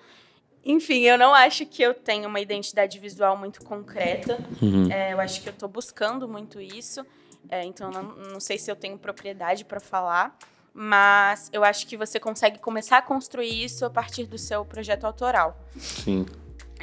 Enfim, 0.63 1.01
eu 1.01 1.17
não 1.17 1.33
acho 1.33 1.65
que 1.65 1.83
eu 1.83 1.93
tenho 1.93 2.27
uma 2.27 2.39
identidade 2.39 2.97
visual 2.97 3.37
muito 3.37 3.63
concreta. 3.63 4.39
Uhum. 4.61 4.91
É, 4.91 5.13
eu 5.13 5.19
acho 5.19 5.41
que 5.41 5.49
eu 5.49 5.53
tô 5.53 5.67
buscando 5.67 6.27
muito 6.27 6.59
isso. 6.59 7.05
É, 7.49 7.63
então, 7.63 7.91
não, 7.91 8.03
não 8.31 8.39
sei 8.39 8.57
se 8.57 8.71
eu 8.71 8.75
tenho 8.75 8.97
propriedade 8.97 9.63
para 9.63 9.79
falar. 9.79 10.35
Mas 10.77 11.49
eu 11.53 11.63
acho 11.63 11.87
que 11.87 11.95
você 11.95 12.19
consegue 12.19 12.59
começar 12.59 12.97
a 12.97 13.01
construir 13.01 13.63
isso 13.63 13.85
a 13.85 13.89
partir 13.89 14.25
do 14.25 14.37
seu 14.37 14.65
projeto 14.65 15.05
autoral. 15.05 15.57
Sim. 15.77 16.25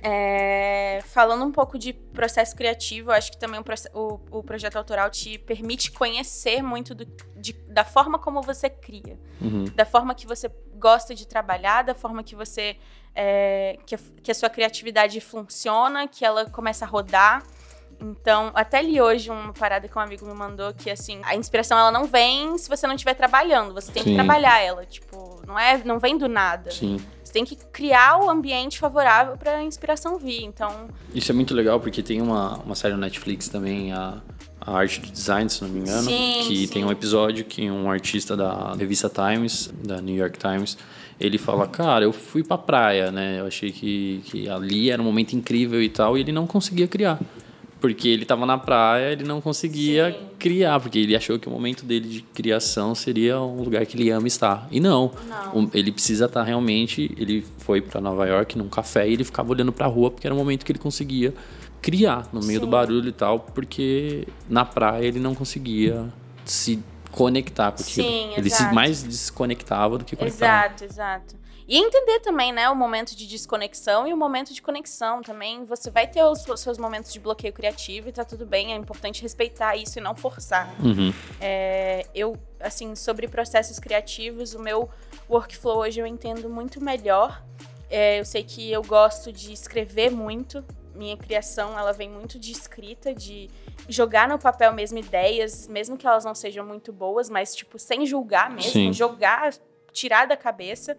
É, 0.02 1.00
falando 1.06 1.44
um 1.44 1.52
pouco 1.52 1.78
de 1.78 1.92
processo 1.92 2.56
criativo, 2.56 3.10
eu 3.10 3.14
acho 3.14 3.30
que 3.30 3.36
também 3.38 3.60
o, 3.60 3.98
o- 4.00 4.38
o 4.38 4.42
projeto 4.42 4.76
autoral 4.76 5.10
te 5.10 5.38
permite 5.38 5.92
conhecer 5.92 6.62
muito 6.62 6.94
do- 6.94 7.04
de- 7.36 7.52
da 7.68 7.84
forma 7.84 8.18
como 8.18 8.40
você 8.42 8.68
cria, 8.70 9.18
Uhum. 9.40 9.64
da 9.76 9.84
forma 9.84 10.14
que 10.14 10.26
você 10.26 10.50
gosta 10.76 11.14
de 11.14 11.26
trabalhar, 11.28 11.82
da 11.82 11.94
forma 11.94 12.24
que 12.24 12.34
você 12.34 12.76
é, 13.14 13.76
que, 13.84 13.94
que 14.22 14.30
a 14.30 14.34
sua 14.34 14.48
criatividade 14.48 15.20
funciona, 15.20 16.08
que 16.08 16.24
ela 16.24 16.46
começa 16.48 16.86
a 16.86 16.88
rodar. 16.88 17.42
Então, 18.02 18.50
até 18.54 18.82
li 18.82 19.00
hoje 19.00 19.30
uma 19.30 19.52
parada 19.52 19.86
que 19.86 19.96
um 19.96 20.00
amigo 20.00 20.26
me 20.26 20.34
mandou 20.34 20.72
que 20.74 20.90
assim, 20.90 21.20
a 21.22 21.36
inspiração 21.36 21.78
ela 21.78 21.90
não 21.90 22.04
vem 22.06 22.58
se 22.58 22.68
você 22.68 22.86
não 22.86 22.94
estiver 22.94 23.14
trabalhando, 23.14 23.72
você 23.72 23.92
tem 23.92 24.02
Sim. 24.02 24.10
que 24.10 24.14
trabalhar 24.16 24.60
ela, 24.60 24.84
tipo, 24.84 25.40
não 25.46 25.58
é, 25.58 25.80
não 25.84 25.98
vem 25.98 26.18
do 26.18 26.28
nada. 26.28 26.70
Sim. 26.70 26.98
Você 27.22 27.32
tem 27.32 27.44
que 27.44 27.56
criar 27.56 28.18
o 28.18 28.28
ambiente 28.28 28.78
favorável 28.78 29.36
para 29.36 29.56
a 29.56 29.62
inspiração 29.62 30.18
vir. 30.18 30.44
Então, 30.44 30.88
Isso 31.14 31.30
é 31.30 31.34
muito 31.34 31.54
legal 31.54 31.80
porque 31.80 32.02
tem 32.02 32.20
uma, 32.20 32.58
uma 32.58 32.74
série 32.74 32.94
no 32.94 33.00
Netflix 33.00 33.48
também, 33.48 33.92
a, 33.92 34.20
a 34.60 34.72
Arte 34.72 35.00
do 35.00 35.10
Design, 35.10 35.48
se 35.48 35.62
não 35.62 35.70
me 35.70 35.80
engano, 35.80 36.02
Sim, 36.02 36.44
que 36.46 36.66
sim. 36.66 36.72
tem 36.72 36.84
um 36.84 36.90
episódio 36.90 37.44
que 37.44 37.70
um 37.70 37.90
artista 37.90 38.36
da 38.36 38.74
revista 38.74 39.08
Times, 39.08 39.72
da 39.82 40.00
New 40.00 40.16
York 40.16 40.38
Times, 40.38 40.76
ele 41.18 41.38
fala, 41.38 41.66
cara, 41.68 42.04
eu 42.04 42.12
fui 42.12 42.42
pra 42.42 42.58
praia, 42.58 43.12
né? 43.12 43.40
Eu 43.40 43.46
achei 43.46 43.70
que, 43.70 44.22
que 44.24 44.48
ali 44.48 44.90
era 44.90 45.00
um 45.00 45.04
momento 45.04 45.34
incrível 45.34 45.80
e 45.82 45.88
tal, 45.88 46.18
e 46.18 46.20
ele 46.20 46.32
não 46.32 46.46
conseguia 46.46 46.88
criar. 46.88 47.18
Porque 47.82 48.06
ele 48.06 48.24
tava 48.24 48.46
na 48.46 48.56
praia, 48.56 49.10
ele 49.10 49.24
não 49.24 49.40
conseguia 49.40 50.12
Sim. 50.12 50.26
criar, 50.38 50.78
porque 50.78 51.00
ele 51.00 51.16
achou 51.16 51.36
que 51.36 51.48
o 51.48 51.50
momento 51.50 51.84
dele 51.84 52.08
de 52.08 52.22
criação 52.22 52.94
seria 52.94 53.40
um 53.40 53.60
lugar 53.60 53.84
que 53.84 53.96
ele 53.96 54.08
ama 54.08 54.28
estar. 54.28 54.68
E 54.70 54.78
não. 54.78 55.10
Não. 55.28 55.68
Ele 55.74 55.90
precisa 55.90 56.26
estar 56.26 56.44
realmente. 56.44 57.12
Ele 57.18 57.44
foi 57.58 57.80
para 57.80 58.00
Nova 58.00 58.24
York 58.24 58.56
num 58.56 58.68
café 58.68 59.08
e 59.08 59.12
ele 59.14 59.24
ficava 59.24 59.50
olhando 59.50 59.72
para 59.72 59.86
a 59.86 59.88
rua 59.88 60.12
porque 60.12 60.26
era 60.28 60.32
o 60.32 60.38
momento 60.38 60.64
que 60.64 60.70
ele 60.70 60.78
conseguia 60.78 61.34
criar 61.82 62.28
no 62.32 62.40
meio 62.40 62.60
do 62.60 62.66
Sim. 62.66 62.70
barulho 62.70 63.08
e 63.08 63.12
tal, 63.12 63.40
porque 63.40 64.28
na 64.48 64.64
praia 64.64 65.04
ele 65.04 65.18
não 65.18 65.34
conseguia 65.34 66.04
se 66.44 66.78
conectar 67.10 67.72
com 67.72 67.82
aquilo. 67.82 68.08
Sim, 68.08 68.30
ele 68.36 68.48
se 68.48 68.62
mais 68.72 69.02
desconectava 69.02 69.98
do 69.98 70.04
que 70.04 70.14
conectava. 70.14 70.66
exato, 70.66 70.84
exato. 70.84 71.41
E 71.72 71.78
entender 71.78 72.20
também, 72.20 72.52
né, 72.52 72.68
o 72.68 72.76
momento 72.76 73.16
de 73.16 73.26
desconexão 73.26 74.06
e 74.06 74.12
o 74.12 74.16
momento 74.16 74.52
de 74.52 74.60
conexão 74.60 75.22
também. 75.22 75.64
Você 75.64 75.90
vai 75.90 76.06
ter 76.06 76.22
os 76.22 76.44
seus 76.60 76.76
momentos 76.76 77.10
de 77.10 77.18
bloqueio 77.18 77.50
criativo 77.50 78.10
e 78.10 78.12
tá 78.12 78.26
tudo 78.26 78.44
bem. 78.44 78.74
É 78.74 78.76
importante 78.76 79.22
respeitar 79.22 79.74
isso 79.74 79.98
e 79.98 80.02
não 80.02 80.14
forçar. 80.14 80.68
Uhum. 80.84 81.14
É, 81.40 82.06
eu, 82.14 82.36
assim, 82.60 82.94
sobre 82.94 83.26
processos 83.26 83.78
criativos, 83.78 84.52
o 84.52 84.58
meu 84.58 84.90
workflow 85.30 85.78
hoje 85.78 85.98
eu 85.98 86.06
entendo 86.06 86.46
muito 86.50 86.78
melhor. 86.78 87.42
É, 87.88 88.20
eu 88.20 88.24
sei 88.26 88.44
que 88.44 88.70
eu 88.70 88.82
gosto 88.82 89.32
de 89.32 89.50
escrever 89.50 90.10
muito, 90.10 90.62
minha 90.94 91.16
criação, 91.16 91.78
ela 91.78 91.94
vem 91.94 92.10
muito 92.10 92.38
de 92.38 92.52
escrita, 92.52 93.14
de 93.14 93.48
jogar 93.88 94.28
no 94.28 94.38
papel 94.38 94.74
mesmo 94.74 94.98
ideias, 94.98 95.66
mesmo 95.68 95.96
que 95.96 96.06
elas 96.06 96.22
não 96.22 96.34
sejam 96.34 96.66
muito 96.66 96.92
boas, 96.92 97.30
mas, 97.30 97.54
tipo, 97.54 97.78
sem 97.78 98.04
julgar 98.04 98.50
mesmo, 98.50 98.72
Sim. 98.72 98.92
jogar, 98.92 99.54
tirar 99.90 100.26
da 100.26 100.36
cabeça. 100.36 100.98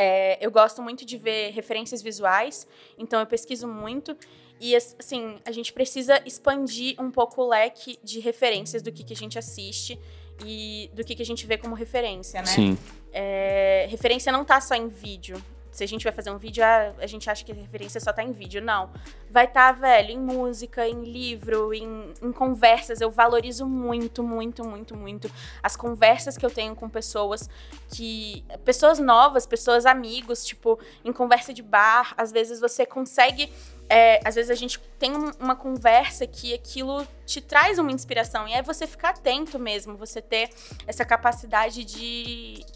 É, 0.00 0.38
eu 0.40 0.48
gosto 0.52 0.80
muito 0.80 1.04
de 1.04 1.16
ver 1.16 1.50
referências 1.50 2.00
visuais, 2.00 2.68
então 2.96 3.18
eu 3.18 3.26
pesquiso 3.26 3.66
muito. 3.66 4.16
E, 4.60 4.76
assim, 4.76 5.38
a 5.44 5.50
gente 5.50 5.72
precisa 5.72 6.22
expandir 6.24 6.94
um 7.00 7.10
pouco 7.10 7.42
o 7.42 7.48
leque 7.48 7.98
de 8.02 8.20
referências 8.20 8.80
do 8.80 8.92
que, 8.92 9.02
que 9.02 9.12
a 9.12 9.16
gente 9.16 9.36
assiste 9.36 9.98
e 10.44 10.88
do 10.94 11.02
que, 11.02 11.16
que 11.16 11.22
a 11.22 11.26
gente 11.26 11.44
vê 11.46 11.58
como 11.58 11.74
referência, 11.74 12.40
né? 12.40 12.46
Sim. 12.46 12.78
É, 13.12 13.88
referência 13.90 14.30
não 14.30 14.44
tá 14.44 14.60
só 14.60 14.76
em 14.76 14.86
vídeo. 14.86 15.42
Se 15.78 15.84
a 15.84 15.86
gente 15.86 16.02
vai 16.02 16.12
fazer 16.12 16.32
um 16.32 16.38
vídeo, 16.38 16.64
a, 16.64 16.92
a 16.98 17.06
gente 17.06 17.30
acha 17.30 17.44
que 17.44 17.52
a 17.52 17.54
referência 17.54 18.00
só 18.00 18.12
tá 18.12 18.20
em 18.20 18.32
vídeo. 18.32 18.60
Não. 18.60 18.90
Vai 19.30 19.44
estar, 19.44 19.72
tá, 19.72 19.80
velho, 19.80 20.10
em 20.10 20.18
música, 20.18 20.88
em 20.88 21.04
livro, 21.04 21.72
em, 21.72 22.12
em 22.20 22.32
conversas. 22.32 23.00
Eu 23.00 23.12
valorizo 23.12 23.64
muito, 23.64 24.24
muito, 24.24 24.64
muito, 24.64 24.96
muito 24.96 25.30
as 25.62 25.76
conversas 25.76 26.36
que 26.36 26.44
eu 26.44 26.50
tenho 26.50 26.74
com 26.74 26.88
pessoas 26.88 27.48
que. 27.94 28.44
Pessoas 28.64 28.98
novas, 28.98 29.46
pessoas 29.46 29.86
amigos, 29.86 30.44
tipo, 30.44 30.80
em 31.04 31.12
conversa 31.12 31.54
de 31.54 31.62
bar. 31.62 32.12
Às 32.16 32.32
vezes 32.32 32.58
você 32.58 32.84
consegue 32.84 33.48
é, 33.88 34.20
às 34.22 34.34
vezes 34.34 34.50
a 34.50 34.54
gente 34.54 34.78
tem 34.98 35.12
uma 35.40 35.56
conversa 35.56 36.26
que 36.26 36.52
aquilo 36.52 37.06
te 37.24 37.40
traz 37.40 37.78
uma 37.78 37.90
inspiração 37.90 38.46
e 38.46 38.52
é 38.52 38.60
você 38.60 38.86
ficar 38.86 39.10
atento 39.10 39.58
mesmo, 39.58 39.96
você 39.96 40.20
ter 40.20 40.50
essa 40.86 41.04
capacidade 41.06 41.84
de 41.84 42.66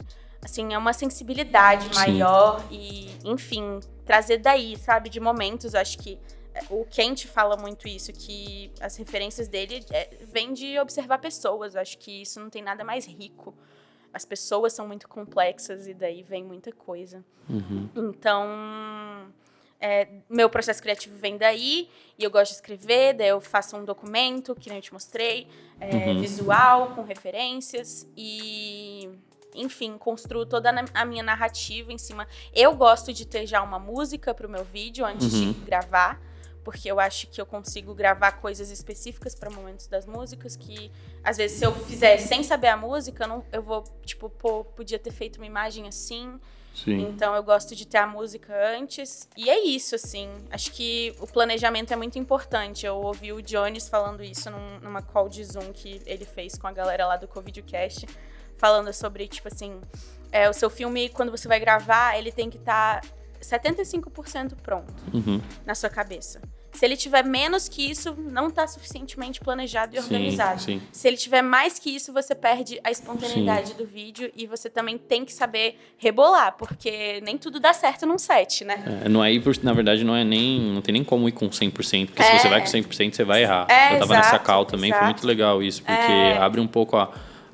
assim, 0.45 0.75
é 0.75 0.79
uma 0.79 0.93
sensibilidade 0.93 1.85
Sim. 1.89 1.95
maior 1.95 2.63
e, 2.71 3.11
enfim, 3.25 3.81
trazer 4.05 4.39
daí, 4.39 4.77
sabe, 4.77 5.09
de 5.09 5.21
momentos, 5.21 5.75
acho 5.75 5.99
que 5.99 6.19
é, 6.55 6.61
o 6.69 6.85
Kent 6.85 7.27
fala 7.27 7.57
muito 7.57 7.87
isso, 7.89 8.13
que 8.13 8.71
as 8.81 8.97
referências 8.97 9.49
dele 9.49 9.85
é, 9.91 10.11
vêm 10.21 10.53
de 10.53 10.79
observar 10.79 11.19
pessoas, 11.19 11.77
acho 11.77 11.97
que 11.99 12.23
isso 12.23 12.41
não 12.41 12.51
tem 12.51 12.63
nada 12.63 12.85
mais 12.85 13.07
rico. 13.07 13.55
As 14.13 14.25
pessoas 14.27 14.75
são 14.75 14.87
muito 14.87 15.09
complexas 15.09 15.87
e 15.87 15.95
daí 15.95 16.23
vem 16.23 16.45
muita 16.45 16.71
coisa. 16.71 17.25
Uhum. 17.49 17.89
Então, 17.97 18.47
é, 19.81 20.07
meu 20.29 20.51
processo 20.51 20.83
criativo 20.83 21.17
vem 21.17 21.39
daí, 21.39 21.89
e 22.19 22.25
eu 22.25 22.31
gosto 22.31 22.51
de 22.51 22.57
escrever, 22.57 23.15
daí 23.15 23.29
eu 23.29 23.41
faço 23.41 23.75
um 23.77 23.85
documento, 23.85 24.55
que 24.55 24.69
nem 24.69 24.79
eu 24.79 24.83
te 24.83 24.93
mostrei, 24.93 25.49
é, 25.81 26.09
Uhum. 26.11 26.21
visual, 26.21 26.91
com 26.95 27.03
referências, 27.03 28.07
e 28.15 29.09
enfim, 29.55 29.97
construo 29.99 30.45
toda 30.47 30.73
a 30.95 31.05
minha 31.05 31.23
narrativa 31.23 31.93
em 31.93 31.99
cima. 31.99 32.27
Eu 32.55 32.75
gosto 32.75 33.13
de 33.13 33.27
ter 33.27 33.47
já 33.47 33.63
uma 33.63 33.79
música 33.79 34.33
pro 34.35 34.49
meu 34.49 34.65
vídeo 34.65 35.05
antes 35.05 35.33
Uhum. 35.33 35.53
de 35.53 35.61
gravar, 35.61 36.21
porque 36.65 36.91
eu 36.91 37.01
acho 37.01 37.27
que 37.27 37.41
eu 37.41 37.47
consigo 37.47 37.93
gravar 37.95 38.33
coisas 38.33 38.71
específicas 38.71 39.35
para 39.35 39.51
momentos 39.51 39.87
das 39.89 40.07
músicas 40.07 40.55
que 40.57 40.91
às 41.25 41.37
vezes 41.37 41.59
se 41.59 41.65
eu 41.67 41.75
fizer 41.75 42.17
sem 42.19 42.43
saber 42.45 42.69
a 42.69 42.77
música, 42.77 43.25
eu 43.25 43.29
não, 43.29 43.45
eu 43.53 43.63
vou 43.63 43.83
tipo, 44.05 44.29
pô, 44.31 44.65
podia 44.65 44.99
ter 44.99 45.11
feito 45.13 45.37
uma 45.39 45.47
imagem 45.47 45.89
assim. 45.89 46.39
Sim. 46.75 47.01
Então 47.11 47.35
eu 47.35 47.43
gosto 47.43 47.77
de 47.77 47.87
ter 47.87 47.99
a 47.99 48.07
música 48.07 48.55
antes. 48.79 49.29
E 49.37 49.51
é 49.51 49.63
isso, 49.63 49.95
assim. 49.95 50.31
Acho 50.51 50.73
que 50.73 51.15
o 51.21 51.27
planejamento 51.27 51.93
é 51.93 51.97
muito 51.97 52.19
importante. 52.19 52.87
Eu 52.87 52.97
ouvi 52.97 53.31
o 53.31 53.43
Jones 53.43 53.89
falando 53.91 54.23
isso 54.25 54.51
num- 54.51 54.81
numa 54.81 55.03
call 55.03 55.29
de 55.29 55.45
Zoom 55.45 55.71
que 55.75 56.01
ele 56.07 56.25
fez 56.25 56.57
com 56.57 56.67
a 56.67 56.73
galera 56.73 57.07
lá 57.07 57.17
do 57.19 57.29
Covidcast, 57.29 58.07
falando 58.63 58.93
sobre, 58.93 59.27
tipo 59.27 59.49
assim, 59.49 59.81
é, 60.31 60.49
o 60.49 60.53
seu 60.53 60.71
filme, 60.71 61.09
quando 61.09 61.33
você 61.33 61.49
vai 61.49 61.59
gravar, 61.59 62.17
ele 62.17 62.31
tem 62.31 62.49
que 62.49 62.59
estar 62.59 63.01
75% 63.41 64.55
pronto 64.63 64.95
Uhum. 65.13 65.41
na 65.67 65.75
sua 65.75 65.91
cabeça. 65.91 66.41
Se 66.73 66.87
ele 66.87 66.97
tiver 66.97 67.23
menos 67.25 67.69
que 67.69 67.91
isso, 67.91 68.15
não 68.17 68.47
está 68.47 68.67
suficientemente 68.69 69.41
planejado 69.41 69.95
e 69.95 69.99
Sim, 70.01 70.05
organizado. 70.05 70.63
sim. 70.63 70.81
Se 70.93 71.07
ele 71.09 71.17
tiver 71.19 71.43
mais 71.43 71.79
que 71.79 71.91
isso, 71.95 72.13
você 72.15 72.35
perde 72.37 72.81
a 72.85 72.91
espontaneidade 72.91 73.75
do 73.75 73.85
vídeo 73.85 74.31
e 74.35 74.47
você 74.47 74.71
também 74.71 74.97
tem 74.97 75.23
que 75.25 75.35
saber 75.35 75.77
rebolar, 75.99 76.55
porque 76.57 77.21
nem 77.23 77.37
tudo 77.37 77.59
dá 77.61 77.75
certo 77.75 78.07
num 78.07 78.17
set, 78.17 78.65
né? 78.65 79.03
É, 79.05 79.09
não 79.09 79.23
é 79.23 79.31
ir 79.33 79.43
por- 79.43 79.59
na 79.63 79.73
verdade, 79.75 80.03
não 80.05 80.17
é 80.17 80.23
nem. 80.25 80.61
Não 80.73 80.81
tem 80.81 80.93
nem 80.95 81.05
como 81.05 81.29
ir 81.29 81.33
com 81.33 81.51
100%, 81.51 82.07
porque 82.07 82.23
É. 82.23 82.37
se 82.37 82.39
você 82.39 82.49
vai 82.49 82.61
com 82.61 82.67
100%, 82.69 83.17
você 83.17 83.25
vai 83.25 83.43
errar. 83.43 83.67
É, 83.69 83.97
Eu 83.97 83.99
tava 83.99 84.15
nessa 84.15 84.39
cal 84.39 84.65
também, 84.65 84.91
foi 84.91 84.99
exato. 84.99 85.13
muito 85.13 85.27
legal 85.27 85.63
isso, 85.63 85.83
porque 85.83 86.01
É. 86.13 86.39
abre 86.39 86.59
um 86.61 86.67
pouco 86.69 86.97
a, 86.97 87.13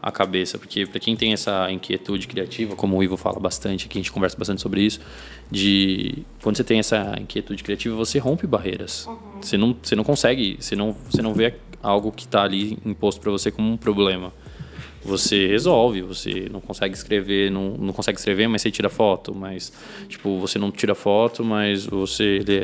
a 0.08 0.12
cabeça. 0.12 0.58
Porque 0.58 0.86
pra 0.86 0.98
quem 1.00 1.16
tem 1.16 1.32
essa 1.32 1.70
inquietude 1.70 2.26
criativa, 2.26 2.74
como 2.76 2.96
o 2.96 3.02
Ivo 3.02 3.16
fala 3.16 3.38
bastante, 3.38 3.86
aqui 3.86 3.98
a 3.98 4.00
gente 4.00 4.12
conversa 4.12 4.36
bastante 4.36 4.60
sobre 4.60 4.82
isso, 4.82 5.00
de 5.50 6.24
quando 6.42 6.56
você 6.56 6.64
tem 6.64 6.78
essa 6.78 7.16
inquietude 7.20 7.62
criativa, 7.62 7.94
você 7.94 8.18
rompe 8.18 8.46
barreiras. 8.46 9.06
Uhum. 9.06 9.16
Você, 9.40 9.56
não, 9.56 9.76
você 9.82 9.96
não 9.96 10.04
consegue, 10.04 10.56
você 10.60 10.74
não, 10.74 10.96
você 11.08 11.22
não 11.22 11.34
vê 11.34 11.54
algo 11.82 12.10
que 12.12 12.26
tá 12.26 12.42
ali 12.42 12.78
imposto 12.84 13.20
pra 13.20 13.30
você 13.30 13.50
como 13.50 13.70
um 13.70 13.76
problema. 13.76 14.32
Você 15.04 15.46
resolve, 15.46 16.02
você 16.02 16.48
não 16.50 16.60
consegue 16.60 16.94
escrever, 16.94 17.50
não, 17.50 17.70
não 17.70 17.92
consegue 17.92 18.18
escrever, 18.18 18.48
mas 18.48 18.62
você 18.62 18.70
tira 18.70 18.88
foto. 18.88 19.34
Mas, 19.34 19.72
tipo, 20.08 20.38
você 20.38 20.58
não 20.58 20.70
tira 20.70 20.94
foto, 20.94 21.44
mas 21.44 21.86
você 21.86 22.42
lê, 22.46 22.60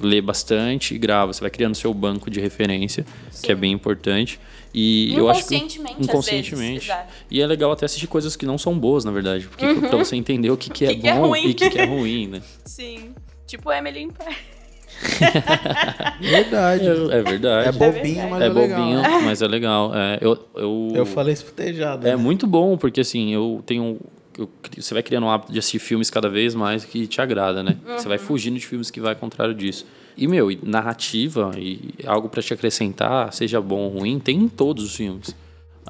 lê 0.00 0.20
bastante 0.20 0.94
e 0.94 0.98
grava. 0.98 1.32
Você 1.32 1.40
vai 1.40 1.50
criando 1.50 1.74
seu 1.74 1.92
banco 1.92 2.30
de 2.30 2.40
referência, 2.40 3.04
que 3.42 3.52
é 3.52 3.54
bem 3.54 3.72
importante. 3.72 4.40
E 4.72 5.14
eu 5.14 5.28
acho 5.28 5.46
que 5.46 5.54
Inconscientemente, 6.00 6.88
vezes. 6.88 7.06
E 7.30 7.40
é 7.40 7.46
legal 7.46 7.70
até 7.70 7.86
assistir 7.86 8.08
coisas 8.08 8.34
que 8.34 8.44
não 8.44 8.58
são 8.58 8.76
boas, 8.76 9.04
na 9.04 9.12
verdade, 9.12 9.46
porque 9.46 9.64
pra 9.72 9.96
você 9.96 10.16
entender 10.16 10.50
o 10.50 10.56
que, 10.56 10.68
que 10.68 10.84
é 10.86 10.88
Que 10.94 11.00
que 11.02 11.08
é 11.08 11.14
bom 11.14 11.36
e 11.36 11.50
o 11.50 11.54
que, 11.54 11.70
que 11.70 11.78
é 11.78 11.84
ruim, 11.84 12.26
né? 12.26 12.42
Sim. 12.66 13.14
Tipo 13.46 13.70
Emily 13.70 14.02
in 14.02 14.10
Paris. 14.10 14.53
Verdade. 16.20 16.86
É, 16.86 17.18
é 17.18 17.22
verdade. 17.22 17.68
É 17.68 17.72
bobinho, 17.72 18.30
mas 18.30 18.42
é, 18.42 18.46
É 18.46 18.48
legal. 18.48 18.80
bobinho, 18.80 19.02
mas 19.24 19.42
é 19.42 19.46
legal. 19.48 19.94
É, 19.94 20.18
eu, 20.20 20.38
eu, 20.54 20.92
Eu 20.94 21.06
falei 21.06 21.32
esputejado. 21.34 22.06
É 22.06 22.10
né? 22.10 22.16
muito 22.16 22.46
bom, 22.46 22.76
porque 22.76 23.00
assim, 23.00 23.32
eu 23.32 23.62
tenho. 23.66 23.98
eu 24.38 24.48
você 24.76 24.94
vai 24.94 25.02
criando 25.02 25.24
um 25.24 25.30
hábito 25.30 25.52
de 25.52 25.58
assistir 25.58 25.78
filmes 25.78 26.10
cada 26.10 26.28
vez 26.28 26.54
mais 26.54 26.84
que 26.84 27.06
te 27.06 27.20
agrada, 27.20 27.62
né? 27.62 27.76
Você 27.96 28.08
vai 28.08 28.18
fugindo 28.18 28.58
de 28.58 28.66
filmes 28.66 28.90
que 28.90 29.00
vai 29.00 29.12
ao 29.12 29.18
contrário 29.18 29.54
disso. 29.54 29.86
E, 30.16 30.28
meu, 30.28 30.50
e 30.50 30.58
narrativa 30.62 31.52
e 31.56 31.92
algo 32.06 32.28
pra 32.28 32.40
te 32.40 32.54
acrescentar, 32.54 33.32
seja 33.32 33.60
bom 33.60 33.80
ou 33.80 33.98
ruim, 33.98 34.18
tem 34.18 34.38
em 34.38 34.48
todos 34.48 34.84
os 34.84 34.94
filmes. 34.94 35.34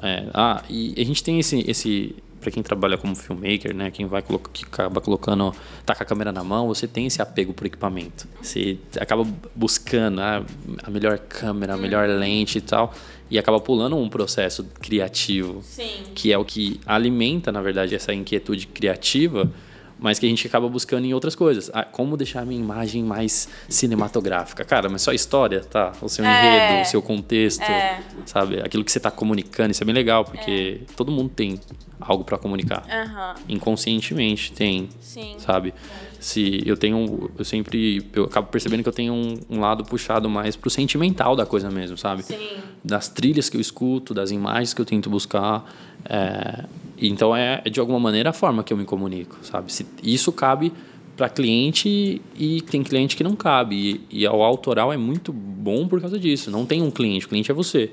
É, 0.01 0.25
ah, 0.33 0.63
e 0.69 0.93
a 0.97 1.03
gente 1.05 1.23
tem 1.23 1.39
esse. 1.39 1.63
esse 1.67 2.15
para 2.45 2.51
quem 2.51 2.61
trabalha 2.61 2.95
como 2.95 3.15
filmmaker, 3.15 3.75
né, 3.75 3.89
quem 3.89 4.05
vai 4.05 4.21
colocar, 4.21 4.51
que 4.51 4.63
acaba 4.63 5.01
colocando, 5.01 5.51
tá 5.83 5.95
com 5.95 6.03
a 6.03 6.05
câmera 6.05 6.31
na 6.31 6.43
mão, 6.43 6.67
você 6.67 6.87
tem 6.87 7.07
esse 7.07 7.19
apego 7.19 7.53
por 7.53 7.65
equipamento. 7.65 8.27
Você 8.39 8.77
acaba 8.99 9.25
buscando 9.55 10.21
ah, 10.21 10.45
a 10.83 10.91
melhor 10.91 11.17
câmera, 11.17 11.73
a 11.73 11.77
melhor 11.77 12.07
lente 12.07 12.59
e 12.59 12.61
tal, 12.61 12.93
e 13.31 13.39
acaba 13.39 13.59
pulando 13.59 13.97
um 13.97 14.07
processo 14.07 14.63
criativo 14.79 15.63
Sim. 15.63 16.03
que 16.13 16.31
é 16.31 16.37
o 16.37 16.45
que 16.45 16.79
alimenta, 16.85 17.51
na 17.51 17.63
verdade, 17.63 17.95
essa 17.95 18.13
inquietude 18.13 18.67
criativa, 18.67 19.51
mas 19.97 20.19
que 20.19 20.25
a 20.25 20.29
gente 20.29 20.45
acaba 20.45 20.67
buscando 20.67 21.05
em 21.05 21.13
outras 21.13 21.35
coisas. 21.35 21.71
Ah, 21.73 21.83
como 21.83 22.17
deixar 22.17 22.41
a 22.41 22.45
minha 22.45 22.59
imagem 22.59 23.03
mais 23.03 23.47
cinematográfica? 23.69 24.63
Cara, 24.65 24.89
mas 24.89 25.01
só 25.01 25.11
a 25.11 25.15
história, 25.15 25.61
tá? 25.61 25.93
O 26.01 26.09
seu 26.09 26.25
É. 26.25 26.27
enredo, 26.27 26.81
o 26.81 26.85
seu 26.85 27.01
contexto, 27.01 27.63
É. 27.69 27.99
sabe? 28.25 28.59
Aquilo 28.61 28.83
que 28.83 28.91
você 28.91 28.99
tá 28.99 29.09
comunicando, 29.11 29.71
isso 29.71 29.83
é 29.83 29.85
bem 29.85 29.95
legal, 29.95 30.25
porque 30.25 30.81
todo 30.97 31.11
mundo 31.11 31.29
tem 31.29 31.59
algo 31.99 32.23
para 32.23 32.37
comunicar. 32.37 32.83
Aham. 32.89 33.35
Inconscientemente 33.47 34.51
tem, 34.51 34.89
Sim. 34.99 35.35
sabe? 35.39 35.73
Se 36.19 36.61
eu 36.65 36.75
tenho, 36.75 37.29
eu 37.37 37.45
sempre, 37.45 38.05
eu 38.13 38.25
acabo 38.25 38.47
percebendo 38.47 38.81
que 38.83 38.89
eu 38.89 38.93
tenho 38.93 39.13
um, 39.13 39.37
um 39.49 39.59
lado 39.59 39.83
puxado 39.85 40.29
mais 40.29 40.55
pro 40.55 40.69
sentimental 40.69 41.35
da 41.35 41.45
coisa 41.45 41.69
mesmo, 41.69 41.97
sabe? 41.97 42.23
Sim. 42.23 42.35
das 42.83 43.09
trilhas 43.09 43.49
que 43.49 43.57
eu 43.57 43.61
escuto, 43.61 44.13
das 44.13 44.29
imagens 44.29 44.73
que 44.73 44.79
eu 44.81 44.85
tento 44.85 45.09
buscar. 45.09 45.65
é, 46.07 46.65
então 46.97 47.35
é, 47.35 47.61
é, 47.65 47.69
de 47.69 47.79
alguma 47.79 47.99
maneira 47.99 48.29
a 48.29 48.33
forma 48.33 48.63
que 48.63 48.71
eu 48.71 48.77
me 48.77 48.85
comunico, 48.85 49.37
sabe? 49.43 49.71
Se, 49.71 49.85
isso 50.01 50.31
cabe 50.31 50.71
para 51.15 51.29
cliente 51.29 52.21
e 52.35 52.61
tem 52.61 52.83
cliente 52.83 53.15
que 53.15 53.23
não 53.23 53.35
cabe. 53.35 54.05
E, 54.09 54.21
e 54.21 54.27
o 54.27 54.43
autoral 54.43 54.91
é 54.91 54.97
muito 54.97 55.31
bom 55.31 55.87
por 55.87 56.01
causa 56.01 56.19
disso. 56.19 56.51
Não 56.51 56.65
tem 56.65 56.81
um 56.81 56.91
cliente, 56.91 57.25
o 57.25 57.29
cliente 57.29 57.51
é 57.51 57.53
você. 57.53 57.91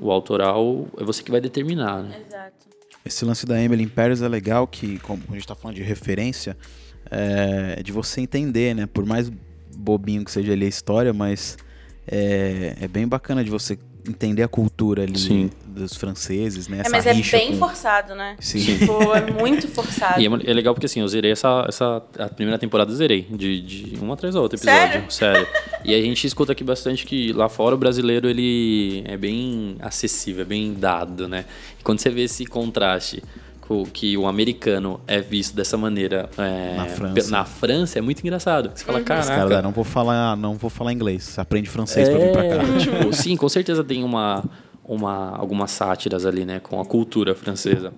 O 0.00 0.10
autoral 0.10 0.88
é 0.98 1.04
você 1.04 1.22
que 1.22 1.30
vai 1.30 1.40
determinar, 1.40 2.02
né? 2.02 2.20
Exato. 2.26 2.66
Esse 3.04 3.24
lance 3.24 3.44
da 3.44 3.60
Emily 3.62 3.86
Paris 3.86 4.22
é 4.22 4.28
legal, 4.28 4.66
que 4.66 4.98
como 5.00 5.22
a 5.28 5.34
gente 5.34 5.46
tá 5.46 5.54
falando 5.54 5.76
de 5.76 5.82
referência, 5.82 6.56
é 7.10 7.82
de 7.82 7.92
você 7.92 8.22
entender, 8.22 8.74
né? 8.74 8.86
Por 8.86 9.04
mais 9.04 9.30
bobinho 9.76 10.24
que 10.24 10.30
seja 10.30 10.52
ali 10.52 10.64
a 10.64 10.68
história, 10.68 11.12
mas 11.12 11.58
é, 12.06 12.76
é 12.80 12.88
bem 12.88 13.06
bacana 13.06 13.44
de 13.44 13.50
você 13.50 13.78
entender 14.08 14.42
a 14.42 14.48
cultura 14.48 15.02
ali 15.02 15.18
Sim. 15.18 15.50
dos 15.66 15.96
franceses, 15.96 16.68
né? 16.68 16.78
É, 16.78 16.80
Essa 16.82 16.90
mas 16.90 17.06
é 17.06 17.14
bem 17.14 17.52
com- 17.52 17.58
forçado, 17.58 18.14
né? 18.14 18.36
Sim. 18.40 18.58
Tipo, 18.64 18.92
é 19.14 19.30
muito 19.32 19.66
forçado. 19.68 20.20
E 20.20 20.26
é, 20.26 20.50
é 20.50 20.52
legal 20.54 20.74
porque 20.74 20.86
assim, 20.86 21.00
eu 21.00 21.08
zerei 21.08 21.32
essa, 21.32 21.64
essa. 21.68 22.02
A 22.18 22.28
primeira 22.28 22.58
temporada 22.58 22.90
eu 22.92 22.96
zerei, 22.96 23.22
de, 23.22 23.60
de 23.60 23.96
uma 24.00 24.14
atrás 24.14 24.34
da 24.34 24.40
outra 24.40 24.56
episódio. 24.58 25.10
Sério? 25.10 25.46
E 25.84 25.94
a 25.94 26.00
gente 26.00 26.26
escuta 26.26 26.52
aqui 26.52 26.62
bastante 26.64 27.04
que 27.06 27.32
lá 27.32 27.48
fora 27.48 27.74
o 27.74 27.78
brasileiro 27.78 28.28
ele 28.28 29.02
é 29.06 29.16
bem 29.16 29.76
acessível, 29.80 30.42
é 30.42 30.44
bem 30.46 30.74
dado, 30.74 31.28
né? 31.28 31.44
E 31.80 31.82
quando 31.82 31.98
você 32.00 32.10
vê 32.10 32.22
esse 32.24 32.44
contraste 32.46 33.22
co- 33.22 33.28
que 33.92 34.16
o 34.16 34.26
americano 34.26 35.00
é 35.06 35.20
visto 35.20 35.54
dessa 35.56 35.76
maneira 35.78 36.28
é, 36.36 36.76
Na 36.76 36.84
França. 36.86 37.30
na 37.30 37.44
França 37.44 37.98
é 37.98 38.02
muito 38.02 38.20
engraçado. 38.20 38.70
Você 38.74 38.84
fala, 38.84 39.00
caras, 39.00 39.28
caraca. 39.28 39.58
"Ah, 39.58 39.62
não 39.62 39.70
vou 39.72 39.84
falar, 39.84 40.36
não 40.36 40.54
vou 40.54 40.68
falar 40.68 40.92
inglês. 40.92 41.38
Aprende 41.38 41.68
francês 41.70 42.08
pra 42.08 42.18
vir 42.18 42.32
pra 42.32 42.42
cá. 42.42 42.54
É, 42.62 42.78
tipo, 42.78 43.12
sim, 43.14 43.36
com 43.36 43.48
certeza 43.48 43.82
tem 43.82 44.04
uma, 44.04 44.44
uma, 44.84 45.30
algumas 45.36 45.70
sátiras 45.70 46.26
ali, 46.26 46.44
né, 46.44 46.60
com 46.60 46.78
a 46.80 46.84
cultura 46.84 47.34
francesa. 47.34 47.92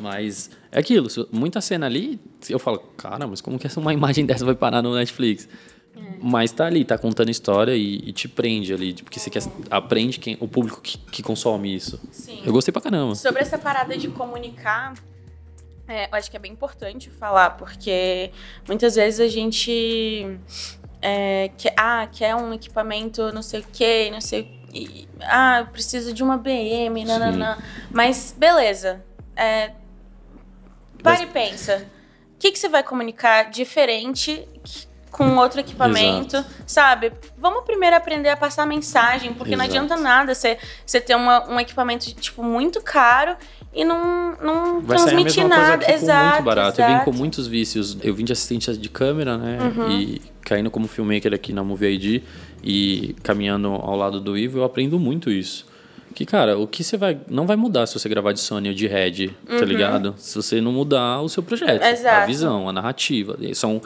Mas 0.00 0.50
é 0.72 0.78
aquilo, 0.80 1.08
muita 1.32 1.60
cena 1.60 1.86
ali, 1.86 2.20
eu 2.50 2.58
falo, 2.58 2.78
cara, 2.96 3.26
mas 3.26 3.40
como 3.40 3.58
que 3.58 3.66
essa 3.66 3.80
uma 3.80 3.94
imagem 3.94 4.26
dessa 4.26 4.44
vai 4.44 4.54
parar 4.54 4.82
no 4.82 4.94
Netflix? 4.94 5.48
Mas 6.20 6.50
tá 6.52 6.66
ali, 6.66 6.84
tá 6.84 6.96
contando 6.98 7.30
história 7.30 7.74
e, 7.74 7.96
e 8.08 8.12
te 8.12 8.26
prende 8.28 8.72
ali, 8.72 8.94
porque 8.94 9.18
você 9.20 9.30
quer, 9.30 9.42
aprende 9.70 10.18
quem, 10.18 10.36
o 10.40 10.48
público 10.48 10.80
que, 10.80 10.98
que 10.98 11.22
consome 11.22 11.74
isso. 11.74 12.00
Sim. 12.10 12.42
Eu 12.44 12.52
gostei 12.52 12.72
pra 12.72 12.82
caramba. 12.82 13.14
Sobre 13.14 13.42
essa 13.42 13.58
parada 13.58 13.96
de 13.96 14.08
comunicar, 14.08 14.94
é, 15.86 16.06
eu 16.06 16.08
acho 16.12 16.30
que 16.30 16.36
é 16.36 16.40
bem 16.40 16.52
importante 16.52 17.10
falar, 17.10 17.50
porque 17.50 18.30
muitas 18.66 18.94
vezes 18.96 19.20
a 19.20 19.28
gente 19.28 20.38
é, 21.00 21.50
quer, 21.56 21.74
ah, 21.76 22.08
quer 22.10 22.34
um 22.34 22.52
equipamento 22.52 23.32
não 23.32 23.42
sei 23.42 23.60
o 23.60 23.64
que, 23.72 24.10
não 24.10 24.20
sei 24.20 24.42
o 24.42 24.56
e, 24.74 25.08
Ah, 25.20 25.60
eu 25.60 25.66
preciso 25.66 26.12
de 26.12 26.22
uma 26.22 26.36
BM, 26.36 27.04
nananã. 27.04 27.56
Mas 27.90 28.34
beleza. 28.36 29.02
É, 29.34 29.72
para 31.02 31.22
e 31.22 31.26
pensa. 31.26 31.86
O 32.34 32.38
que, 32.38 32.52
que 32.52 32.58
você 32.58 32.68
vai 32.68 32.82
comunicar 32.82 33.50
diferente 33.50 34.46
que- 34.62 34.86
com 35.16 35.36
outro 35.36 35.60
equipamento, 35.60 36.44
sabe? 36.66 37.10
Vamos 37.38 37.64
primeiro 37.64 37.96
aprender 37.96 38.28
a 38.28 38.36
passar 38.36 38.66
mensagem, 38.66 39.32
porque 39.32 39.56
não 39.56 39.64
Exato. 39.64 39.78
adianta 39.84 39.96
nada 40.02 40.34
você, 40.34 40.58
você 40.84 41.00
ter 41.00 41.14
uma- 41.16 41.48
um 41.48 41.58
equipamento, 41.58 42.12
tipo, 42.14 42.42
muito 42.42 42.82
caro 42.82 43.34
e 43.74 43.82
não, 43.84 44.36
não 44.42 44.80
Vai 44.82 44.98
a 44.98 45.00
transmitir 45.04 45.48
nada. 45.48 45.84
coisa 45.84 45.92
exato, 46.04 46.32
muito 46.34 46.44
barato. 46.44 46.80
Eu 46.80 46.86
vim 46.86 46.92
com 46.96 47.00
exato. 47.00 47.12
muitos 47.14 47.46
vícios. 47.46 47.96
Eu 48.02 48.14
vim 48.14 48.24
de 48.24 48.32
assistente 48.32 48.76
de 48.76 48.88
câmera, 48.90 49.38
né? 49.38 49.58
Uhum. 49.62 49.90
E 49.90 50.22
caindo 50.42 50.70
como 50.70 50.86
filmmaker 50.86 51.32
aqui 51.32 51.52
na 51.52 51.64
Movie 51.64 51.94
ID 51.94 52.22
e 52.62 53.16
caminhando 53.22 53.68
ao 53.68 53.96
lado 53.96 54.20
do 54.20 54.36
Ivo, 54.36 54.58
eu 54.58 54.64
aprendo 54.64 54.98
muito 54.98 55.30
isso. 55.30 55.64
Que, 56.14 56.24
cara, 56.24 56.58
o 56.58 56.66
que 56.66 56.82
você 56.82 56.96
vai. 56.96 57.18
Não 57.28 57.46
vai 57.46 57.56
mudar 57.56 57.86
se 57.86 57.98
você 57.98 58.08
gravar 58.08 58.32
de 58.32 58.40
Sony 58.40 58.68
ou 58.70 58.74
de 58.74 58.86
Red, 58.86 59.28
tá 59.46 59.64
ligado? 59.66 60.14
Se 60.16 60.34
você 60.34 60.60
não 60.62 60.72
mudar 60.72 61.20
o 61.20 61.28
seu 61.28 61.42
projeto. 61.42 61.82
A 61.82 61.86
Uhum. 61.86 61.92
Exato. 61.92 62.26
visão, 62.26 62.68
a 62.68 62.72
narrativa. 62.72 63.36
São 63.54 63.82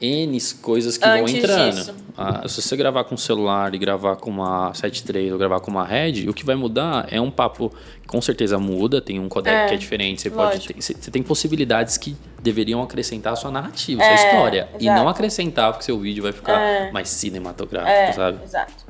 N 0.00 0.38
coisas 0.60 0.96
que 0.98 1.04
Antes 1.06 1.30
vão 1.32 1.40
entrando. 1.40 1.94
Ah, 2.16 2.46
se 2.48 2.60
você 2.62 2.76
gravar 2.76 3.04
com 3.04 3.16
celular 3.16 3.74
e 3.74 3.78
gravar 3.78 4.16
com 4.16 4.30
uma 4.30 4.72
7.3 4.72 5.32
ou 5.32 5.38
gravar 5.38 5.60
com 5.60 5.70
uma 5.70 5.84
Red, 5.84 6.28
o 6.28 6.34
que 6.34 6.44
vai 6.44 6.54
mudar 6.54 7.06
é 7.10 7.20
um 7.20 7.30
papo 7.30 7.70
que 8.02 8.06
com 8.08 8.20
certeza 8.20 8.58
muda, 8.58 9.00
tem 9.00 9.18
um 9.18 9.28
codec 9.28 9.54
É, 9.54 9.66
que 9.68 9.74
é 9.74 9.76
diferente, 9.76 10.22
você 10.22 10.30
pode 10.30 10.54
lógico. 10.56 10.74
ter, 10.74 10.80
você 10.82 10.94
você 10.94 11.10
tem 11.10 11.22
possibilidades 11.22 11.96
que 11.96 12.16
deveriam 12.42 12.82
acrescentar 12.82 13.32
a 13.32 13.36
sua 13.36 13.50
narrativa, 13.50 14.02
a 14.02 14.06
É, 14.06 14.16
sua 14.16 14.26
história. 14.26 14.68
E 14.78 14.84
exato. 14.84 15.00
não 15.00 15.08
acrescentar 15.08 15.72
porque 15.72 15.84
seu 15.84 15.98
vídeo 15.98 16.22
vai 16.22 16.32
ficar 16.32 16.60
É. 16.60 16.90
mais 16.92 17.08
cinematográfico, 17.08 17.90
É, 17.92 18.12
sabe? 18.12 18.44
exato. 18.44 18.84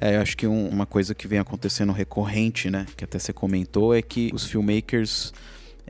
É, 0.00 0.16
eu 0.16 0.20
acho 0.20 0.36
que 0.36 0.46
um- 0.46 0.68
uma 0.68 0.84
coisa 0.86 1.14
que 1.14 1.28
vem 1.28 1.38
acontecendo 1.38 1.92
recorrente, 1.92 2.68
né, 2.68 2.86
que 2.96 3.04
até 3.04 3.18
você 3.18 3.32
comentou, 3.32 3.94
é 3.94 4.02
que 4.02 4.30
os 4.34 4.44
filmmakers 4.44 5.32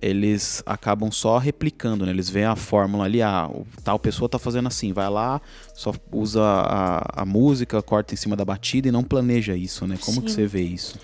eles 0.03 0.63
acabam 0.67 1.11
só 1.11 1.39
replicando, 1.39 2.05
né? 2.05 2.11
Eles 2.11 2.29
veem 2.29 2.45
a 2.45 2.57
fórmula 2.57 3.05
ali, 3.05 3.23
ah, 3.23 3.49
tal 3.85 3.99
pessoa 3.99 4.29
tá 4.29 4.39
fazendo 4.39 4.67
assim, 4.67 4.93
vai 4.93 5.09
lá, 5.09 5.41
só 5.73 5.95
usa 6.11 6.43
a, 6.43 7.23
a 7.23 7.25
música, 7.25 7.81
corta 7.81 8.13
em 8.13 8.17
cima 8.17 8.35
da 8.35 8.45
batida 8.45 8.89
e 8.89 8.91
não 8.91 9.05
planeja 9.05 9.55
isso, 9.55 9.87
né? 9.87 9.97
Como 10.05 10.21
que 10.21 10.31
Sim. 10.31 10.35
você 10.35 10.47
vê 10.47 10.63
isso? 10.63 10.99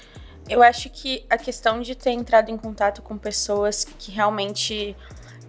Eu 0.48 0.62
acho 0.62 0.90
que 0.90 1.24
a 1.30 1.38
questão 1.38 1.80
de 1.80 1.94
ter 1.94 2.10
entrado 2.10 2.50
em 2.50 2.56
contato 2.56 3.00
com 3.00 3.16
pessoas 3.16 3.84
que 3.84 4.10
realmente 4.10 4.96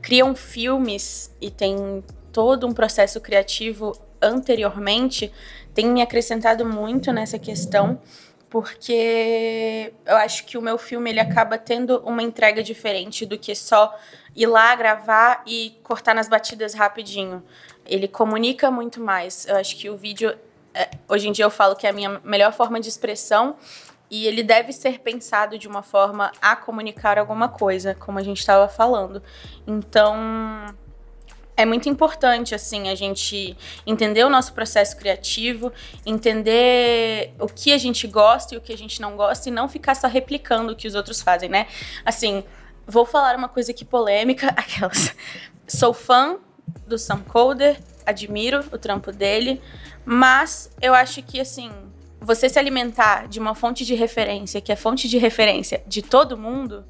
criam 0.01 0.35
filmes 0.35 1.33
e 1.41 1.49
tem 1.49 2.03
todo 2.31 2.67
um 2.67 2.71
processo 2.71 3.19
criativo 3.19 3.97
anteriormente 4.21 5.31
tem 5.73 5.87
me 5.87 6.01
acrescentado 6.01 6.65
muito 6.65 7.11
nessa 7.11 7.39
questão, 7.39 7.99
porque 8.49 9.93
eu 10.05 10.17
acho 10.17 10.45
que 10.45 10.57
o 10.57 10.61
meu 10.61 10.77
filme 10.77 11.09
ele 11.09 11.19
acaba 11.19 11.57
tendo 11.57 11.99
uma 11.99 12.23
entrega 12.23 12.63
diferente 12.63 13.25
do 13.25 13.37
que 13.37 13.53
só 13.53 13.95
ir 14.35 14.47
lá 14.47 14.75
gravar 14.75 15.43
e 15.45 15.77
cortar 15.83 16.15
nas 16.15 16.27
batidas 16.27 16.73
rapidinho. 16.73 17.43
Ele 17.85 18.07
comunica 18.07 18.71
muito 18.71 18.99
mais. 18.99 19.47
Eu 19.47 19.55
acho 19.55 19.77
que 19.77 19.89
o 19.89 19.95
vídeo 19.95 20.35
é, 20.73 20.89
hoje 21.07 21.27
em 21.27 21.31
dia 21.31 21.45
eu 21.45 21.49
falo 21.49 21.75
que 21.75 21.85
é 21.85 21.89
a 21.89 21.93
minha 21.93 22.19
melhor 22.23 22.53
forma 22.53 22.79
de 22.79 22.89
expressão 22.89 23.55
e 24.09 24.25
ele 24.25 24.41
deve 24.41 24.73
ser 24.73 24.99
pensado 24.99 25.57
de 25.57 25.67
uma 25.67 25.83
forma 25.83 26.31
a 26.41 26.55
comunicar 26.55 27.19
alguma 27.19 27.47
coisa, 27.47 27.93
como 27.93 28.17
a 28.17 28.23
gente 28.23 28.39
estava 28.39 28.67
falando. 28.67 29.21
Então, 29.67 30.15
é 31.59 31.65
muito 31.65 31.89
importante 31.89 32.55
assim 32.55 32.87
a 32.87 32.95
gente 32.95 33.55
entender 33.85 34.23
o 34.23 34.29
nosso 34.29 34.53
processo 34.53 34.95
criativo, 34.95 35.73
entender 36.05 37.33
o 37.37 37.47
que 37.47 37.73
a 37.73 37.77
gente 37.77 38.07
gosta 38.07 38.55
e 38.55 38.57
o 38.57 38.61
que 38.61 38.71
a 38.71 38.77
gente 38.77 39.01
não 39.01 39.17
gosta 39.17 39.49
e 39.49 39.51
não 39.51 39.67
ficar 39.67 39.93
só 39.93 40.07
replicando 40.07 40.71
o 40.71 40.75
que 40.75 40.87
os 40.87 40.95
outros 40.95 41.21
fazem, 41.21 41.49
né? 41.49 41.67
Assim, 42.05 42.45
vou 42.87 43.05
falar 43.05 43.35
uma 43.35 43.49
coisa 43.49 43.71
aqui 43.71 43.83
polêmica, 43.83 44.47
aquelas. 44.55 45.13
Sou 45.67 45.93
fã 45.93 46.37
do 46.87 46.97
Sam 46.97 47.19
Coder, 47.23 47.77
admiro 48.05 48.63
o 48.71 48.77
trampo 48.77 49.11
dele, 49.11 49.61
mas 50.05 50.71
eu 50.81 50.93
acho 50.93 51.21
que 51.21 51.41
assim, 51.41 51.69
você 52.21 52.47
se 52.47 52.57
alimentar 52.57 53.27
de 53.27 53.37
uma 53.37 53.53
fonte 53.53 53.83
de 53.83 53.95
referência, 53.95 54.61
que 54.61 54.71
é 54.71 54.77
fonte 54.77 55.09
de 55.09 55.17
referência 55.17 55.83
de 55.85 56.01
todo 56.01 56.37
mundo, 56.37 56.85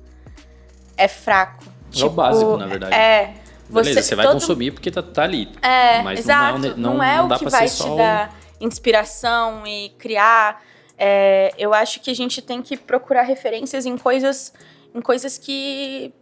é 0.95 1.07
fraco. 1.07 1.65
É 1.99 2.05
o 2.05 2.09
básico, 2.11 2.55
na 2.55 2.67
verdade. 2.67 2.93
É. 2.93 3.34
Beleza, 3.70 4.01
você 4.01 4.15
vai 4.15 4.26
todo- 4.26 4.34
consumir 4.36 4.72
porque 4.72 4.89
tá, 4.91 5.01
tá 5.03 5.24
ali. 5.24 5.49
É, 5.61 6.01
Mas 6.01 6.20
exato. 6.20 6.57
não 6.59 6.65
é, 6.65 6.70
não, 6.70 6.78
não, 6.95 7.03
é 7.03 7.17
não 7.17 7.26
o 7.26 7.30
dá 7.30 7.38
que 7.38 7.49
vai 7.49 7.67
ser 7.67 7.76
te 7.76 7.78
só 7.84 7.93
o- 7.93 7.97
dar 7.97 8.36
inspiração 8.59 9.65
e 9.67 9.89
criar. 9.97 10.63
É, 10.97 11.53
eu 11.57 11.74
acho 11.74 11.99
que 12.01 12.09
a 12.11 12.13
gente 12.13 12.41
tem 12.41 12.61
que 12.61 12.76
procurar 12.76 13.22
referências 13.24 13.86
em 13.86 13.97
coisas, 13.97 14.51
em 14.93 14.99
coisas 15.01 15.38
que 15.38 16.13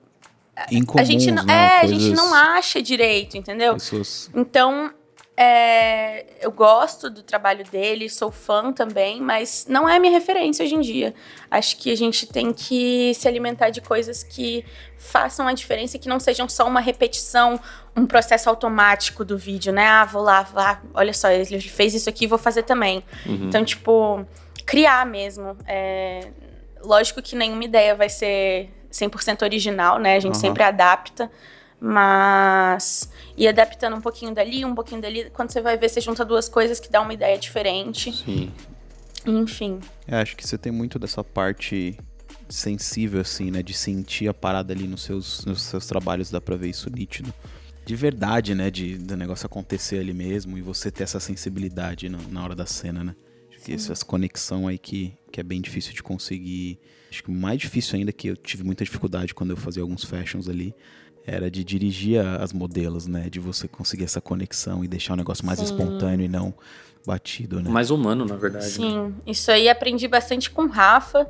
Incomuns, 0.72 1.02
a 1.02 1.12
gente 1.12 1.32
não, 1.32 1.44
né? 1.46 1.54
é, 1.54 1.80
a 1.82 1.88
gente 1.88 2.00
Coisas- 2.10 2.18
não 2.18 2.34
acha 2.34 2.82
direito, 2.82 3.38
entendeu? 3.38 3.74
Pessoas... 3.74 4.30
Então, 4.36 4.92
é, 5.40 6.26
eu 6.42 6.52
gosto 6.52 7.12
do 7.12 7.22
trabalho 7.22 7.64
dele, 7.66 8.10
sou 8.10 8.32
fã 8.32 8.74
também, 8.74 9.22
mas 9.22 9.68
não 9.70 9.88
é 9.88 10.00
minha 10.00 10.12
referência 10.12 10.66
hoje 10.66 10.74
em 10.74 10.82
dia. 10.82 11.14
Acho 11.52 11.78
que 11.78 11.92
a 11.92 11.96
gente 11.96 12.26
tem 12.26 12.52
que 12.52 13.14
se 13.14 13.28
alimentar 13.28 13.70
de 13.70 13.80
coisas 13.80 14.24
que 14.24 14.66
façam 14.98 15.48
a 15.48 15.54
diferença 15.54 15.96
e 15.96 16.00
que 16.00 16.10
não 16.10 16.20
sejam 16.20 16.50
só 16.50 16.68
uma 16.68 16.80
repetição, 16.80 17.60
um 17.96 18.08
processo 18.08 18.50
automático 18.50 19.24
do 19.24 19.38
vídeo, 19.38 19.72
né? 19.72 19.86
Ah, 19.86 20.06
vou 20.06 20.24
lá, 20.24 20.42
vá, 20.42 20.82
olha 20.92 21.14
só, 21.14 21.30
ele 21.30 21.62
fez 21.62 21.94
isso 21.94 22.10
aqui, 22.10 22.26
vou 22.26 22.40
fazer 22.40 22.64
também. 22.64 23.04
Uhum. 23.24 23.46
Então, 23.48 23.64
tipo, 23.64 24.26
criar 24.66 25.06
mesmo. 25.06 25.56
É, 25.68 26.32
lógico 26.82 27.22
que 27.22 27.36
nenhuma 27.36 27.64
ideia 27.64 27.94
vai 27.94 28.10
ser 28.10 28.72
100% 28.92 29.44
original, 29.44 30.00
né? 30.00 30.16
A 30.16 30.20
gente 30.20 30.34
Aham. 30.34 30.42
sempre 30.42 30.64
adapta, 30.64 31.30
mas 31.80 33.08
ir 33.38 33.48
adaptando 33.48 33.96
um 33.96 34.02
pouquinho 34.02 34.34
dali, 34.34 34.66
um 34.66 34.74
pouquinho 34.74 35.00
dali, 35.00 35.30
quando 35.30 35.52
você 35.52 35.62
vai 35.62 35.78
ver, 35.78 35.90
você 35.90 36.02
junta 36.02 36.26
duas 36.26 36.50
coisas 36.50 36.80
que 36.80 36.90
dá 36.90 37.02
uma 37.02 37.14
ideia 37.14 37.38
diferente. 37.38 38.12
Sim. 38.12 38.52
Enfim. 39.26 39.80
É, 40.08 40.16
acho 40.16 40.36
que 40.36 40.46
você 40.46 40.58
tem 40.58 40.72
muito 40.72 40.98
dessa 40.98 41.24
parte 41.24 41.98
sensível, 42.50 43.22
assim, 43.22 43.52
né? 43.52 43.62
De 43.62 43.74
sentir 43.74 44.28
a 44.28 44.34
parada 44.34 44.74
ali 44.74 44.88
nos 44.88 45.04
seus, 45.04 45.46
nos 45.46 45.62
seus 45.62 45.86
trabalhos, 45.86 46.32
dá 46.32 46.42
pra 46.42 46.56
ver 46.56 46.70
isso 46.70 46.90
nítido. 46.90 47.34
De 47.86 47.96
verdade, 47.96 48.56
né? 48.56 48.72
De, 48.72 48.98
do 48.98 49.16
negócio 49.16 49.46
acontecer 49.46 50.00
ali 50.00 50.14
mesmo 50.14 50.58
e 50.58 50.62
você 50.62 50.90
ter 50.90 51.04
essa 51.04 51.20
sensibilidade 51.20 52.10
na, 52.10 52.18
na 52.30 52.44
hora 52.44 52.56
da 52.56 52.66
cena, 52.66 53.04
né? 53.04 53.16
Acho 53.50 53.60
que 53.64 53.74
essa 53.74 54.06
conexão 54.06 54.68
aí 54.68 54.78
que, 54.78 55.14
que 55.32 55.40
é 55.40 55.44
bem 55.44 55.62
difícil 55.62 55.94
de 55.94 56.02
conseguir. 56.02 56.80
Acho 57.10 57.24
que 57.24 57.30
o 57.30 57.34
mais 57.34 57.60
difícil 57.60 57.98
ainda, 57.98 58.12
que 58.12 58.30
eu 58.30 58.38
tive 58.38 58.64
muita 58.64 58.84
dificuldade 58.84 59.34
quando 59.34 59.52
eu 59.52 59.58
fazia 59.58 59.82
alguns 59.82 60.04
fashions 60.04 60.50
ali, 60.50 60.74
era 61.28 61.52
de 61.52 61.64
dirigir 61.64 62.26
as 62.42 62.54
modelos, 62.54 63.06
né? 63.06 63.30
De 63.30 63.40
você 63.40 63.68
conseguir 63.68 64.06
essa 64.06 64.22
conexão 64.22 64.84
e 64.84 64.88
deixar 64.88 65.14
o 65.14 65.18
negócio 65.18 65.46
mais 65.46 65.60
Sim. 65.60 65.66
espontâneo 65.66 66.24
e 66.26 66.30
não 66.30 66.54
batido, 67.06 67.62
né? 67.62 67.70
Mais 67.70 67.92
humano, 67.92 68.26
na 68.26 68.36
verdade. 68.38 68.64
né? 68.66 68.70
Sim, 68.72 69.16
isso 69.26 69.52
aí 69.52 69.68
aprendi 69.70 70.08
bastante 70.08 70.50
com 70.50 70.64
o 70.64 70.68
Rafa, 70.70 71.30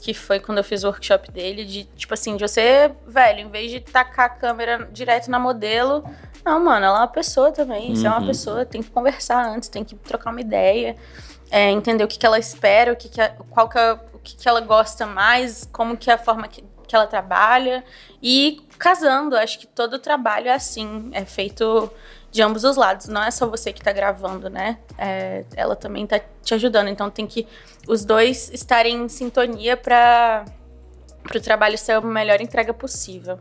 que 0.00 0.12
foi 0.12 0.40
quando 0.40 0.58
eu 0.58 0.64
fiz 0.64 0.82
o 0.82 0.86
workshop 0.88 1.30
dele, 1.30 1.64
de 1.64 1.84
tipo 1.96 2.12
assim, 2.12 2.36
de 2.36 2.46
você, 2.46 2.90
velho, 3.06 3.40
em 3.40 3.48
vez 3.48 3.70
de 3.70 3.80
tacar 3.80 4.26
a 4.26 4.28
câmera 4.28 4.88
direto 4.92 5.30
na 5.30 5.38
modelo, 5.38 6.04
não, 6.44 6.62
mano, 6.62 6.84
ela 6.84 6.98
é 6.98 7.00
uma 7.00 7.08
pessoa 7.08 7.52
também, 7.52 7.94
você 7.94 8.06
é 8.06 8.10
uma 8.10 8.20
Uhum. 8.20 8.26
pessoa, 8.26 8.66
tem 8.66 8.82
que 8.82 8.90
conversar 8.90 9.46
antes, 9.46 9.68
tem 9.70 9.82
que 9.84 9.94
trocar 9.94 10.30
uma 10.30 10.40
ideia, 10.42 10.94
é, 11.50 11.70
entender 11.70 12.04
o 12.04 12.08
que, 12.08 12.18
que 12.18 12.26
ela 12.26 12.38
espera, 12.38 12.92
o 12.92 12.96
que, 12.96 13.08
que 13.08 13.20
a- 13.20 13.30
qual 13.50 13.66
que 13.68 13.78
é, 13.78 13.92
o 14.12 14.18
que, 14.22 14.36
que 14.36 14.46
ela 14.48 14.60
gosta 14.60 15.06
mais, 15.06 15.66
como 15.72 15.96
que 15.96 16.10
é 16.10 16.14
a 16.14 16.18
forma 16.18 16.48
que, 16.48 16.62
que 16.86 16.94
ela 16.94 17.06
trabalha, 17.06 17.84
e 18.22 18.60
casando, 18.78 19.36
acho 19.36 19.58
que 19.58 19.66
todo 19.66 19.98
trabalho 19.98 20.48
é 20.48 20.54
assim, 20.54 21.10
é 21.12 21.24
feito 21.24 21.90
de 22.30 22.42
ambos 22.42 22.64
os 22.64 22.76
lados. 22.76 23.06
Não 23.06 23.22
é 23.22 23.30
só 23.30 23.46
você 23.46 23.72
que 23.72 23.80
tá 23.80 23.92
gravando, 23.92 24.50
né? 24.50 24.78
É, 24.98 25.44
ela 25.54 25.76
também 25.76 26.04
tá 26.04 26.20
te 26.42 26.52
ajudando. 26.52 26.88
Então 26.88 27.08
tem 27.08 27.26
que 27.26 27.46
os 27.86 28.04
dois 28.04 28.50
estarem 28.52 29.04
em 29.04 29.08
sintonia 29.08 29.76
para 29.76 30.44
o 31.34 31.40
trabalho 31.40 31.78
ser 31.78 31.92
a 31.92 32.00
melhor 32.00 32.40
entrega 32.40 32.74
possível. 32.74 33.38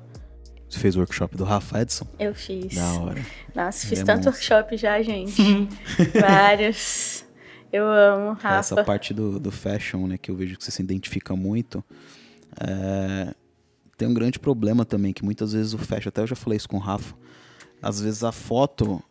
Você 0.69 0.79
fez 0.79 0.95
o 0.95 0.99
workshop 0.99 1.35
do 1.35 1.43
Rafa 1.43 1.81
Edson? 1.81 2.05
Eu 2.19 2.35
fiz. 2.35 2.75
Da 2.75 2.93
hora. 2.93 3.21
Nossa, 3.55 3.87
fiz 3.87 3.99
é 3.99 4.03
tanto 4.03 4.27
workshop 4.27 4.77
já, 4.77 5.01
gente. 5.01 5.67
Vários. 6.19 7.25
Eu 7.71 7.87
amo, 7.87 8.33
Rafa. 8.33 8.75
Essa 8.75 8.83
parte 8.83 9.11
do, 9.11 9.39
do 9.39 9.51
fashion, 9.51 10.05
né, 10.05 10.17
que 10.19 10.29
eu 10.29 10.35
vejo 10.35 10.55
que 10.55 10.63
você 10.63 10.69
se 10.69 10.83
identifica 10.83 11.35
muito, 11.35 11.83
é, 12.59 13.33
tem 13.97 14.07
um 14.07 14.13
grande 14.13 14.39
problema 14.39 14.85
também, 14.85 15.13
que 15.13 15.23
muitas 15.23 15.53
vezes 15.53 15.73
o 15.73 15.77
fashion, 15.77 16.09
até 16.09 16.21
eu 16.21 16.27
já 16.27 16.35
falei 16.35 16.57
isso 16.57 16.69
com 16.69 16.77
o 16.77 16.79
Rafa, 16.79 17.15
às 17.81 17.99
vezes 17.99 18.23
a 18.23 18.31
foto, 18.31 19.03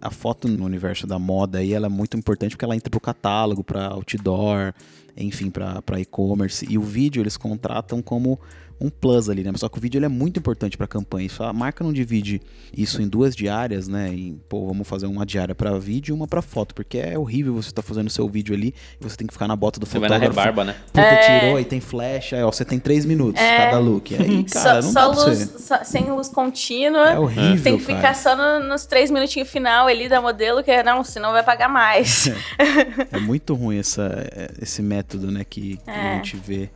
a 0.00 0.10
foto 0.10 0.48
no 0.48 0.64
universo 0.64 1.06
da 1.06 1.18
moda 1.18 1.58
aí, 1.58 1.72
ela 1.72 1.86
é 1.86 1.90
muito 1.90 2.16
importante 2.16 2.50
porque 2.50 2.64
ela 2.64 2.76
entra 2.76 2.90
pro 2.90 3.00
catálogo, 3.00 3.64
para 3.64 3.88
outdoor, 3.88 4.72
enfim, 5.16 5.50
para 5.50 6.00
e-commerce, 6.00 6.66
e 6.68 6.78
o 6.78 6.82
vídeo 6.82 7.22
eles 7.22 7.36
contratam 7.36 8.00
como 8.00 8.40
um 8.82 8.90
plus 8.90 9.28
ali, 9.28 9.42
né? 9.44 9.52
Só 9.56 9.68
que 9.68 9.78
o 9.78 9.80
vídeo 9.80 9.98
ele 9.98 10.06
é 10.06 10.08
muito 10.08 10.38
importante 10.38 10.76
para 10.76 10.86
campanha. 10.86 11.26
Isso, 11.26 11.42
a 11.42 11.52
marca 11.52 11.84
não 11.84 11.92
divide 11.92 12.40
isso 12.76 13.00
em 13.00 13.08
duas 13.08 13.34
diárias, 13.36 13.86
né? 13.88 14.08
Em, 14.08 14.40
pô, 14.48 14.66
vamos 14.66 14.88
fazer 14.88 15.06
uma 15.06 15.24
diária 15.24 15.54
para 15.54 15.78
vídeo 15.78 16.12
e 16.12 16.14
uma 16.14 16.26
para 16.26 16.42
foto, 16.42 16.74
porque 16.74 16.98
é 16.98 17.18
horrível 17.18 17.54
você 17.54 17.70
tá 17.70 17.82
fazendo 17.82 18.10
seu 18.10 18.28
vídeo 18.28 18.54
ali 18.54 18.74
e 19.00 19.04
você 19.04 19.16
tem 19.16 19.26
que 19.26 19.32
ficar 19.32 19.46
na 19.46 19.54
bota 19.56 19.78
do 19.78 19.86
Você 19.86 19.98
vai 19.98 20.08
na 20.08 20.16
fotógrafo. 20.16 20.40
rebarba, 20.40 20.64
né? 20.64 20.76
Puta, 20.86 21.00
É. 21.00 21.40
tirou 21.40 21.60
e 21.60 21.64
tem 21.64 21.80
flash, 21.80 22.32
aí 22.32 22.42
ó, 22.42 22.50
você 22.50 22.64
tem 22.64 22.78
três 22.78 23.04
minutos 23.04 23.40
cada 23.40 23.78
look. 23.78 24.14
Aí, 24.14 24.44
cara, 24.44 24.82
só 24.82 24.86
não 24.88 24.92
só 24.92 25.06
luz, 25.26 25.38
você. 25.38 25.58
só- 25.58 25.84
sem 25.84 26.04
luz 26.10 26.28
contínua. 26.28 27.10
É 27.10 27.18
horrível, 27.18 27.62
Tem 27.62 27.78
que 27.78 27.84
cara. 27.86 27.96
ficar 27.98 28.14
só 28.14 28.36
no- 28.36 28.66
nos 28.68 28.84
três 28.86 29.10
minutinhos 29.10 29.48
final 29.48 29.86
ali 29.86 30.08
da 30.08 30.20
modelo, 30.20 30.62
que 30.62 30.82
não, 30.82 31.04
senão 31.04 31.32
vai 31.32 31.42
pagar 31.42 31.68
mais. 31.68 32.28
É 33.12 33.18
muito 33.18 33.54
ruim 33.54 33.78
essa, 33.78 34.10
esse 34.60 34.82
método, 34.82 35.30
né, 35.30 35.44
que, 35.44 35.76
que 35.76 35.90
É. 35.90 35.92
a 36.12 36.14
gente 36.16 36.36
vê. 36.36 36.70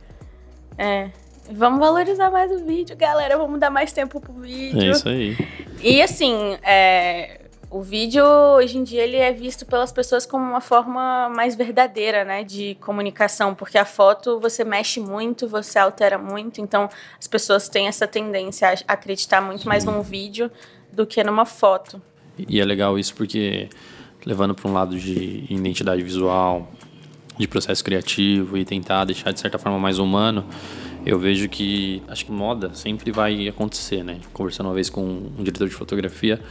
É. 0.77 1.09
Vamos 1.51 1.79
valorizar 1.79 2.29
mais 2.29 2.51
o 2.51 2.63
vídeo, 2.65 2.95
galera. 2.95 3.37
Vamos 3.37 3.59
dar 3.59 3.69
mais 3.69 3.91
tempo 3.93 4.19
pro 4.19 4.33
vídeo. 4.33 4.81
É 4.81 4.91
isso 4.91 5.07
aí. 5.07 5.37
E 5.81 6.01
assim, 6.01 6.57
é, 6.63 7.41
o 7.69 7.81
vídeo 7.81 8.23
hoje 8.25 8.77
em 8.77 8.83
dia 8.83 9.03
ele 9.03 9.17
é 9.17 9.31
visto 9.31 9.65
pelas 9.65 9.91
pessoas 9.91 10.25
como 10.25 10.43
uma 10.43 10.61
forma 10.61 11.29
mais 11.29 11.55
verdadeira, 11.55 12.23
né, 12.23 12.43
de 12.43 12.75
comunicação, 12.75 13.53
porque 13.53 13.77
a 13.77 13.85
foto 13.85 14.39
você 14.39 14.63
mexe 14.63 14.99
muito, 14.99 15.47
você 15.47 15.77
altera 15.77 16.17
muito, 16.17 16.61
então 16.61 16.89
as 17.19 17.27
pessoas 17.27 17.67
têm 17.67 17.87
essa 17.87 18.07
tendência 18.07 18.69
a 18.87 18.93
acreditar 18.93 19.41
muito 19.41 19.67
mais 19.67 19.83
num 19.83 20.01
vídeo 20.01 20.49
do 20.91 21.05
que 21.05 21.23
numa 21.23 21.45
foto. 21.45 22.01
E 22.37 22.59
é 22.59 22.65
legal 22.65 22.97
isso 22.97 23.13
porque, 23.15 23.69
levando 24.25 24.55
para 24.55 24.69
um 24.69 24.73
lado 24.73 24.97
de 24.97 25.45
identidade 25.49 26.01
visual, 26.01 26.71
de 27.37 27.47
processo 27.47 27.83
criativo 27.83 28.57
e 28.57 28.65
tentar 28.65 29.05
deixar 29.05 29.31
de 29.31 29.39
certa 29.39 29.57
forma 29.57 29.77
mais 29.77 29.99
humano, 29.99 30.45
eu 31.07 31.17
vejo 31.17 31.47
que 31.47 32.03
acho 32.09 32.25
que 32.25 32.31
moda 32.33 32.73
sempre 32.73 33.11
vai 33.11 33.47
acontecer, 33.47 34.03
né? 34.03 34.19
Conversando 34.33 34.67
uma 34.67 34.75
vez 34.75 34.89
com 34.89 35.01
um 35.01 35.41
diretor 35.41 35.69
de 35.69 35.73
fotografia, 35.73 36.41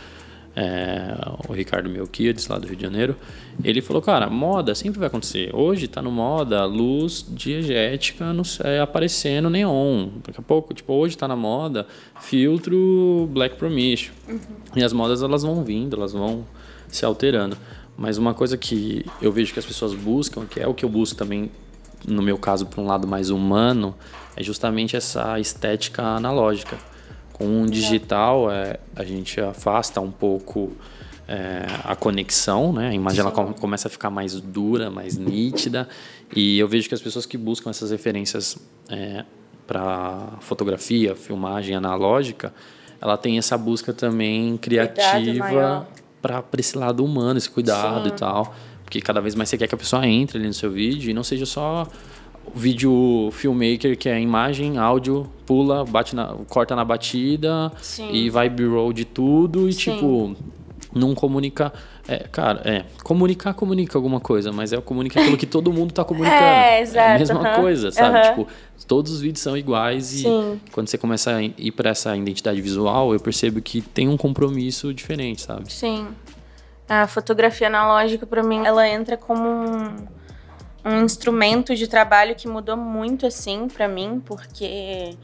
é, 0.57 1.15
o 1.47 1.53
Ricardo 1.53 1.91
Melquiades, 1.91 2.49
lá 2.49 2.59
do 2.59 2.67
Rio 2.67 2.75
de 2.75 2.83
Janeiro, 2.83 3.15
ele 3.63 3.83
falou, 3.83 4.01
cara, 4.01 4.31
moda 4.31 4.75
sempre 4.75 4.99
vai 4.99 5.09
acontecer. 5.09 5.55
Hoje 5.55 5.87
tá 5.87 6.01
no 6.01 6.11
moda 6.11 6.65
luz 6.65 7.27
diegética 7.29 8.33
no, 8.33 8.43
é, 8.65 8.81
aparecendo 8.81 9.51
neon. 9.51 10.09
Daqui 10.27 10.41
a 10.41 10.43
pouco, 10.43 10.73
tipo, 10.73 10.95
hoje 10.95 11.19
tá 11.19 11.29
na 11.29 11.37
moda 11.37 11.87
filtro 12.23 13.29
Black 13.31 13.57
Promission. 13.57 14.15
E 14.75 14.83
as 14.83 14.95
modas 14.95 15.23
elas 15.23 15.43
vão 15.43 15.63
vindo, 15.63 15.97
elas 15.97 16.15
vão 16.15 16.47
se 16.89 17.05
alterando. 17.05 17.59
Mas 17.95 18.17
uma 18.17 18.33
coisa 18.33 18.57
que 18.57 19.05
eu 19.21 19.31
vejo 19.31 19.53
que 19.53 19.59
as 19.59 19.67
pessoas 19.67 19.93
buscam, 19.93 20.47
que 20.47 20.61
é 20.61 20.67
o 20.67 20.73
que 20.73 20.85
eu 20.85 20.89
busco 20.89 21.15
também, 21.15 21.51
no 22.07 22.23
meu 22.23 22.39
caso, 22.39 22.67
para 22.67 22.81
um 22.81 22.87
lado 22.87 23.07
mais 23.07 23.31
humano, 23.31 23.95
é 24.37 24.43
justamente 24.43 24.97
essa 24.97 25.39
estética 25.41 26.03
analógica. 26.03 26.77
Com 27.33 27.63
o 27.63 27.67
digital, 27.67 28.51
é, 28.51 28.79
a 28.95 29.05
gente 29.05 29.41
afasta 29.41 30.01
um 30.01 30.11
pouco 30.11 30.73
é, 31.29 31.67
a 31.85 31.95
conexão, 31.97 32.73
né? 32.73 32.89
A 32.91 32.95
imagem 32.95 33.21
ela 33.21 33.31
com- 33.33 33.53
começa 33.53 33.89
a 33.89 33.91
ficar 33.91 34.09
mais 34.11 34.41
dura, 34.41 34.91
mais 34.91 35.19
nítida. 35.19 35.89
E 36.35 36.59
eu 36.59 36.67
vejo 36.69 36.89
que 36.89 36.95
as 36.95 37.01
pessoas 37.03 37.27
que 37.27 37.37
buscam 37.37 37.71
essas 37.71 37.91
referências 37.91 38.57
para 39.67 40.29
fotografia, 40.41 41.15
filmagem 41.17 41.75
analógica, 41.75 42.55
ela 43.01 43.17
tem 43.17 43.37
essa 43.39 43.59
busca 43.59 43.93
também 43.93 44.57
criativa 44.57 45.87
para 46.23 46.43
esse 46.59 46.79
lado 46.79 47.05
humano, 47.05 47.37
esse 47.39 47.51
cuidado 47.51 48.09
Sim. 48.09 48.15
e 48.15 48.19
tal. 48.19 48.55
Porque 48.87 49.01
cada 49.01 49.21
vez 49.21 49.35
mais 49.35 49.49
você 49.49 49.59
quer 49.59 49.67
que 49.67 49.75
a 49.75 49.79
pessoa 49.79 50.07
entre 50.07 50.39
ali 50.39 50.47
no 50.47 50.55
seu 50.55 50.71
vídeo 50.71 51.11
e 51.11 51.13
não 51.13 51.25
seja 51.25 51.45
só 51.45 51.89
o 52.47 52.57
vídeo 52.57 53.29
filmmaker 53.33 53.99
que 53.99 54.09
é 54.09 54.21
imagem, 54.21 54.79
áudio, 54.79 55.29
pula, 55.45 55.85
bate 55.85 56.15
na, 56.15 56.37
corta 56.49 56.77
na 56.77 56.85
batida 56.85 57.73
Sim. 57.83 58.09
e 58.13 58.31
vai 58.31 58.49
b-roll 58.49 58.93
de 58.93 59.05
tudo 59.05 59.69
e 59.69 59.73
Sim. 59.73 59.93
tipo 59.97 60.37
não 60.95 61.15
comunica, 61.15 61.73
é, 62.09 62.19
cara, 62.31 62.63
é, 62.65 62.85
comunicar 63.03 63.53
comunica 63.55 63.99
alguma 63.99 64.21
coisa, 64.21 64.51
mas 64.53 64.73
é 64.73 64.81
comunicar 64.81 65.21
aquilo 65.21 65.37
que 65.37 65.45
todo 65.45 65.71
mundo 65.73 65.93
tá 65.93 66.03
comunicando. 66.07 66.41
É, 66.41 66.79
a 66.79 66.81
exato, 66.81 67.19
mesma 67.19 67.41
aham, 67.41 67.61
coisa, 67.61 67.91
sabe? 67.91 68.29
Tipo, 68.29 68.47
todos 68.87 69.13
os 69.13 69.21
vídeos 69.21 69.43
são 69.43 69.57
iguais 69.59 70.15
e 70.15 70.23
Sim. 70.23 70.61
quando 70.73 70.89
você 70.89 70.97
começa 70.97 71.35
a 71.35 71.43
ir 71.43 71.73
para 71.73 71.91
essa 71.91 72.17
identidade 72.17 72.63
visual, 72.63 73.13
eu 73.13 73.21
percebo 73.21 73.61
que 73.61 73.83
tem 73.83 74.09
um 74.09 74.17
compromisso 74.17 74.95
diferente, 74.95 75.43
sabe? 75.43 75.71
Sim. 75.71 76.07
A 76.89 77.07
fotografia 77.07 77.67
analógica, 77.67 78.27
pra 78.27 78.43
mim, 78.43 78.65
ela 78.65 78.87
entra 78.89 79.17
como 79.17 79.49
um, 79.49 80.07
um 80.85 81.05
instrumento 81.05 81.75
de 81.75 81.89
trabalho 81.89 82.35
que 82.35 82.47
mudou 82.47 82.77
muito, 82.77 83.27
assim, 83.27 83.67
pra 83.69 83.89
mim, 83.89 84.23
porque 84.25 85.17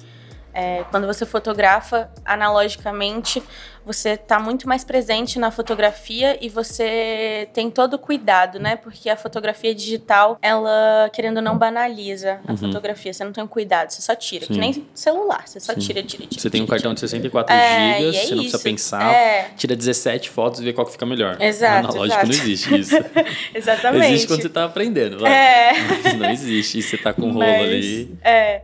é, 0.55 0.85
quando 0.91 1.07
você 1.07 1.25
fotografa 1.25 2.11
analogicamente, 2.25 3.43
você 3.85 4.17
tá 4.17 4.39
muito 4.39 4.69
mais 4.69 4.85
presente 4.85 5.39
na 5.39 5.51
fotografia 5.51 6.39
e 6.41 6.49
você 6.49 7.49
tem 7.53 7.69
todo 7.71 7.95
o 7.95 7.99
cuidado, 7.99 8.61
né? 8.61 8.77
Porque 8.77 9.11
a 9.11 9.17
fotografia 9.17 9.75
digital, 9.75 10.39
ela, 10.41 11.11
querendo 11.13 11.39
ou 11.39 11.43
não, 11.43 11.59
banaliza 11.59 12.39
a 12.47 12.57
fotografia. 12.57 13.13
Você 13.13 13.25
não 13.25 13.33
tem 13.33 13.43
um 13.43 13.47
cuidado, 13.49 13.91
você 13.91 14.01
só 14.01 14.15
tira. 14.15 14.47
Sim. 14.47 14.53
Que 14.55 14.61
nem 14.61 14.87
celular, 14.95 15.43
você 15.49 15.59
só 15.59 15.73
Sim. 15.75 15.81
tira, 15.81 16.03
tira, 16.03 16.27
tira. 16.27 16.41
Você 16.41 16.49
tem 16.49 16.61
um 16.63 16.65
tira, 16.65 16.77
cartão 16.77 16.95
de 16.95 17.01
64 17.01 17.53
É, 17.53 17.59
GB, 17.59 18.05
e 18.05 18.09
é 18.09 18.13
você 18.13 18.19
não 18.19 18.27
precisa 18.37 18.57
isso. 18.57 18.63
pensar, 18.63 19.13
É. 19.15 19.51
tira 19.57 19.75
17 19.75 20.31
fotos 20.31 20.61
e 20.61 20.65
vê 20.65 20.73
qual 20.73 20.87
que 20.87 20.93
fica 20.93 21.05
melhor. 21.07 21.37
Exato, 21.41 21.89
analógico 21.89 22.21
exato. 22.21 22.27
não 22.27 22.35
existe 22.35 22.79
isso. 22.79 22.95
Exatamente. 23.55 24.07
existe 24.07 24.27
quando 24.29 24.43
você 24.43 24.49
tá 24.49 24.65
aprendendo, 24.65 25.19
vai. 25.19 25.33
É. 25.33 25.73
Mas 26.05 26.15
não 26.19 26.31
existe. 26.31 26.79
E 26.79 26.83
você 26.83 26.97
tá 26.97 27.13
com 27.13 27.23
um 27.23 27.33
rolo 27.33 27.39
Mas, 27.47 27.63
ali. 27.63 28.15
É. 28.23 28.63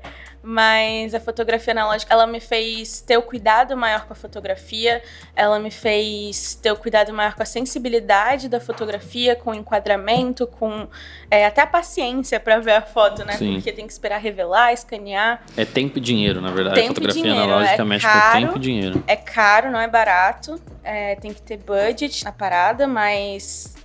Mas 0.51 1.15
a 1.15 1.21
fotografia 1.21 1.75
analógica, 1.75 2.11
ela 2.11 2.27
me 2.27 2.41
fez 2.41 3.03
ter 3.03 3.19
o 3.19 3.23
cuidado 3.23 3.77
maior 3.77 4.07
com 4.07 4.15
a 4.15 4.17
fotografia, 4.17 5.03
ela 5.37 5.59
me 5.59 5.71
fez 5.71 6.55
ter 6.55 6.73
o 6.73 6.77
cuidado 6.77 7.13
maior 7.13 7.35
com 7.35 7.43
a 7.43 7.45
sensibilidade 7.45 8.49
da 8.49 8.59
fotografia, 8.59 9.37
com 9.37 9.51
o 9.51 9.55
enquadramento, 9.55 10.47
com 10.47 10.89
é, 11.31 11.45
até 11.45 11.61
a 11.61 11.67
paciência 11.67 12.41
pra 12.41 12.61
ver 12.61 12.73
a 12.73 12.81
foto, 12.81 13.27
né? 13.27 13.35
Sim. 13.35 13.57
Porque 13.57 13.71
tem 13.71 13.87
que 13.87 13.93
esperar 13.93 14.23
revelar, 14.23 14.73
escanear. 14.73 15.43
É 15.55 15.67
tempo 15.67 15.99
e 15.99 16.01
dinheiro, 16.01 16.41
na 16.41 16.51
verdade. 16.51 16.77
Tempo 16.77 16.93
a 16.93 16.95
fotografia 16.95 17.23
dinheiro, 17.25 17.45
analógica 17.45 17.83
é 17.83 17.85
mexe 17.85 18.07
caro. 18.07 18.33
com 18.33 18.47
tempo 18.47 18.57
e 18.57 18.61
dinheiro. 18.61 19.05
É 19.07 19.17
caro, 19.17 19.71
não 19.71 19.81
é 19.81 19.87
barato, 19.87 20.59
é, 20.83 21.15
tem 21.17 21.35
que 21.35 21.43
ter 21.43 21.59
budget 21.59 22.25
na 22.25 22.33
parada, 22.33 22.87
mas 22.87 23.77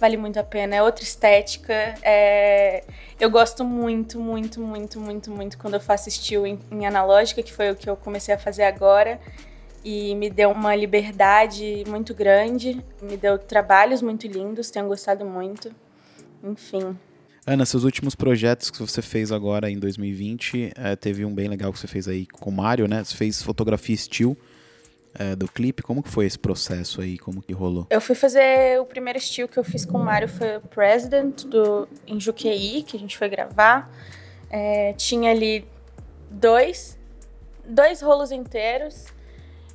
vale 0.00 0.16
muito 0.16 0.38
a 0.38 0.42
pena. 0.42 0.74
É 0.74 0.82
outra 0.82 1.04
estética. 1.04 1.74
é, 2.02 2.82
Eu 3.20 3.30
gosto 3.30 3.64
muito, 3.64 4.18
muito, 4.18 4.60
muito, 4.60 4.98
muito, 4.98 5.30
muito 5.30 5.58
quando 5.58 5.74
eu 5.74 5.80
faço 5.80 6.08
estilo 6.08 6.46
em, 6.46 6.58
em 6.70 6.86
analógica, 6.86 7.42
que 7.42 7.52
foi 7.52 7.70
o 7.70 7.76
que 7.76 7.88
eu 7.88 7.96
comecei 7.96 8.34
a 8.34 8.38
fazer 8.38 8.64
agora. 8.64 9.20
E 9.84 10.14
me 10.14 10.28
deu 10.28 10.50
uma 10.50 10.74
liberdade 10.74 11.84
muito 11.86 12.14
grande, 12.14 12.84
me 13.00 13.16
deu 13.16 13.38
trabalhos 13.38 14.02
muito 14.02 14.26
lindos, 14.26 14.70
tenho 14.70 14.86
gostado 14.88 15.24
muito. 15.24 15.70
Enfim. 16.42 16.96
Ana, 17.46 17.64
seus 17.64 17.84
últimos 17.84 18.14
projetos 18.14 18.70
que 18.70 18.78
você 18.78 19.00
fez 19.00 19.32
agora 19.32 19.70
em 19.70 19.78
2020, 19.78 20.72
eh, 20.76 20.96
teve 20.96 21.24
um 21.24 21.34
bem 21.34 21.48
legal 21.48 21.72
que 21.72 21.78
você 21.78 21.86
fez 21.86 22.06
aí 22.06 22.26
com 22.26 22.50
o 22.50 22.52
Mário, 22.52 22.86
né? 22.86 23.02
Você 23.02 23.16
fez 23.16 23.42
fotografia 23.42 23.94
estilo 23.94 24.36
eh, 25.14 25.34
do 25.34 25.48
clipe. 25.48 25.82
Como 25.82 26.02
que 26.02 26.08
foi 26.08 26.26
esse 26.26 26.38
processo 26.38 27.00
aí? 27.00 27.18
Como 27.18 27.42
que 27.42 27.52
rolou? 27.52 27.86
Eu 27.90 28.00
fui 28.00 28.14
fazer 28.14 28.80
o 28.80 28.84
primeiro 28.84 29.18
estilo 29.18 29.48
que 29.48 29.58
eu 29.58 29.64
fiz 29.64 29.84
com 29.84 29.98
o 29.98 30.04
Mário 30.04 30.28
foi 30.28 30.56
o 30.56 30.60
President 30.60 31.44
do 31.44 31.88
em 32.06 32.20
Juqueí, 32.20 32.82
que 32.82 32.96
a 32.96 33.00
gente 33.00 33.16
foi 33.18 33.28
gravar. 33.28 33.90
É, 34.50 34.92
tinha 34.94 35.30
ali 35.30 35.66
dois, 36.30 36.98
dois 37.64 38.00
rolos 38.00 38.30
inteiros 38.30 39.06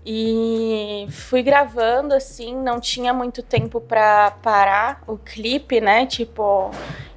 e 0.06 1.08
fui 1.10 1.42
gravando 1.42 2.14
assim, 2.14 2.56
não 2.56 2.80
tinha 2.80 3.12
muito 3.12 3.42
tempo 3.42 3.82
pra 3.82 4.32
parar 4.32 5.04
o 5.08 5.18
clipe, 5.18 5.82
né? 5.82 6.06
Tipo, 6.06 6.70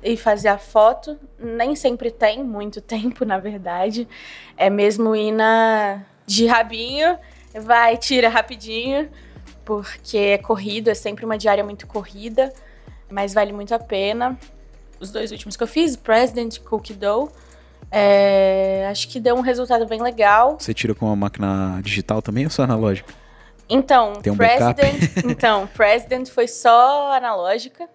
e 0.03 0.17
fazer 0.17 0.49
a 0.49 0.57
foto. 0.57 1.19
Nem 1.39 1.77
sempre 1.77 2.11
tem 2.11 2.43
muito 2.43 2.81
tempo, 2.83 3.27
na 3.27 3.39
verdade. 3.39 4.09
É 4.57 4.71
mesmo 4.71 5.15
ir 5.15 5.33
na 5.33 6.03
de 6.27 6.47
rabinho, 6.47 7.19
vai, 7.59 7.97
tira 7.97 8.29
rapidinho 8.29 9.09
porque 9.65 10.17
é 10.17 10.39
corrido, 10.39 10.89
é 10.89 10.95
sempre 10.95 11.27
uma 11.27 11.37
diária 11.37 11.63
muito 11.63 11.87
corrida, 11.87 12.51
mas 13.11 13.35
vale 13.35 13.53
muito 13.53 13.75
a 13.75 13.79
pena. 13.79 14.39
Os 14.99 15.11
dois 15.11 15.31
últimos 15.31 15.57
que 15.57 15.63
eu 15.63 15.67
fiz, 15.67 15.95
President 15.95 16.57
e 16.57 16.61
Cookie 16.61 16.95
Dough, 16.95 17.31
É, 17.91 18.87
acho 18.91 19.09
que 19.09 19.19
deu 19.19 19.35
um 19.35 19.41
resultado 19.41 19.87
bem 19.87 20.03
legal. 20.03 20.57
Você 20.59 20.75
tira 20.75 20.95
com 20.95 21.07
uma 21.07 21.17
máquina 21.17 21.81
digital 21.83 22.21
também 22.21 22.45
ou 22.45 22.51
só 22.51 22.63
analógica? 22.63 23.13
Então, 23.69 24.15
Tem 24.15 24.33
um? 24.33 24.37
President, 24.37 25.11
então, 25.25 25.67
President 25.75 26.29
foi 26.29 26.49
só 26.49 27.13
analógica. 27.13 27.89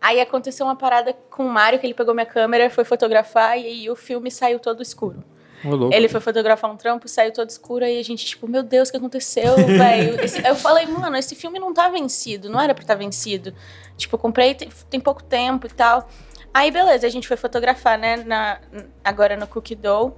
Aí 0.00 0.20
aconteceu 0.20 0.66
uma 0.66 0.76
parada 0.76 1.12
com 1.30 1.44
o 1.46 1.48
Mário, 1.48 1.78
que 1.78 1.86
ele 1.86 1.94
pegou 1.94 2.14
minha 2.14 2.26
câmera, 2.26 2.70
foi 2.70 2.84
fotografar 2.84 3.58
e 3.58 3.66
aí 3.66 3.90
o 3.90 3.96
filme 3.96 4.30
saiu 4.30 4.58
todo 4.58 4.82
escuro. 4.82 5.22
Ele 5.92 6.08
foi 6.08 6.20
fotografar 6.20 6.70
um 6.70 6.76
trampo, 6.76 7.08
saiu 7.08 7.32
todo 7.32 7.48
escuro, 7.50 7.84
aí 7.84 7.98
a 7.98 8.02
gente, 8.02 8.24
tipo, 8.24 8.48
meu 8.48 8.62
Deus, 8.62 8.88
o 8.88 8.92
que 8.92 8.96
aconteceu, 8.98 9.56
velho? 9.56 10.16
Eu 10.46 10.54
falei, 10.54 10.86
mano, 10.86 11.16
esse 11.16 11.34
filme 11.34 11.58
não 11.58 11.74
tá 11.74 11.88
vencido, 11.88 12.48
não 12.48 12.60
era 12.60 12.74
pra 12.74 12.82
estar 12.82 12.94
vencido. 12.94 13.54
Tipo, 13.96 14.16
eu 14.16 14.18
comprei 14.18 14.54
tem, 14.54 14.68
tem 14.90 15.00
pouco 15.00 15.22
tempo 15.22 15.66
e 15.66 15.70
tal. 15.70 16.08
Aí, 16.52 16.70
beleza, 16.70 17.06
a 17.06 17.10
gente 17.10 17.26
foi 17.26 17.36
fotografar, 17.36 17.98
né, 17.98 18.16
na, 18.16 18.58
agora 19.04 19.36
no 19.36 19.46
Cookie 19.46 19.74
Dough. 19.74 20.12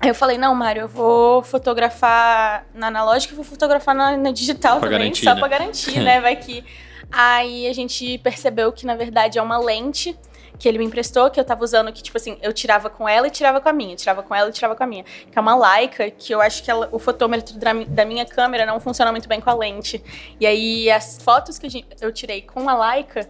Aí 0.00 0.08
eu 0.08 0.14
falei, 0.14 0.36
não, 0.36 0.54
Mário, 0.54 0.82
eu 0.82 0.88
vou 0.88 1.42
fotografar 1.42 2.66
na 2.74 2.88
analógica 2.88 3.32
e 3.32 3.36
vou 3.36 3.44
fotografar 3.44 3.94
na, 3.94 4.16
na 4.16 4.30
digital 4.30 4.78
Pra 4.78 4.88
também, 4.88 4.98
garantir, 4.98 5.24
só 5.24 5.34
né? 5.34 5.40
pra 5.40 5.48
garantir, 5.48 6.00
né? 6.00 6.20
Vai 6.22 6.36
que. 6.36 6.64
Aí 7.10 7.66
a 7.66 7.72
gente 7.72 8.18
percebeu 8.18 8.72
que, 8.72 8.84
na 8.84 8.96
verdade, 8.96 9.38
é 9.38 9.42
uma 9.42 9.58
lente 9.58 10.14
que 10.58 10.68
ele 10.68 10.78
me 10.78 10.84
emprestou, 10.84 11.30
que 11.30 11.38
eu 11.40 11.44
tava 11.44 11.64
usando, 11.64 11.92
que, 11.92 12.02
tipo 12.02 12.16
assim, 12.16 12.38
eu 12.40 12.52
tirava 12.52 12.88
com 12.88 13.08
ela 13.08 13.26
e 13.26 13.30
tirava 13.30 13.60
com 13.60 13.68
a 13.68 13.72
minha, 13.72 13.96
tirava 13.96 14.22
com 14.22 14.34
ela 14.34 14.48
e 14.48 14.52
tirava 14.52 14.74
com 14.76 14.84
a 14.84 14.86
minha. 14.86 15.02
Que 15.04 15.36
é 15.36 15.40
uma 15.40 15.56
Leica, 15.56 16.10
que 16.10 16.32
eu 16.32 16.40
acho 16.40 16.62
que 16.62 16.70
ela- 16.70 16.88
o 16.92 16.98
fotômetro 16.98 17.58
da, 17.58 17.74
mi- 17.74 17.84
da 17.84 18.04
minha 18.04 18.24
câmera 18.24 18.64
não 18.64 18.78
funciona 18.78 19.10
muito 19.10 19.28
bem 19.28 19.40
com 19.40 19.50
a 19.50 19.54
lente. 19.54 20.02
E 20.38 20.46
aí 20.46 20.90
as 20.90 21.18
fotos 21.20 21.58
que 21.58 21.84
eu 22.00 22.12
tirei 22.12 22.40
com 22.42 22.68
a 22.68 22.92
Leica 22.92 23.28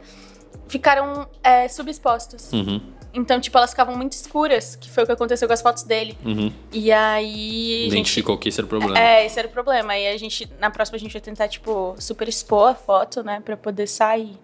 ficaram 0.69 1.27
é, 1.43 1.69
subexpostas. 1.69 2.53
Uhum, 2.53 2.81
Então, 3.13 3.41
tipo, 3.41 3.57
elas 3.57 3.71
ficavam 3.71 3.97
muito 3.97 4.13
escuras, 4.13 4.75
que 4.77 4.91
foi 4.91 5.05
o 5.05 5.07
que 5.07 5.13
aconteceu 5.13 5.47
com 5.47 5.55
as 5.55 5.63
fotos 5.63 5.85
dele. 5.85 6.19
uhum. 6.25 6.53
E 6.73 6.91
aí. 6.91 7.77
a 7.79 7.83
gente- 7.85 7.93
Identificou 7.93 8.37
que 8.37 8.49
esse 8.49 8.59
era 8.61 8.67
o 8.67 8.69
problema. 8.69 8.99
É, 8.99 9.25
esse 9.25 9.39
era 9.39 9.47
o 9.47 9.51
problema. 9.51 9.93
Aí 9.93 10.09
a 10.09 10.17
gente, 10.19 10.51
na 10.59 10.69
próxima, 10.71 10.97
a 10.97 10.99
gente 10.99 11.13
vai 11.13 11.21
tentar, 11.23 11.47
tipo, 11.49 11.95
super 11.99 12.29
expor 12.29 12.71
a 12.71 12.75
foto, 12.75 13.23
né? 13.23 13.41
Pra 13.45 13.57
poder 13.57 13.87
sair 13.87 14.37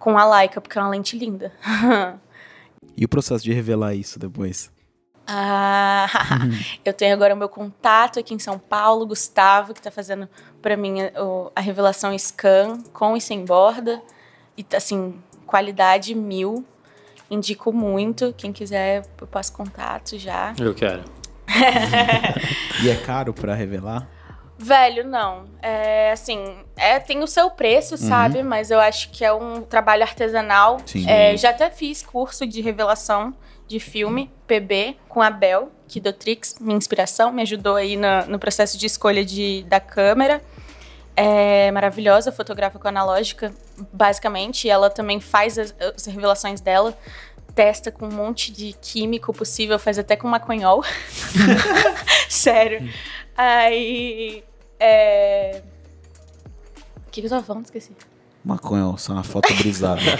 com 0.00 0.18
a 0.18 0.38
Leica, 0.38 0.60
porque 0.60 0.76
é 0.76 0.82
uma 0.82 0.90
lente 0.90 1.16
linda. 1.16 1.52
E 2.96 3.04
o 3.04 3.08
processo 3.08 3.44
de 3.44 3.52
revelar 3.52 3.94
isso 3.94 4.18
depois? 4.18 4.70
Ah, 5.26 6.06
eu 6.84 6.92
tenho 6.92 7.14
agora 7.14 7.34
o 7.34 7.36
meu 7.36 7.48
contato 7.48 8.18
aqui 8.18 8.34
em 8.34 8.38
São 8.38 8.58
Paulo, 8.58 9.06
Gustavo, 9.06 9.72
que 9.72 9.80
tá 9.80 9.90
fazendo 9.90 10.28
pra 10.60 10.76
mim 10.76 11.00
a, 11.00 11.10
a 11.54 11.60
revelação 11.60 12.18
scan 12.18 12.82
com 12.92 13.16
e 13.16 13.20
sem 13.20 13.44
borda. 13.44 14.02
E 14.56 14.66
assim, 14.74 15.14
qualidade 15.46 16.14
mil. 16.14 16.64
Indico 17.30 17.72
muito. 17.72 18.34
Quem 18.36 18.52
quiser, 18.52 19.06
eu 19.18 19.26
passo 19.26 19.52
contato 19.52 20.18
já. 20.18 20.52
Eu 20.58 20.74
quero. 20.74 21.04
E 22.82 22.88
é 22.88 22.96
caro 22.96 23.32
pra 23.32 23.54
revelar? 23.54 24.08
Velho, 24.62 25.04
não. 25.06 25.46
É 25.62 26.12
assim, 26.12 26.58
é, 26.76 26.98
tem 26.98 27.22
o 27.22 27.26
seu 27.26 27.50
preço, 27.50 27.96
sabe? 27.96 28.42
Mas 28.42 28.70
eu 28.70 28.78
acho 28.78 29.10
que 29.10 29.24
é 29.24 29.32
um 29.32 29.62
trabalho 29.62 30.02
artesanal. 30.02 30.78
Sim. 30.84 31.08
É, 31.08 31.34
já 31.36 31.48
até 31.50 31.70
fiz 31.70 32.02
curso 32.02 32.46
de 32.46 32.60
revelação 32.60 33.34
de 33.66 33.80
filme, 33.80 34.30
PB, 34.46 34.96
com 35.08 35.22
a 35.22 35.30
Bel, 35.30 35.70
que 35.88 35.98
do 35.98 36.12
Trix, 36.12 36.56
minha 36.60 36.76
inspiração, 36.76 37.32
me 37.32 37.40
ajudou 37.42 37.76
aí 37.76 37.96
na- 37.96 38.26
no 38.26 38.38
processo 38.38 38.76
de 38.76 38.84
escolha 38.84 39.24
de, 39.24 39.62
da 39.68 39.80
câmera. 39.80 40.42
É 41.16 41.70
maravilhosa, 41.70 42.30
fotografa 42.30 42.78
com 42.78 42.86
analógica, 42.88 43.52
basicamente. 43.92 44.66
E 44.66 44.70
ela 44.70 44.90
também 44.90 45.20
faz 45.20 45.58
as, 45.58 45.74
as 45.96 46.04
revelações 46.06 46.60
dela, 46.60 46.96
testa 47.54 47.90
com 47.90 48.06
um 48.06 48.12
monte 48.12 48.52
de 48.52 48.74
químico 48.80 49.32
possível, 49.32 49.78
faz 49.78 49.98
até 49.98 50.16
com 50.16 50.28
maconhol. 50.28 50.84
Sério. 52.28 52.88
Aí. 53.36 54.44
É... 54.80 55.62
O 57.06 57.10
que, 57.10 57.20
que 57.20 57.26
eu 57.26 57.30
tava 57.30 57.44
falando? 57.44 57.66
Esqueci. 57.66 57.92
Maconha, 58.44 58.96
só 58.96 59.12
uma 59.12 59.22
foto 59.22 59.52
brisada. 59.54 60.00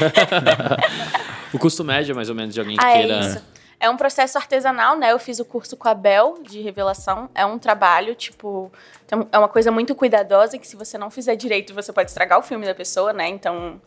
O 1.52 1.58
custo 1.58 1.82
médio, 1.82 2.14
mais 2.14 2.28
ou 2.28 2.34
menos, 2.34 2.54
de 2.54 2.60
alguém 2.60 2.76
que 2.76 2.84
Ah, 2.84 2.90
é 2.92 2.98
queira. 2.98 3.20
isso. 3.20 3.42
É 3.80 3.88
um 3.90 3.96
processo 3.96 4.38
artesanal, 4.38 4.96
né? 4.96 5.10
Eu 5.10 5.18
fiz 5.18 5.40
o 5.40 5.44
curso 5.44 5.76
com 5.76 5.88
a 5.88 5.94
Bel 5.94 6.38
de 6.42 6.60
revelação. 6.60 7.28
É 7.34 7.44
um 7.44 7.58
trabalho, 7.58 8.14
tipo, 8.14 8.70
é 9.32 9.38
uma 9.38 9.48
coisa 9.48 9.70
muito 9.72 9.94
cuidadosa 9.94 10.58
que 10.58 10.68
se 10.68 10.76
você 10.76 10.96
não 10.98 11.10
fizer 11.10 11.34
direito, 11.34 11.74
você 11.74 11.92
pode 11.92 12.10
estragar 12.10 12.38
o 12.38 12.42
filme 12.42 12.66
da 12.66 12.74
pessoa, 12.74 13.12
né? 13.12 13.26
Então 13.28 13.80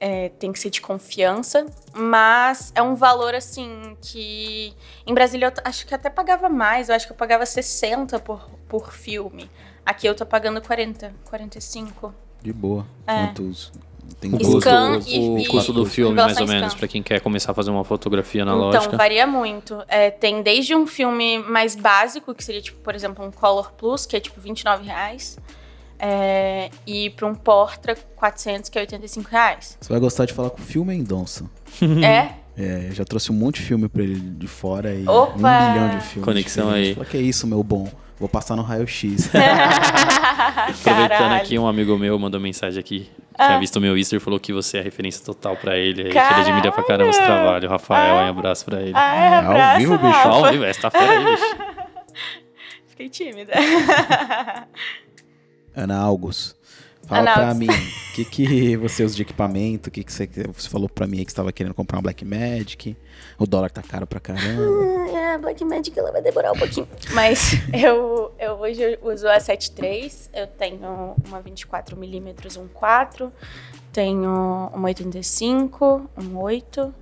é, 0.00 0.30
tem 0.30 0.52
que 0.52 0.58
ser 0.58 0.70
de 0.70 0.80
confiança. 0.80 1.66
Mas 1.92 2.72
é 2.74 2.80
um 2.80 2.94
valor, 2.94 3.34
assim, 3.34 3.96
que 4.00 4.72
em 5.06 5.12
Brasília 5.12 5.46
eu 5.48 5.52
acho 5.64 5.86
que 5.86 5.94
até 5.94 6.08
pagava 6.08 6.48
mais. 6.48 6.88
Eu 6.88 6.94
acho 6.94 7.06
que 7.06 7.12
eu 7.12 7.16
pagava 7.16 7.44
60 7.44 8.20
por, 8.20 8.48
por 8.68 8.92
filme. 8.92 9.50
Aqui 9.84 10.06
eu 10.06 10.14
tô 10.14 10.24
pagando 10.24 10.60
40, 10.60 11.12
45. 11.24 12.14
De 12.42 12.52
boa. 12.52 12.86
É. 13.06 13.26
Quantos. 13.26 13.72
Tem 14.20 14.34
O. 14.34 14.60
Scan 14.60 14.94
custo, 14.96 15.10
e- 15.10 15.18
o 15.18 15.38
e- 15.38 15.46
custo 15.46 15.72
do 15.72 15.86
filme, 15.86 16.14
mais 16.16 16.36
ou 16.38 16.46
menos, 16.46 16.68
scan. 16.72 16.78
pra 16.78 16.88
quem 16.88 17.02
quer 17.02 17.20
começar 17.20 17.52
a 17.52 17.54
fazer 17.54 17.70
uma 17.70 17.84
fotografia 17.84 18.42
analógica. 18.42 18.84
Então, 18.86 18.98
varia 18.98 19.26
muito. 19.26 19.82
É, 19.88 20.10
tem 20.10 20.42
desde 20.42 20.74
um 20.74 20.86
filme 20.86 21.38
mais 21.38 21.74
básico, 21.74 22.34
que 22.34 22.44
seria, 22.44 22.60
tipo, 22.60 22.78
por 22.80 22.94
exemplo, 22.94 23.24
um 23.24 23.30
Color 23.30 23.72
Plus, 23.72 24.04
que 24.06 24.16
é 24.16 24.20
tipo 24.20 24.40
29 24.40 24.84
reais. 24.84 25.38
É, 25.98 26.68
e 26.86 27.10
para 27.10 27.26
um 27.28 27.34
Portra 27.34 27.94
400, 28.16 28.68
que 28.68 28.76
é 28.78 28.82
85 28.82 29.30
reais. 29.30 29.78
Você 29.80 29.88
vai 29.92 30.00
gostar 30.00 30.24
de 30.26 30.32
falar 30.32 30.50
com 30.50 30.58
o 30.60 30.64
Phil 30.64 30.84
Mendonça. 30.84 31.44
É? 32.04 32.42
É, 32.54 32.88
eu 32.88 32.92
já 32.92 33.04
trouxe 33.04 33.32
um 33.32 33.34
monte 33.34 33.60
de 33.60 33.62
filme 33.62 33.88
pra 33.88 34.02
ele 34.02 34.16
de 34.20 34.46
fora 34.46 34.92
e 34.94 35.08
Opa! 35.08 35.32
um 35.32 35.36
milhão 35.72 35.88
de 35.96 36.04
filmes. 36.04 36.24
Conexão 36.24 36.66
diferentes. 36.66 36.88
aí. 36.90 36.94
Fala, 36.94 37.06
que 37.06 37.16
é 37.16 37.20
isso, 37.22 37.46
meu 37.46 37.62
bom? 37.62 37.88
Vou 38.22 38.28
passar 38.28 38.54
no 38.54 38.62
raio-x. 38.62 39.30
Aproveitando 39.34 41.32
aqui, 41.32 41.58
um 41.58 41.66
amigo 41.66 41.98
meu 41.98 42.16
mandou 42.20 42.40
mensagem 42.40 42.78
aqui. 42.78 43.10
Ah. 43.36 43.48
Tinha 43.48 43.58
visto 43.58 43.74
o 43.74 43.80
meu 43.80 43.98
Easter 43.98 44.18
e 44.18 44.20
falou 44.20 44.38
que 44.38 44.52
você 44.52 44.76
é 44.76 44.80
a 44.80 44.84
referência 44.84 45.24
total 45.24 45.56
pra 45.56 45.76
ele. 45.76 46.02
aí, 46.02 46.12
Que 46.12 46.18
ele 46.18 46.40
admira 46.40 46.70
pra 46.70 46.84
caramba 46.84 47.10
esse 47.10 47.20
trabalho. 47.20 47.68
Rafael, 47.68 48.14
um 48.14 48.28
abraço 48.28 48.64
pra 48.64 48.80
ele. 48.80 48.92
Ai, 48.94 49.38
ao 49.38 49.50
abraço, 49.50 49.78
vivo, 49.80 49.98
bicho. 49.98 50.12
Rafa. 50.12 50.28
Ao 50.28 50.50
vivo, 50.52 50.64
essa 50.64 50.82
tá 50.82 50.90
fera 50.92 51.18
aí, 51.18 51.24
bicho. 51.24 51.56
Fiquei 52.86 53.08
tímida. 53.08 53.54
Ana 55.74 55.98
August. 55.98 56.54
Fala 57.12 57.34
pra 57.34 57.54
mim, 57.54 57.66
o 57.66 58.14
que, 58.14 58.24
que 58.24 58.76
você 58.76 59.04
usa 59.04 59.14
de 59.14 59.22
equipamento? 59.22 59.88
O 59.88 59.92
que, 59.92 60.02
que 60.02 60.12
você, 60.12 60.26
você 60.26 60.68
falou 60.68 60.88
pra 60.88 61.06
mim 61.06 61.18
aí 61.18 61.24
que 61.24 61.32
você 61.32 61.36
tava 61.36 61.52
querendo 61.52 61.74
comprar 61.74 61.98
uma 61.98 62.02
Black 62.02 62.24
Magic? 62.24 62.96
O 63.38 63.46
dólar 63.46 63.70
tá 63.70 63.82
caro 63.82 64.06
pra 64.06 64.20
caramba. 64.20 65.10
É, 65.10 65.34
a 65.34 65.38
Black 65.38 65.64
Magic 65.64 65.98
ela 65.98 66.12
vai 66.12 66.22
demorar 66.22 66.52
um 66.52 66.58
pouquinho. 66.58 66.88
Mas 67.12 67.52
eu, 67.72 68.32
eu 68.38 68.52
hoje 68.54 68.98
uso 69.02 69.28
a 69.28 69.38
7.3, 69.38 70.30
eu 70.32 70.46
tenho 70.46 71.14
uma 71.26 71.42
24mm 71.42 72.34
1.4, 72.80 73.30
tenho 73.92 74.70
uma 74.74 74.88
85, 74.88 76.10
um 76.18 76.38
8 76.38 76.94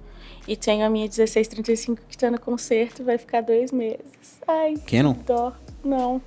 e 0.48 0.56
tenho 0.56 0.84
a 0.84 0.90
minha 0.90 1.04
1635 1.04 2.02
que 2.08 2.18
tá 2.18 2.30
no 2.30 2.40
concerto, 2.40 3.04
vai 3.04 3.18
ficar 3.18 3.40
dois 3.40 3.70
meses. 3.70 4.40
Ai, 4.48 4.74
Canon? 4.86 5.14
dó. 5.26 5.52
Não. 5.84 6.20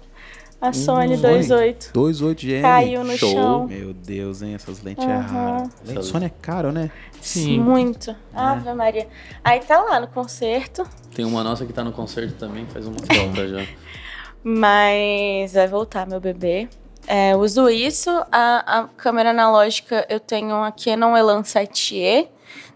A 0.64 0.72
Sony 0.72 1.18
Sony? 1.18 1.40
2.8 1.44 1.92
2.8 1.92 2.36
GM. 2.46 2.62
caiu 2.62 3.04
no 3.04 3.18
Show. 3.18 3.32
chão. 3.34 3.68
Meu 3.68 3.94
Deus, 3.94 4.42
hein? 4.42 4.56
Essas 4.56 4.82
lentes 4.82 5.06
é 5.06 5.12
Aham. 5.12 5.58
raro. 5.58 5.70
Lente 5.86 6.06
Sony 6.06 6.26
é 6.28 6.32
caro, 6.42 6.72
né? 6.72 6.90
Sim. 7.20 7.60
Muito. 7.60 8.16
Ave 8.34 8.74
Maria. 8.74 9.06
Aí 9.44 9.60
tá 9.60 9.82
lá 9.82 10.00
no 10.00 10.08
concerto. 10.08 10.88
Tem 11.14 11.26
uma 11.26 11.44
nossa 11.44 11.66
que 11.66 11.74
tá 11.74 11.84
no 11.84 11.92
concerto 11.92 12.36
também, 12.36 12.66
faz 12.68 12.88
uma 12.88 12.96
falta 12.98 13.46
já. 13.46 13.66
Mas 14.42 15.54
vai 15.54 15.68
voltar, 15.68 16.08
meu 16.08 16.22
bebê. 16.22 16.70
É, 17.08 17.36
uso 17.36 17.70
isso. 17.70 18.10
A, 18.32 18.80
a 18.80 18.88
câmera 18.96 19.32
analógica, 19.32 20.06
eu 20.10 20.20
tenho 20.22 20.56
a 20.64 20.72
Canon 20.72 21.18
Elan 21.18 21.42
7E. 21.42 22.30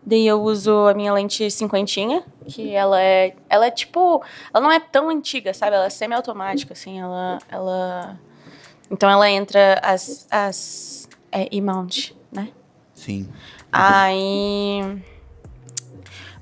Daí 0.06 0.28
eu 0.28 0.42
uso 0.42 0.88
a 0.88 0.94
minha 0.94 1.14
lente 1.14 1.50
cinquentinha, 1.52 2.22
que 2.48 2.74
ela 2.74 3.02
é, 3.02 3.36
ela 3.50 3.68
é 3.68 3.72
tipo, 3.72 4.24
ela 4.54 4.64
não 4.64 4.72
é 4.72 4.80
tão 4.80 5.10
antiga, 5.10 5.54
sabe? 5.54 5.76
Ela 5.76 5.86
é 5.86 5.89
semi-automática, 5.89 6.74
assim, 6.74 7.00
ela, 7.00 7.39
ela, 7.50 8.20
então 8.89 9.10
ela 9.10 9.30
entra 9.30 9.80
as, 9.84 10.28
as 10.32 11.10
é, 11.32 11.48
E-mount, 11.52 12.12
né? 12.32 12.50
Sim. 12.93 13.30
Aí. 13.72 14.82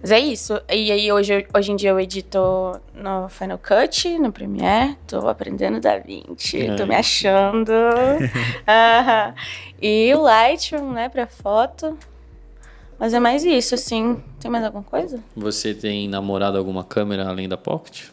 Mas 0.01 0.11
é 0.11 0.19
isso. 0.19 0.61
E 0.69 0.91
aí, 0.91 1.11
hoje, 1.11 1.47
hoje 1.51 1.71
em 1.71 1.75
dia, 1.75 1.89
eu 1.89 1.99
edito 1.99 2.39
no 2.93 3.27
Final 3.27 3.57
Cut, 3.57 4.19
no 4.19 4.31
Premiere. 4.31 4.95
Tô 5.07 5.27
aprendendo 5.27 5.79
da 5.79 5.97
20, 5.97 6.75
tô 6.77 6.85
me 6.85 6.95
achando. 6.95 7.71
E 9.81 10.13
o 10.13 10.21
Lightroom, 10.21 10.91
né, 10.91 11.09
pra 11.09 11.27
foto. 11.27 11.97
Mas 12.99 13.13
é 13.13 13.19
mais 13.19 13.43
isso, 13.43 13.75
assim. 13.75 14.21
Tem 14.39 14.49
mais 14.49 14.63
alguma 14.63 14.83
coisa? 14.83 15.19
Você 15.35 15.73
tem 15.73 16.07
namorado 16.07 16.57
alguma 16.57 16.83
câmera 16.83 17.27
além 17.27 17.47
da 17.49 17.57
Pocket? 17.57 18.05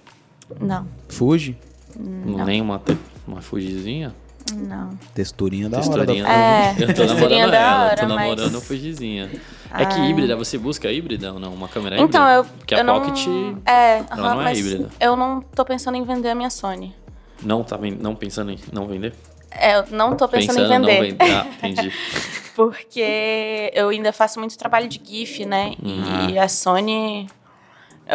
Não. 0.60 0.86
Fuji? 1.08 1.56
Nem 1.96 2.60
uma, 2.60 2.78
te- 2.78 2.98
uma 3.26 3.40
Fujizinha? 3.40 4.14
Não. 4.54 4.90
Texturinha 5.14 5.68
da 5.68 5.78
Texturinha. 5.78 6.24
hora. 6.24 6.32
É, 6.34 6.70
eu 6.72 6.74
tô 6.74 6.86
texturinha 6.94 7.14
namorando 7.14 7.50
da 7.50 7.56
ela, 7.58 7.84
hora, 7.84 7.96
tô 7.96 8.02
mas- 8.08 8.16
namorando 8.16 8.54
o 8.56 8.60
Fujizinha. 8.60 9.30
É 9.72 9.86
que 9.86 9.98
híbrida, 10.00 10.36
você 10.36 10.58
busca 10.58 10.90
híbrida 10.92 11.32
ou 11.32 11.38
não? 11.38 11.54
Uma 11.54 11.68
câmera 11.68 11.98
Então, 11.98 12.20
híbrida? 12.22 12.34
eu. 12.36 12.44
Porque 12.58 12.74
eu 12.74 12.78
a 12.80 12.82
não, 12.84 13.00
Pocket 13.00 13.26
É, 13.64 13.98
ela 13.98 14.06
aham, 14.10 14.22
não 14.34 14.40
é 14.40 14.44
mas 14.44 14.58
híbrida. 14.58 14.88
eu 15.00 15.16
não 15.16 15.40
tô 15.40 15.64
pensando 15.64 15.96
em 15.96 16.02
vender 16.04 16.28
a 16.30 16.34
minha 16.34 16.50
Sony. 16.50 16.94
não 17.42 17.62
tá 17.64 17.78
não 18.00 18.14
pensando 18.14 18.50
em 18.50 18.58
não 18.72 18.86
vender? 18.86 19.14
É, 19.58 19.76
eu 19.78 19.86
não 19.90 20.16
tô 20.16 20.28
pensando, 20.28 20.58
em 20.60 20.78
não 20.78 20.86
vender. 20.86 21.16
vender. 21.16 21.30
Ah, 21.32 21.46
entendi. 21.46 21.92
Porque 22.54 23.70
eu 23.74 23.88
ainda 23.88 24.12
faço 24.12 24.38
muito 24.38 24.56
trabalho 24.58 24.86
de 24.88 25.00
GIF, 25.02 25.44
né? 25.46 25.74
Uhum. 25.82 26.30
E 26.30 26.38
a 26.38 26.48
Sony, 26.48 27.26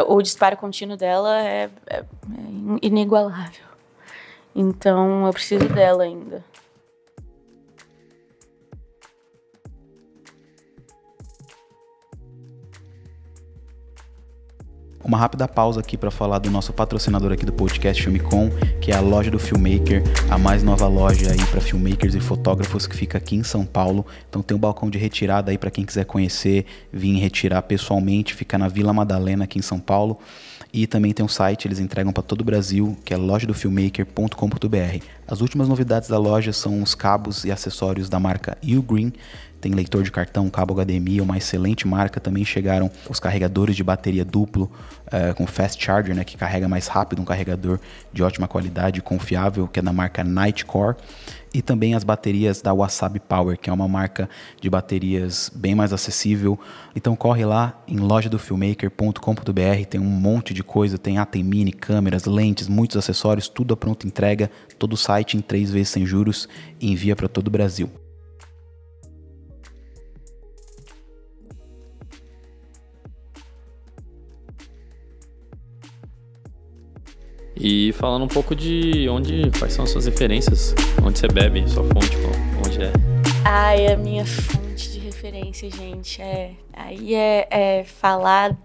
o 0.07 0.21
disparo 0.21 0.55
contínuo 0.57 0.95
dela 0.95 1.41
é, 1.41 1.69
é- 1.87 1.95
é 1.97 2.03
inigualável. 2.81 3.65
Então 4.55 5.25
eu 5.25 5.33
preciso 5.33 5.67
dela 5.69 6.03
ainda. 6.03 6.43
Uma 15.07 15.17
rápida 15.17 15.47
pausa 15.47 15.79
aqui 15.79 15.95
para 15.95 16.11
falar 16.11 16.37
do 16.37 16.51
nosso 16.51 16.73
patrocinador 16.73 17.31
aqui 17.31 17.45
do 17.45 17.53
podcast 17.53 18.03
Filmicom, 18.03 18.49
que 18.81 18.91
é 18.91 18.95
a 18.97 18.99
loja 18.99 19.31
do 19.31 19.39
Filmmaker, 19.39 20.03
a 20.29 20.37
mais 20.37 20.63
nova 20.63 20.85
loja 20.85 21.31
aí 21.31 21.45
para 21.45 21.61
filmmakers 21.61 22.13
e 22.13 22.19
fotógrafos 22.19 22.85
que 22.85 22.93
fica 22.93 23.17
aqui 23.17 23.37
em 23.37 23.43
São 23.43 23.65
Paulo. 23.65 24.05
Então 24.27 24.41
tem 24.41 24.57
um 24.57 24.59
balcão 24.59 24.89
de 24.89 24.97
retirada 24.97 25.49
aí 25.49 25.57
para 25.57 25.71
quem 25.71 25.85
quiser 25.85 26.03
conhecer, 26.03 26.65
vir 26.91 27.17
retirar 27.19 27.61
pessoalmente, 27.61 28.33
fica 28.33 28.57
na 28.57 28.67
Vila 28.67 28.91
Madalena 28.91 29.45
aqui 29.45 29.57
em 29.57 29.61
São 29.61 29.79
Paulo. 29.79 30.19
E 30.73 30.85
também 30.85 31.13
tem 31.13 31.25
um 31.25 31.29
site, 31.29 31.65
eles 31.65 31.79
entregam 31.79 32.11
para 32.11 32.21
todo 32.21 32.41
o 32.41 32.43
Brasil, 32.43 32.97
que 33.05 33.13
é 33.13 33.17
lojadofilmmaker.com.br. 33.17 35.05
As 35.25 35.39
últimas 35.39 35.69
novidades 35.69 36.09
da 36.09 36.17
loja 36.17 36.51
são 36.51 36.83
os 36.83 36.93
cabos 36.93 37.45
e 37.45 37.51
acessórios 37.51 38.09
da 38.09 38.19
marca 38.19 38.57
Ugreen. 38.61 39.13
Tem 39.59 39.71
leitor 39.71 40.03
de 40.03 40.11
cartão, 40.11 40.49
cabo 40.49 40.73
HDMI, 40.73 41.21
uma 41.21 41.37
excelente 41.37 41.87
marca. 41.87 42.19
Também 42.19 42.45
chegaram 42.45 42.91
os 43.09 43.19
carregadores 43.19 43.75
de 43.75 43.83
bateria 43.83 44.23
duplo 44.23 44.71
eh, 45.11 45.33
com 45.33 45.47
fast 45.47 45.83
charger, 45.83 46.15
né, 46.15 46.23
que 46.23 46.37
carrega 46.37 46.67
mais 46.67 46.87
rápido, 46.87 47.21
um 47.21 47.25
carregador 47.25 47.79
de 48.13 48.21
ótima 48.21 48.47
qualidade 48.47 49.01
confiável, 49.01 49.67
que 49.67 49.79
é 49.79 49.81
da 49.81 49.91
marca 49.91 50.23
Nightcore. 50.23 50.95
E 51.53 51.61
também 51.61 51.95
as 51.95 52.03
baterias 52.03 52.61
da 52.61 52.73
Wasabi 52.73 53.19
Power, 53.19 53.57
que 53.57 53.69
é 53.69 53.73
uma 53.73 53.87
marca 53.87 54.29
de 54.61 54.69
baterias 54.69 55.49
bem 55.55 55.73
mais 55.73 55.91
acessível. 55.91 56.59
Então 56.95 57.15
corre 57.15 57.45
lá 57.45 57.81
em 57.87 57.97
lojadofilmmaker.com.br, 57.97 59.85
tem 59.89 59.99
um 59.99 60.03
monte 60.03 60.53
de 60.53 60.63
coisa, 60.63 60.97
tem 60.97 61.17
ATEM 61.17 61.43
mini, 61.43 61.71
câmeras, 61.71 62.25
lentes, 62.25 62.67
muitos 62.67 62.97
acessórios, 62.97 63.47
tudo 63.47 63.73
a 63.73 63.77
pronta 63.77 64.05
entrega, 64.05 64.51
todo 64.77 64.93
o 64.93 64.97
site 64.97 65.35
em 65.35 65.41
três 65.41 65.71
vezes 65.71 65.89
sem 65.89 66.05
juros 66.05 66.47
envia 66.79 67.15
para 67.15 67.27
todo 67.27 67.47
o 67.47 67.51
Brasil. 67.51 67.89
E 77.59 77.93
falando 77.93 78.23
um 78.23 78.27
pouco 78.27 78.55
de 78.55 79.07
onde, 79.09 79.51
quais 79.57 79.73
são 79.73 79.83
as 79.83 79.91
suas 79.91 80.05
referências, 80.05 80.75
onde 81.03 81.19
você 81.19 81.27
bebe, 81.27 81.67
sua 81.69 81.83
fonte, 81.83 82.17
onde 82.65 82.83
é. 82.83 82.91
Ai, 83.43 83.87
a 83.87 83.97
minha 83.97 84.25
fonte 84.25 84.91
de 84.91 84.99
referência, 84.99 85.69
gente, 85.69 86.21
é 86.21 86.51
aí 86.73 87.15
é, 87.15 87.47
é 87.49 87.83
falar 87.83 88.55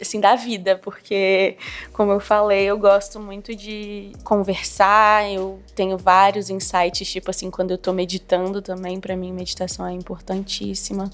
assim 0.00 0.20
da 0.20 0.34
vida, 0.34 0.76
porque 0.76 1.56
como 1.92 2.12
eu 2.12 2.20
falei, 2.20 2.64
eu 2.64 2.78
gosto 2.78 3.20
muito 3.20 3.54
de 3.54 4.12
conversar, 4.24 5.30
eu 5.30 5.60
tenho 5.74 5.96
vários 5.96 6.50
insights, 6.50 7.10
tipo 7.10 7.30
assim, 7.30 7.50
quando 7.50 7.70
eu 7.70 7.78
tô 7.78 7.92
meditando 7.92 8.60
também, 8.60 9.00
para 9.00 9.16
mim 9.16 9.32
meditação 9.32 9.86
é 9.86 9.92
importantíssima. 9.92 11.10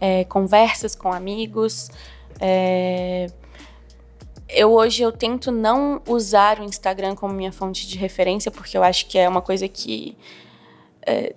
É, 0.00 0.24
conversas 0.24 0.94
com 0.94 1.12
amigos, 1.12 1.88
é, 2.40 3.28
eu 4.48 4.72
hoje 4.72 5.02
eu 5.02 5.12
tento 5.12 5.50
não 5.50 6.00
usar 6.08 6.60
o 6.60 6.64
Instagram 6.64 7.14
como 7.14 7.32
minha 7.34 7.52
fonte 7.52 7.86
de 7.86 7.98
referência, 7.98 8.50
porque 8.50 8.76
eu 8.76 8.82
acho 8.82 9.06
que 9.06 9.18
é 9.18 9.28
uma 9.28 9.42
coisa 9.42 9.66
que 9.68 10.16
é, 11.02 11.34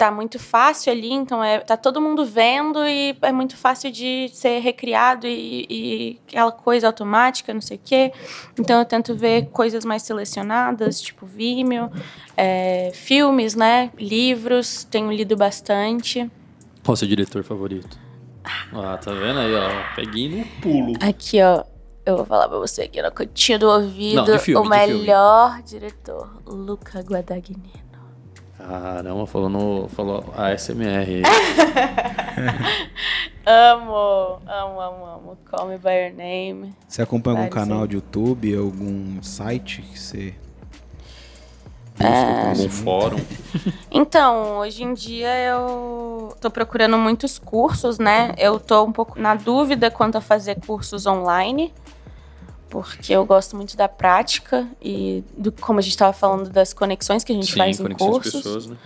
tá 0.00 0.10
muito 0.10 0.38
fácil 0.38 0.90
ali, 0.90 1.12
então 1.12 1.44
é, 1.44 1.58
tá 1.58 1.76
todo 1.76 2.00
mundo 2.00 2.24
vendo 2.24 2.82
e 2.86 3.14
é 3.20 3.30
muito 3.30 3.54
fácil 3.54 3.90
de 3.90 4.30
ser 4.32 4.58
recriado 4.60 5.26
e, 5.26 5.66
e 5.68 6.20
aquela 6.26 6.50
coisa 6.50 6.86
automática, 6.86 7.52
não 7.52 7.60
sei 7.60 7.76
o 7.76 7.80
quê. 7.84 8.10
Então 8.58 8.78
eu 8.78 8.84
tento 8.86 9.14
ver 9.14 9.48
coisas 9.50 9.84
mais 9.84 10.02
selecionadas, 10.02 11.02
tipo 11.02 11.26
Vimeo, 11.26 11.90
é, 12.34 12.90
filmes, 12.94 13.54
né, 13.54 13.90
livros, 13.98 14.84
tenho 14.84 15.12
lido 15.12 15.36
bastante. 15.36 16.30
Qual 16.82 16.94
o 16.94 16.96
seu 16.96 17.06
diretor 17.06 17.44
favorito? 17.44 17.98
Ah, 18.72 18.96
tá 18.96 19.12
vendo 19.12 19.38
aí, 19.38 19.54
ó, 19.54 19.94
peguinho 19.94 20.38
no 20.38 20.46
pulo. 20.62 20.94
Aqui, 21.00 21.42
ó. 21.42 21.62
Eu 22.04 22.16
vou 22.16 22.24
falar 22.24 22.48
pra 22.48 22.58
você 22.58 22.82
aqui 22.82 23.00
na 23.02 23.10
cantinha 23.10 23.58
do 23.58 23.68
ouvido. 23.68 24.16
Não, 24.16 24.24
de 24.24 24.38
filme, 24.38 24.66
o 24.66 24.70
de 24.70 24.78
filme. 24.78 24.98
melhor 25.02 25.62
diretor, 25.62 26.30
Luca 26.46 27.00
Guadagnino. 27.00 27.80
Caramba, 28.56 29.26
falou, 29.26 29.48
no, 29.48 29.88
falou 29.88 30.24
ASMR. 30.36 31.22
Amo, 33.46 34.40
amo, 34.46 34.80
amo, 34.80 35.06
amo. 35.06 35.38
Call 35.50 35.68
me 35.68 35.78
by 35.78 35.88
your 35.88 36.12
name. 36.14 36.74
Você 36.86 37.02
acompanha 37.02 37.38
algum 37.38 37.50
Vários, 37.50 37.68
canal 37.68 37.86
de 37.86 37.96
YouTube, 37.96 38.54
algum 38.54 39.22
site 39.22 39.82
que 39.82 39.98
você 39.98 40.34
É. 41.98 42.50
Algum 42.50 42.68
fórum. 42.68 43.18
Então, 43.90 44.58
hoje 44.58 44.84
em 44.84 44.94
dia 44.94 45.36
eu 45.38 46.34
tô 46.40 46.50
procurando 46.50 46.96
muitos 46.96 47.38
cursos, 47.38 47.98
né? 47.98 48.34
Eu 48.38 48.60
tô 48.60 48.84
um 48.84 48.92
pouco 48.92 49.18
na 49.18 49.34
dúvida 49.34 49.90
quanto 49.90 50.16
a 50.16 50.20
fazer 50.20 50.56
cursos 50.64 51.06
online, 51.06 51.72
porque 52.70 53.12
eu 53.12 53.26
gosto 53.26 53.54
muito 53.56 53.76
da 53.76 53.88
prática 53.88 54.66
e 54.80 55.22
do 55.36 55.50
como 55.52 55.78
a 55.78 55.82
gente 55.82 55.92
estava 55.92 56.12
falando 56.12 56.48
das 56.48 56.72
conexões 56.72 57.22
que 57.24 57.32
a 57.32 57.34
gente 57.34 57.52
Sim, 57.52 57.58
faz 57.58 57.78
em 57.80 57.92
cursos. 57.92 58.32
pessoas, 58.32 58.66
né? 58.66 58.76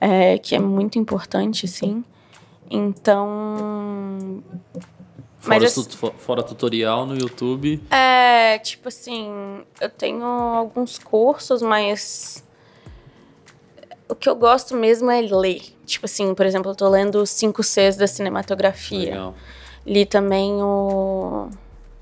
é, 0.00 0.38
que 0.38 0.54
é 0.54 0.58
muito 0.58 0.98
importante, 0.98 1.68
sim. 1.68 2.02
Então, 2.70 4.42
Fora, 5.40 5.60
Mas 5.60 5.74
tu- 5.74 5.96
fo- 5.96 6.12
fora 6.18 6.42
tutorial 6.42 7.06
no 7.06 7.16
YouTube. 7.16 7.80
é 7.90 8.58
tipo 8.58 8.88
assim, 8.88 9.62
eu 9.80 9.88
tenho 9.88 10.24
alguns 10.24 10.98
cursos, 10.98 11.62
mas 11.62 12.44
o 14.08 14.14
que 14.16 14.28
eu 14.28 14.34
gosto 14.34 14.74
mesmo 14.74 15.10
é 15.10 15.20
ler. 15.20 15.62
Tipo 15.86 16.06
assim, 16.06 16.34
por 16.34 16.44
exemplo, 16.44 16.70
eu 16.72 16.74
tô 16.74 16.88
lendo 16.88 17.22
os 17.22 17.30
5 17.30 17.62
Cs 17.62 17.96
da 17.96 18.06
cinematografia. 18.06 19.10
Legal. 19.10 19.34
Li 19.86 20.04
também 20.04 20.52
o 20.62 21.48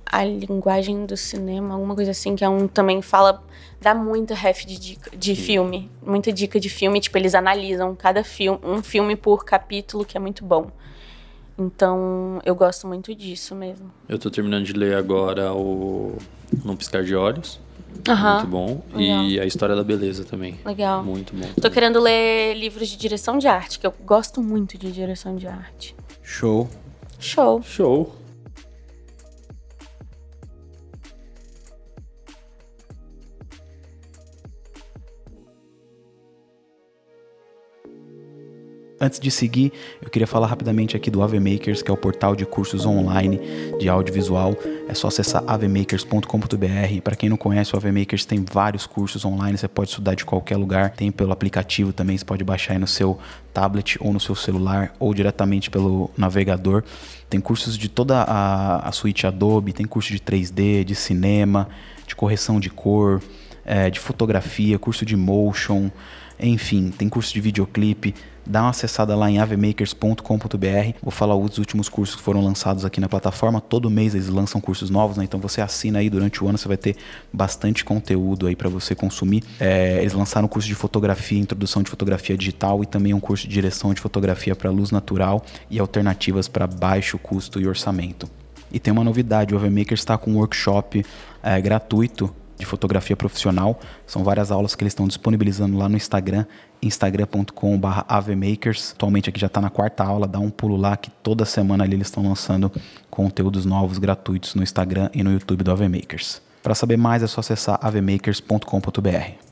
a 0.07 0.25
linguagem 0.25 1.05
do 1.05 1.17
cinema, 1.17 1.75
alguma 1.75 1.95
coisa 1.95 2.13
assim, 2.13 2.37
que 2.37 2.45
é 2.45 2.49
um 2.49 2.69
também 2.69 3.03
fala 3.03 3.43
dá 3.81 3.95
muita 3.95 4.35
ref 4.35 4.65
de 4.65 4.79
dica 4.79 5.17
de 5.17 5.35
filme, 5.37 5.91
muita 6.05 6.33
dica 6.33 6.59
de 6.59 6.69
filme, 6.69 7.01
tipo 7.01 7.19
eles 7.19 7.35
analisam 7.35 7.95
cada 7.95 8.25
filme, 8.25 8.59
um 8.63 8.83
filme 8.83 9.17
por 9.17 9.45
capítulo, 9.45 10.05
que 10.05 10.17
é 10.17 10.21
muito 10.21 10.45
bom. 10.45 10.71
Então, 11.59 12.41
eu 12.45 12.55
gosto 12.55 12.87
muito 12.87 13.15
disso 13.15 13.55
mesmo. 13.55 13.91
Eu 14.09 14.19
tô 14.19 14.31
terminando 14.31 14.65
de 14.65 14.73
ler 14.73 14.95
agora 14.95 15.55
o 15.55 16.19
Num 16.65 16.77
Piscar 16.77 17.03
de 17.03 17.15
Olhos. 17.15 17.59
Aham. 18.07 18.35
Muito 18.35 18.47
bom. 18.49 18.83
Legal. 18.95 19.25
E 19.25 19.41
a 19.41 19.47
História 19.47 19.75
da 19.75 19.83
Beleza 19.83 20.25
também. 20.25 20.59
Legal. 20.65 21.03
Muito 21.03 21.35
bom. 21.35 21.47
Tô 21.55 21.63
também. 21.63 21.73
querendo 21.73 21.99
ler 21.99 22.55
livros 22.55 22.89
de 22.89 22.97
direção 22.97 23.39
de 23.39 23.49
arte, 23.49 23.79
que 23.79 23.87
eu 23.87 23.95
gosto 24.05 24.43
muito 24.43 24.77
de 24.77 24.93
direção 24.93 25.35
de 25.35 25.47
arte. 25.47 25.97
Show. 26.23 26.69
Show. 27.19 27.63
Show. 27.63 28.15
Antes 38.99 39.21
de 39.21 39.31
seguir, 39.31 39.75
eu 40.01 40.09
queria 40.09 40.27
falar 40.27 40.47
rapidamente 40.47 40.97
aqui 40.97 41.11
do 41.11 41.23
AV 41.23 41.35
Makers, 41.35 41.83
que 41.83 41.91
é 41.91 41.95
o 41.95 41.99
portal 41.99 42.35
de 42.35 42.47
cursos 42.47 42.87
online 42.87 43.39
de 43.79 43.91
audiovisual. 43.91 44.57
É 44.89 44.95
só 44.95 45.09
acessar 45.09 45.45
avmakers.com.br. 45.47 47.01
Para 47.05 47.15
quem 47.15 47.29
não 47.29 47.37
conhece, 47.37 47.75
o 47.75 47.77
AV 47.77 47.93
Makers 47.93 48.25
tem 48.25 48.43
vários 48.51 48.87
cursos 48.87 49.23
online, 49.27 49.59
você 49.59 49.69
pode 49.69 49.91
estudar 49.91 50.15
de 50.15 50.25
qualquer 50.25 50.57
lugar. 50.57 50.91
Tem 50.93 51.11
pelo 51.11 51.31
aplicativo 51.31 51.93
também, 51.93 52.17
você 52.17 52.25
pode 52.25 52.43
baixar 52.43 52.73
aí 52.73 52.79
no 52.79 52.87
seu 52.87 53.19
tablet 53.53 53.99
ou 54.01 54.15
no 54.15 54.21
seu 54.21 54.35
celular 54.35 54.95
ou 54.99 55.13
diretamente 55.13 55.69
pelo 55.69 56.11
navegador. 56.17 56.83
Tem 57.29 57.39
cursos 57.39 57.77
de 57.77 57.91
toda 57.91 58.23
a, 58.23 58.89
a 58.89 58.93
suíte 58.93 59.27
Adobe, 59.27 59.75
tem 59.75 59.85
curso 59.85 60.11
de 60.11 60.21
3D, 60.21 60.85
de 60.85 60.95
cinema, 60.95 61.69
de 62.07 62.17
correção 62.17 62.59
de 62.59 62.71
cor, 62.71 63.23
é, 63.63 63.91
de 63.91 64.01
fotografia, 64.01 64.79
curso 64.79 65.05
de 65.05 65.17
motion, 65.17 65.91
enfim, 66.41 66.91
tem 66.91 67.11
curso 67.11 67.35
de 67.35 67.43
videoclipe. 67.43 68.15
Dá 68.47 68.63
uma 68.63 68.71
acessada 68.71 69.17
lá 69.17 69.29
em 69.29 69.39
avemakers.com.br. 69.39 70.99
Vou 71.03 71.11
falar 71.11 71.35
os 71.35 71.59
últimos 71.59 71.89
cursos 71.89 72.15
que 72.15 72.23
foram 72.23 72.45
lançados 72.45 72.85
aqui 72.85 73.01
na 73.01 73.09
plataforma. 73.09 73.61
Todo 73.61 73.91
mês 73.91 74.15
eles 74.15 74.29
lançam 74.29 74.61
cursos 74.61 74.89
novos, 74.89 75.17
né? 75.17 75.25
Então 75.25 75.41
você 75.41 75.61
assina 75.61 75.99
aí 75.99 76.09
durante 76.09 76.43
o 76.45 76.49
ano, 76.49 76.57
você 76.57 76.69
vai 76.69 76.77
ter 76.77 76.97
bastante 77.33 77.85
conteúdo 77.85 78.47
aí 78.47 78.55
para 78.55 78.69
você 78.69 78.95
consumir. 78.95 79.43
É, 79.59 79.99
eles 79.99 80.13
lançaram 80.13 80.47
um 80.47 80.49
curso 80.49 80.69
de 80.69 80.75
fotografia, 80.77 81.39
introdução 81.39 81.83
de 81.83 81.91
fotografia 81.91 82.37
digital 82.37 82.85
e 82.85 82.87
também 82.87 83.13
um 83.13 83.21
curso 83.21 83.49
de 83.49 83.53
direção 83.53 83.93
de 83.93 84.01
fotografia 84.01 84.55
para 84.55 84.71
luz 84.71 84.93
natural 84.93 85.45
e 85.69 85.81
alternativas 85.81 86.47
para 86.47 86.69
baixo 86.69 87.19
custo 87.19 87.61
e 87.61 87.67
orçamento. 87.67 88.31
E 88.73 88.79
tem 88.79 88.93
uma 88.93 89.03
novidade, 89.03 89.55
o 89.55 89.59
AveMakers 89.59 90.01
está 90.01 90.17
com 90.17 90.33
um 90.33 90.37
workshop 90.37 91.05
é, 91.43 91.61
gratuito 91.61 92.33
de 92.59 92.67
fotografia 92.67 93.17
profissional. 93.17 93.79
São 94.07 94.25
várias 94.25 94.51
aulas 94.51 94.75
que 94.75 94.83
eles 94.83 94.93
estão 94.93 95.07
disponibilizando 95.07 95.77
lá 95.77 95.89
no 95.89 95.97
Instagram, 95.97 96.45
instagram.com.br 96.83 98.05
avemakers. 98.09 98.93
Atualmente 98.93 99.31
aqui 99.31 99.41
já 99.41 99.47
está 99.47 99.61
na 99.61 99.71
quarta 99.71 100.05
aula, 100.05 100.27
dá 100.27 100.39
um 100.39 100.51
pulo 100.51 100.77
lá 100.77 100.97
que 100.97 101.11
toda 101.11 101.45
semana 101.45 101.85
ali 101.85 101.95
eles 101.95 102.09
estão 102.09 102.23
lançando 102.23 102.71
conteúdos 103.11 103.65
novos 103.65 103.99
gratuitos 103.99 104.55
no 104.55 104.63
Instagram 104.63 105.11
e 105.15 105.23
no 105.23 105.33
YouTube 105.33 105.65
do 105.65 105.71
Avemakers. 105.71 106.41
Para 106.63 106.75
saber 106.75 106.97
mais 106.97 107.23
é 107.23 107.27
só 107.27 107.41
acessar 107.41 107.79
avemakers.com.br. 107.81 109.46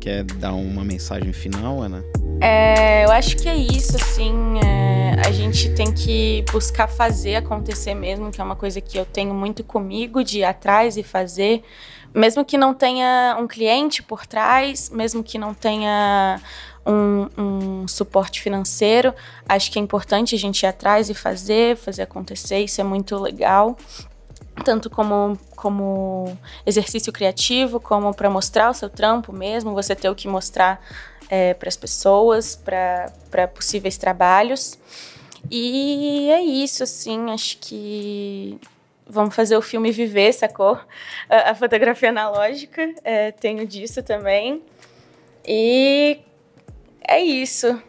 Quer 0.00 0.24
dar 0.24 0.54
uma 0.54 0.82
mensagem 0.82 1.30
final, 1.30 1.82
Ana? 1.82 2.02
É, 2.40 3.04
eu 3.04 3.10
acho 3.10 3.36
que 3.36 3.46
é 3.46 3.54
isso, 3.54 3.96
assim. 3.96 4.58
É, 4.64 5.20
a 5.28 5.30
gente 5.30 5.74
tem 5.74 5.92
que 5.92 6.42
buscar 6.50 6.88
fazer 6.88 7.36
acontecer 7.36 7.92
mesmo, 7.92 8.30
que 8.30 8.40
é 8.40 8.44
uma 8.44 8.56
coisa 8.56 8.80
que 8.80 8.96
eu 8.96 9.04
tenho 9.04 9.34
muito 9.34 9.62
comigo, 9.62 10.24
de 10.24 10.38
ir 10.38 10.44
atrás 10.44 10.96
e 10.96 11.02
fazer. 11.02 11.62
Mesmo 12.14 12.44
que 12.44 12.56
não 12.56 12.72
tenha 12.72 13.36
um 13.38 13.46
cliente 13.46 14.02
por 14.02 14.26
trás, 14.26 14.88
mesmo 14.88 15.22
que 15.22 15.36
não 15.36 15.52
tenha 15.52 16.40
um, 16.86 17.28
um, 17.36 17.88
suporte 17.88 18.40
financeiro, 18.40 19.14
acho 19.46 19.70
que 19.70 19.78
é 19.78 19.82
importante 19.82 20.34
a 20.34 20.38
gente 20.38 20.62
ir 20.62 20.66
atrás 20.66 21.10
e 21.10 21.14
fazer, 21.14 21.76
fazer 21.76 22.02
acontecer, 22.02 22.58
isso 22.60 22.80
é 22.80 22.84
muito 22.84 23.16
legal 23.18 23.76
tanto 24.60 24.88
como, 24.88 25.38
como 25.56 26.36
exercício 26.64 27.12
criativo, 27.12 27.80
como 27.80 28.14
para 28.14 28.30
mostrar 28.30 28.70
o 28.70 28.74
seu 28.74 28.88
trampo 28.88 29.32
mesmo, 29.32 29.74
você 29.74 29.94
ter 29.94 30.08
o 30.08 30.14
que 30.14 30.28
mostrar 30.28 30.80
é, 31.28 31.54
para 31.54 31.68
as 31.68 31.76
pessoas, 31.76 32.56
para 32.56 33.48
possíveis 33.48 33.96
trabalhos. 33.96 34.78
E 35.50 36.28
é 36.30 36.42
isso, 36.42 36.82
assim, 36.82 37.30
acho 37.30 37.58
que 37.58 38.58
vamos 39.06 39.34
fazer 39.34 39.56
o 39.56 39.62
filme 39.62 39.90
viver, 39.90 40.32
sacou? 40.32 40.78
A, 41.28 41.50
a 41.50 41.54
fotografia 41.54 42.10
analógica, 42.10 42.94
é, 43.02 43.32
tenho 43.32 43.66
disso 43.66 44.02
também. 44.02 44.62
E 45.46 46.20
é 47.06 47.20
isso. 47.20 47.82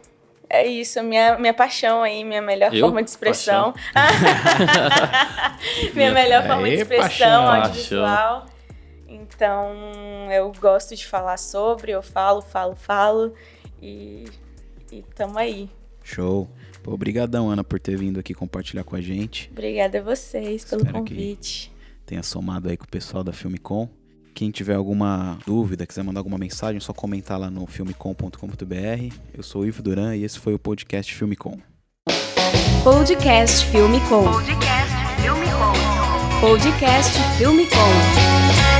É 0.52 0.66
isso, 0.66 1.02
minha, 1.02 1.38
minha 1.38 1.54
paixão 1.54 2.02
aí, 2.02 2.22
minha 2.22 2.42
melhor 2.42 2.74
Eu? 2.74 2.84
forma 2.84 3.02
de 3.02 3.08
expressão. 3.08 3.72
minha 5.94 6.12
melhor 6.12 6.46
forma 6.46 6.68
de 6.68 6.74
expressão 6.74 7.46
paixão. 7.46 7.48
audiovisual. 7.48 8.46
Então, 9.08 9.74
eu 10.30 10.52
gosto 10.60 10.94
de 10.94 11.06
falar 11.06 11.38
sobre, 11.38 11.92
eu 11.92 12.02
falo, 12.02 12.42
falo, 12.42 12.76
falo. 12.76 13.32
E, 13.80 14.26
e 14.92 15.00
tamo 15.16 15.38
aí. 15.38 15.70
Show. 16.04 16.50
Pô, 16.82 16.92
obrigadão, 16.92 17.48
Ana, 17.48 17.64
por 17.64 17.80
ter 17.80 17.96
vindo 17.96 18.20
aqui 18.20 18.34
compartilhar 18.34 18.84
com 18.84 18.94
a 18.94 19.00
gente. 19.00 19.48
Obrigada 19.50 20.00
a 20.00 20.02
vocês 20.02 20.66
pelo 20.66 20.82
Espero 20.82 20.98
convite. 20.98 21.72
Tenha 22.04 22.22
somado 22.22 22.68
aí 22.68 22.76
com 22.76 22.84
o 22.84 22.88
pessoal 22.88 23.24
da 23.24 23.32
Filmicom. 23.32 23.88
Quem 24.34 24.50
tiver 24.50 24.74
alguma 24.74 25.38
dúvida, 25.46 25.86
quiser 25.86 26.02
mandar 26.02 26.20
alguma 26.20 26.38
mensagem, 26.38 26.78
é 26.78 26.80
só 26.80 26.92
comentar 26.92 27.38
lá 27.38 27.50
no 27.50 27.66
filmicom.com.br. 27.66 29.14
Eu 29.34 29.42
sou 29.42 29.62
o 29.62 29.66
Ivo 29.66 29.82
Duran 29.82 30.16
e 30.16 30.24
esse 30.24 30.38
foi 30.38 30.54
o 30.54 30.58
podcast 30.58 31.14
Filmicom. 31.14 31.58
Podcast 32.82 33.66
Filme 33.66 34.00
Com. 34.08 34.24
Podcast 34.24 34.90
Filme 35.20 35.46
Com. 35.46 36.40
Podcast 36.40 37.18
Filme 37.38 37.66
Com. 37.66 38.71